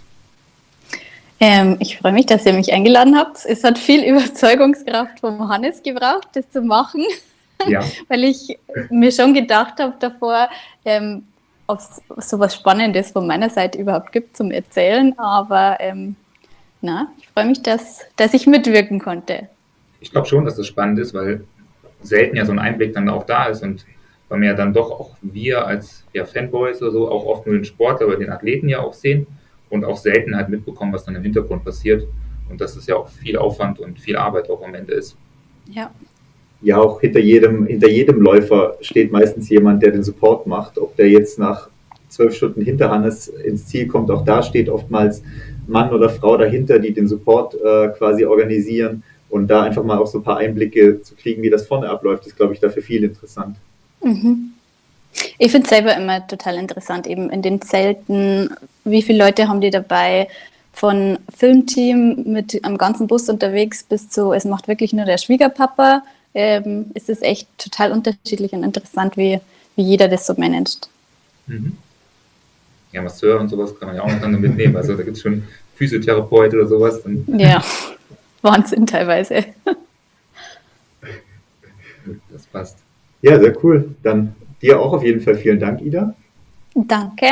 Ähm, 1.40 1.78
ich 1.80 1.98
freue 1.98 2.12
mich, 2.12 2.28
dass 2.28 2.46
ihr 2.46 2.54
mich 2.54 2.72
eingeladen 2.72 3.18
habt. 3.18 3.44
Es 3.44 3.64
hat 3.64 3.80
viel 3.80 4.04
Überzeugungskraft 4.08 5.20
vom 5.22 5.50
Hannes 5.50 5.82
gebraucht, 5.82 6.28
das 6.34 6.48
zu 6.52 6.62
machen. 6.62 7.04
ja. 7.68 7.84
weil 8.08 8.24
ich 8.26 8.60
mir 8.92 9.12
schon 9.12 9.34
gedacht 9.34 9.80
habe 9.80 9.96
davor, 10.00 10.48
ähm, 10.86 11.24
ob 11.66 11.80
es 11.80 12.30
so 12.30 12.38
was 12.38 12.54
Spannendes 12.54 13.10
von 13.10 13.26
meiner 13.26 13.50
Seite 13.50 13.80
überhaupt 13.80 14.12
gibt 14.12 14.38
zum 14.38 14.52
Erzählen. 14.52 15.18
Aber 15.18 15.78
ähm, 15.80 16.16
na, 16.82 17.08
ich 17.18 17.28
freue 17.30 17.48
mich, 17.48 17.64
dass, 17.64 18.02
dass 18.16 18.36
ich 18.36 18.46
mitwirken 18.46 19.00
konnte. 19.00 19.50
Ich 20.02 20.12
glaube 20.12 20.28
schon, 20.28 20.46
dass 20.46 20.56
das 20.56 20.68
spannend 20.68 21.00
ist, 21.00 21.16
weil 21.16 21.46
selten 22.04 22.36
ja 22.36 22.46
so 22.46 22.52
ein 22.52 22.60
Einblick 22.60 22.94
dann 22.94 23.10
auch 23.10 23.26
da 23.26 23.46
ist 23.46 23.64
und 23.64 23.84
weil 24.30 24.42
wir 24.42 24.50
ja 24.50 24.56
dann 24.56 24.74
doch 24.74 24.92
auch 24.92 25.16
wir 25.22 25.66
als 25.66 26.04
ja, 26.14 26.26
Fanboys 26.26 26.82
oder 26.82 26.92
so 26.92 27.10
auch 27.10 27.26
oft 27.26 27.46
nur 27.46 27.56
den 27.56 27.66
Sportler 27.66 28.08
oder 28.08 28.18
den 28.18 28.30
Athleten 28.30 28.70
ja 28.70 28.80
auch 28.80 28.94
sehen 28.94 29.28
und 29.70 29.86
auch 29.86 29.98
selten 29.98 30.36
halt 30.36 30.50
mitbekommen, 30.50 30.94
was 30.94 31.06
dann 31.06 31.16
im 31.16 31.24
Hintergrund 31.24 31.64
passiert 31.64 32.06
und 32.50 32.62
dass 32.62 32.76
es 32.76 32.88
ja 32.88 32.96
auch 32.96 33.10
viel 33.10 33.38
Aufwand 33.38 33.80
und 33.80 34.00
viel 34.00 34.16
Arbeit 34.16 34.50
auch 34.50 34.66
am 34.66 34.74
Ende 34.74 34.94
ist. 34.94 35.16
Ja. 35.70 35.92
Ja, 36.62 36.80
auch 36.80 37.02
hinter 37.02 37.20
jedem, 37.20 37.68
hinter 37.68 37.88
jedem 37.88 38.20
Läufer 38.20 38.78
steht 38.82 39.12
meistens 39.12 39.48
jemand, 39.50 39.84
der 39.84 39.92
den 39.92 40.04
Support 40.04 40.48
macht. 40.48 40.80
Ob 40.80 40.96
der 40.96 41.08
jetzt 41.08 41.38
nach 41.38 41.70
zwölf 42.10 42.34
Stunden 42.36 42.62
hinter 42.62 42.90
Hannes 42.90 43.28
ins 43.28 43.68
Ziel 43.68 43.88
kommt, 43.88 44.10
auch 44.10 44.26
da 44.26 44.42
steht 44.42 44.68
oftmals 44.68 45.22
Mann 45.68 45.94
oder 45.94 46.10
Frau 46.10 46.36
dahinter, 46.36 46.80
die 46.80 46.94
den 46.94 47.08
Support 47.08 47.56
äh, 47.56 47.90
quasi 47.90 48.26
organisieren. 48.26 49.04
Und 49.30 49.50
da 49.50 49.64
einfach 49.64 49.84
mal 49.84 49.98
auch 49.98 50.08
so 50.08 50.20
ein 50.20 50.24
paar 50.24 50.38
Einblicke 50.38 51.02
zu 51.02 51.14
kriegen, 51.16 51.44
wie 51.44 51.50
das 51.50 51.68
vorne 51.68 51.90
abläuft, 51.90 52.26
ist, 52.26 52.38
glaube 52.38 52.54
ich, 52.54 52.60
dafür 52.60 52.82
viel 52.82 53.04
interessant. 53.04 53.58
Mhm. 54.02 54.54
Ich 55.40 55.52
finde 55.52 55.66
es 55.66 55.70
selber 55.70 55.96
immer 55.96 56.26
total 56.28 56.58
interessant, 56.58 57.08
eben 57.08 57.30
in 57.30 57.42
den 57.42 57.62
Zelten, 57.62 58.50
wie 58.84 59.02
viele 59.02 59.24
Leute 59.24 59.48
haben 59.48 59.62
die 59.62 59.72
dabei, 59.72 60.28
von 60.74 61.18
Filmteam 61.36 62.24
mit 62.26 62.64
am 62.64 62.78
ganzen 62.78 63.08
Bus 63.08 63.30
unterwegs 63.30 63.84
bis 63.84 64.10
zu, 64.10 64.32
es 64.32 64.46
macht 64.46 64.68
wirklich 64.68 64.94
nur 64.94 65.06
der 65.06 65.18
Schwiegerpapa. 65.18 66.04
Ähm, 66.36 66.92
es 66.94 67.10
ist 67.10 67.24
echt 67.24 67.48
total 67.58 67.92
unterschiedlich 67.92 68.54
und 68.54 68.64
interessant, 68.64 69.18
wie, 69.18 69.40
wie 69.76 69.82
jeder 69.82 70.08
das 70.08 70.28
so 70.28 70.36
managt. 70.38 70.88
Mhm. 71.48 71.78
Ja, 72.92 73.02
Masseur 73.02 73.40
und 73.40 73.50
sowas 73.50 73.78
kann 73.80 73.88
man 73.88 73.96
ja 73.96 74.04
auch 74.04 74.28
noch 74.28 74.40
mitnehmen. 74.40 74.76
Also 74.78 74.96
da 74.96 75.02
gibt 75.02 75.18
es 75.18 75.24
schon 75.24 75.44
Physiotherapeut 75.76 76.54
oder 76.54 76.68
sowas. 76.68 77.02
ja, 77.28 77.64
Wahnsinn 78.42 78.86
teilweise. 78.86 79.46
Das 82.30 82.46
passt. 82.46 82.78
Ja, 83.22 83.40
sehr 83.40 83.54
cool. 83.64 83.96
Dann 84.04 84.36
dir 84.62 84.80
auch 84.80 84.94
auf 84.94 85.04
jeden 85.04 85.22
Fall 85.22 85.36
vielen 85.36 85.60
Dank, 85.60 85.82
Ida. 85.82 86.14
Danke. 86.74 87.28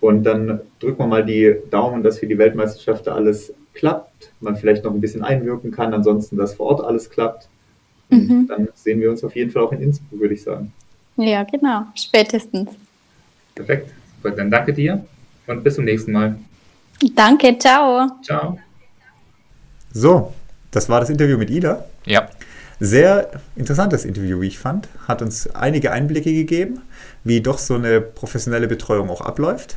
Und 0.00 0.24
dann 0.24 0.60
drücken 0.80 0.98
wir 0.98 1.06
mal 1.06 1.24
die 1.24 1.56
Daumen, 1.70 2.02
dass 2.02 2.18
für 2.18 2.26
die 2.26 2.38
Weltmeisterschaft 2.38 3.08
alles 3.08 3.52
klappt, 3.74 4.32
man 4.40 4.56
vielleicht 4.56 4.84
noch 4.84 4.92
ein 4.92 5.00
bisschen 5.00 5.22
einwirken 5.22 5.70
kann, 5.70 5.94
ansonsten, 5.94 6.36
dass 6.36 6.54
vor 6.54 6.66
Ort 6.66 6.84
alles 6.84 7.08
klappt. 7.08 7.48
Mhm. 8.10 8.46
Dann 8.48 8.68
sehen 8.74 9.00
wir 9.00 9.10
uns 9.10 9.24
auf 9.24 9.34
jeden 9.34 9.50
Fall 9.50 9.62
auch 9.62 9.72
in 9.72 9.80
Innsbruck, 9.80 10.20
würde 10.20 10.34
ich 10.34 10.42
sagen. 10.42 10.72
Ja, 11.16 11.44
genau, 11.44 11.84
spätestens. 11.94 12.70
Perfekt. 13.54 13.90
Dann 14.22 14.50
danke 14.50 14.72
dir 14.72 15.04
und 15.46 15.64
bis 15.64 15.74
zum 15.74 15.84
nächsten 15.84 16.12
Mal. 16.12 16.36
Danke, 17.14 17.58
ciao. 17.58 18.08
Ciao. 18.22 18.58
So, 19.92 20.32
das 20.70 20.88
war 20.88 21.00
das 21.00 21.10
Interview 21.10 21.36
mit 21.36 21.50
Ida. 21.50 21.84
Ja. 22.06 22.28
Sehr 22.84 23.30
interessantes 23.54 24.04
Interview, 24.04 24.40
wie 24.40 24.48
ich 24.48 24.58
fand. 24.58 24.88
Hat 25.06 25.22
uns 25.22 25.48
einige 25.54 25.92
Einblicke 25.92 26.32
gegeben, 26.32 26.80
wie 27.22 27.40
doch 27.40 27.58
so 27.58 27.76
eine 27.76 28.00
professionelle 28.00 28.66
Betreuung 28.66 29.08
auch 29.08 29.20
abläuft. 29.20 29.76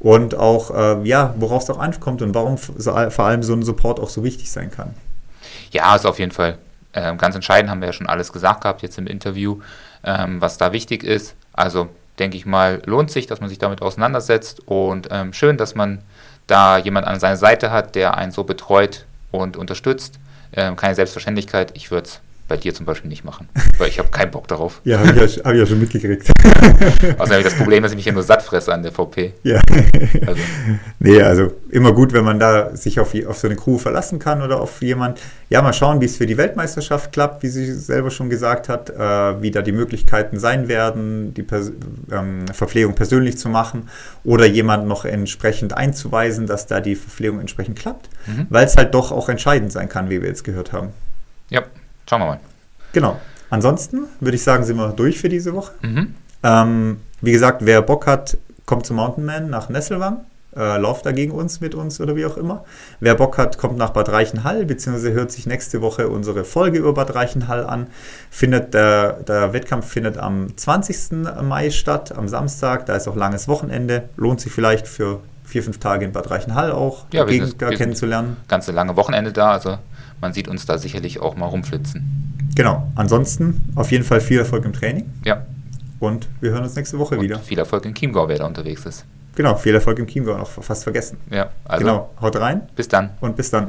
Und 0.00 0.34
auch, 0.34 0.70
äh, 0.70 1.06
ja, 1.06 1.34
worauf 1.36 1.64
es 1.64 1.68
auch 1.68 1.78
ankommt 1.78 2.22
und 2.22 2.34
warum 2.34 2.56
so, 2.56 3.10
vor 3.10 3.26
allem 3.26 3.42
so 3.42 3.52
ein 3.52 3.62
Support 3.62 4.00
auch 4.00 4.08
so 4.08 4.24
wichtig 4.24 4.50
sein 4.50 4.70
kann. 4.70 4.94
Ja, 5.72 5.94
ist 5.94 6.06
auf 6.06 6.18
jeden 6.18 6.32
Fall 6.32 6.56
äh, 6.94 7.14
ganz 7.16 7.34
entscheidend, 7.34 7.70
haben 7.70 7.82
wir 7.82 7.88
ja 7.88 7.92
schon 7.92 8.06
alles 8.06 8.32
gesagt 8.32 8.62
gehabt 8.62 8.80
jetzt 8.80 8.96
im 8.96 9.06
Interview, 9.06 9.58
ähm, 10.02 10.40
was 10.40 10.56
da 10.56 10.72
wichtig 10.72 11.04
ist. 11.04 11.34
Also 11.52 11.90
denke 12.18 12.38
ich 12.38 12.46
mal, 12.46 12.80
lohnt 12.86 13.10
sich, 13.10 13.26
dass 13.26 13.40
man 13.40 13.50
sich 13.50 13.58
damit 13.58 13.82
auseinandersetzt 13.82 14.66
und 14.66 15.08
ähm, 15.10 15.34
schön, 15.34 15.58
dass 15.58 15.74
man 15.74 15.98
da 16.46 16.78
jemand 16.78 17.06
an 17.06 17.20
seiner 17.20 17.36
Seite 17.36 17.70
hat, 17.70 17.94
der 17.94 18.16
einen 18.16 18.32
so 18.32 18.44
betreut 18.44 19.04
und 19.32 19.58
unterstützt. 19.58 20.18
Ähm, 20.54 20.76
keine 20.76 20.94
Selbstverständlichkeit. 20.94 21.72
Ich 21.74 21.90
würde 21.90 22.08
es 22.08 22.20
bei 22.48 22.56
dir 22.56 22.74
zum 22.74 22.86
Beispiel 22.86 23.10
nicht 23.10 23.24
machen, 23.24 23.48
weil 23.78 23.88
ich 23.88 23.98
habe 23.98 24.08
keinen 24.08 24.30
Bock 24.30 24.48
darauf. 24.48 24.80
ja, 24.84 24.98
habe 24.98 25.24
ich, 25.24 25.36
ja, 25.36 25.44
hab 25.44 25.52
ich 25.52 25.60
ja 25.60 25.66
schon 25.66 25.78
mitgekriegt. 25.78 26.30
Außerdem 27.18 27.18
habe 27.18 27.38
ich 27.38 27.44
das 27.44 27.54
Problem, 27.54 27.82
dass 27.82 27.92
ich 27.92 27.96
mich 27.96 28.06
ja 28.06 28.12
nur 28.12 28.22
satt 28.22 28.42
fresse 28.42 28.72
an 28.72 28.82
der 28.82 28.90
VP. 28.92 29.34
Ja. 29.42 29.60
Also. 30.26 30.40
Nee, 30.98 31.20
also 31.22 31.52
immer 31.70 31.92
gut, 31.92 32.12
wenn 32.12 32.24
man 32.24 32.40
da 32.40 32.74
sich 32.74 32.98
auf, 32.98 33.14
auf 33.26 33.38
so 33.38 33.46
eine 33.46 33.56
Crew 33.56 33.78
verlassen 33.78 34.18
kann 34.18 34.42
oder 34.42 34.60
auf 34.60 34.82
jemand. 34.82 35.20
Ja, 35.50 35.62
mal 35.62 35.72
schauen, 35.72 36.00
wie 36.00 36.06
es 36.06 36.16
für 36.16 36.26
die 36.26 36.36
Weltmeisterschaft 36.36 37.12
klappt, 37.12 37.42
wie 37.42 37.48
sie 37.48 37.72
selber 37.72 38.10
schon 38.10 38.30
gesagt 38.30 38.68
hat, 38.68 38.90
äh, 38.90 39.42
wie 39.42 39.50
da 39.50 39.62
die 39.62 39.72
Möglichkeiten 39.72 40.38
sein 40.38 40.68
werden, 40.68 41.34
die 41.34 41.42
Pers 41.42 41.72
ähm, 42.10 42.46
Verpflegung 42.52 42.94
persönlich 42.94 43.38
zu 43.38 43.48
machen 43.48 43.88
oder 44.24 44.46
jemand 44.46 44.86
noch 44.86 45.04
entsprechend 45.04 45.76
einzuweisen, 45.76 46.46
dass 46.46 46.66
da 46.66 46.80
die 46.80 46.96
Verpflegung 46.96 47.40
entsprechend 47.40 47.78
klappt, 47.78 48.08
mhm. 48.26 48.46
weil 48.50 48.66
es 48.66 48.76
halt 48.76 48.94
doch 48.94 49.12
auch 49.12 49.28
entscheidend 49.28 49.72
sein 49.72 49.88
kann, 49.88 50.10
wie 50.10 50.20
wir 50.20 50.28
jetzt 50.28 50.44
gehört 50.44 50.72
haben. 50.72 50.88
Ja, 51.50 51.62
Schauen 52.08 52.20
wir 52.20 52.26
mal. 52.26 52.40
Genau. 52.92 53.20
Ansonsten 53.50 54.06
würde 54.20 54.36
ich 54.36 54.42
sagen, 54.42 54.64
sind 54.64 54.76
wir 54.76 54.88
durch 54.92 55.18
für 55.18 55.28
diese 55.28 55.54
Woche. 55.54 55.72
Mhm. 55.82 56.14
Ähm, 56.42 57.00
wie 57.20 57.32
gesagt, 57.32 57.64
wer 57.64 57.82
Bock 57.82 58.06
hat, 58.06 58.36
kommt 58.66 58.86
zum 58.86 58.96
Mountain 58.96 59.24
Man 59.24 59.50
nach 59.50 59.68
Nesselwang. 59.68 60.24
Äh, 60.56 60.78
lauft 60.78 61.04
da 61.04 61.12
gegen 61.12 61.32
uns, 61.32 61.60
mit 61.60 61.74
uns 61.74 62.00
oder 62.00 62.16
wie 62.16 62.24
auch 62.24 62.36
immer. 62.36 62.64
Wer 63.00 63.14
Bock 63.14 63.36
hat, 63.36 63.58
kommt 63.58 63.76
nach 63.76 63.90
Bad 63.90 64.08
Reichenhall, 64.08 64.64
beziehungsweise 64.64 65.12
hört 65.12 65.30
sich 65.30 65.46
nächste 65.46 65.82
Woche 65.82 66.08
unsere 66.08 66.44
Folge 66.44 66.78
über 66.78 66.94
Bad 66.94 67.14
Reichenhall 67.14 67.66
an. 67.66 67.88
Findet 68.30 68.72
der, 68.72 69.12
der 69.24 69.52
Wettkampf 69.52 69.86
findet 69.86 70.16
am 70.16 70.56
20. 70.56 71.42
Mai 71.42 71.70
statt, 71.70 72.16
am 72.16 72.28
Samstag. 72.28 72.86
Da 72.86 72.96
ist 72.96 73.06
auch 73.08 73.16
langes 73.16 73.46
Wochenende. 73.46 74.08
Lohnt 74.16 74.40
sich 74.40 74.50
vielleicht 74.50 74.88
für 74.88 75.20
vier, 75.44 75.62
fünf 75.62 75.78
Tage 75.78 76.06
in 76.06 76.12
Bad 76.12 76.30
Reichenhall 76.30 76.72
auch, 76.72 77.04
ja, 77.12 77.24
die 77.24 77.38
Gegend 77.38 77.58
kennenzulernen. 77.58 78.38
Ganze 78.48 78.72
lange 78.72 78.96
Wochenende 78.96 79.32
da, 79.32 79.52
also 79.52 79.78
man 80.20 80.32
sieht 80.32 80.48
uns 80.48 80.66
da 80.66 80.78
sicherlich 80.78 81.20
auch 81.20 81.36
mal 81.36 81.46
rumflitzen. 81.46 82.34
Genau. 82.54 82.90
Ansonsten 82.94 83.72
auf 83.74 83.90
jeden 83.92 84.04
Fall 84.04 84.20
viel 84.20 84.38
Erfolg 84.38 84.64
im 84.64 84.72
Training. 84.72 85.10
Ja. 85.24 85.46
Und 86.00 86.28
wir 86.40 86.50
hören 86.50 86.64
uns 86.64 86.76
nächste 86.76 86.98
Woche 86.98 87.16
Und 87.16 87.22
wieder. 87.22 87.38
Viel 87.38 87.58
Erfolg 87.58 87.84
in 87.84 87.94
Chiemgau, 87.94 88.28
wer 88.28 88.38
da 88.38 88.46
unterwegs 88.46 88.84
ist. 88.86 89.04
Genau, 89.34 89.54
viel 89.54 89.74
Erfolg 89.74 89.98
im 89.98 90.06
Chiemgau, 90.06 90.36
noch 90.36 90.48
fast 90.48 90.82
vergessen. 90.82 91.18
Ja, 91.30 91.50
also. 91.64 91.84
Genau, 91.84 92.10
haut 92.20 92.36
rein. 92.36 92.62
Bis 92.74 92.88
dann. 92.88 93.10
Und 93.20 93.36
bis 93.36 93.50
dann. 93.50 93.68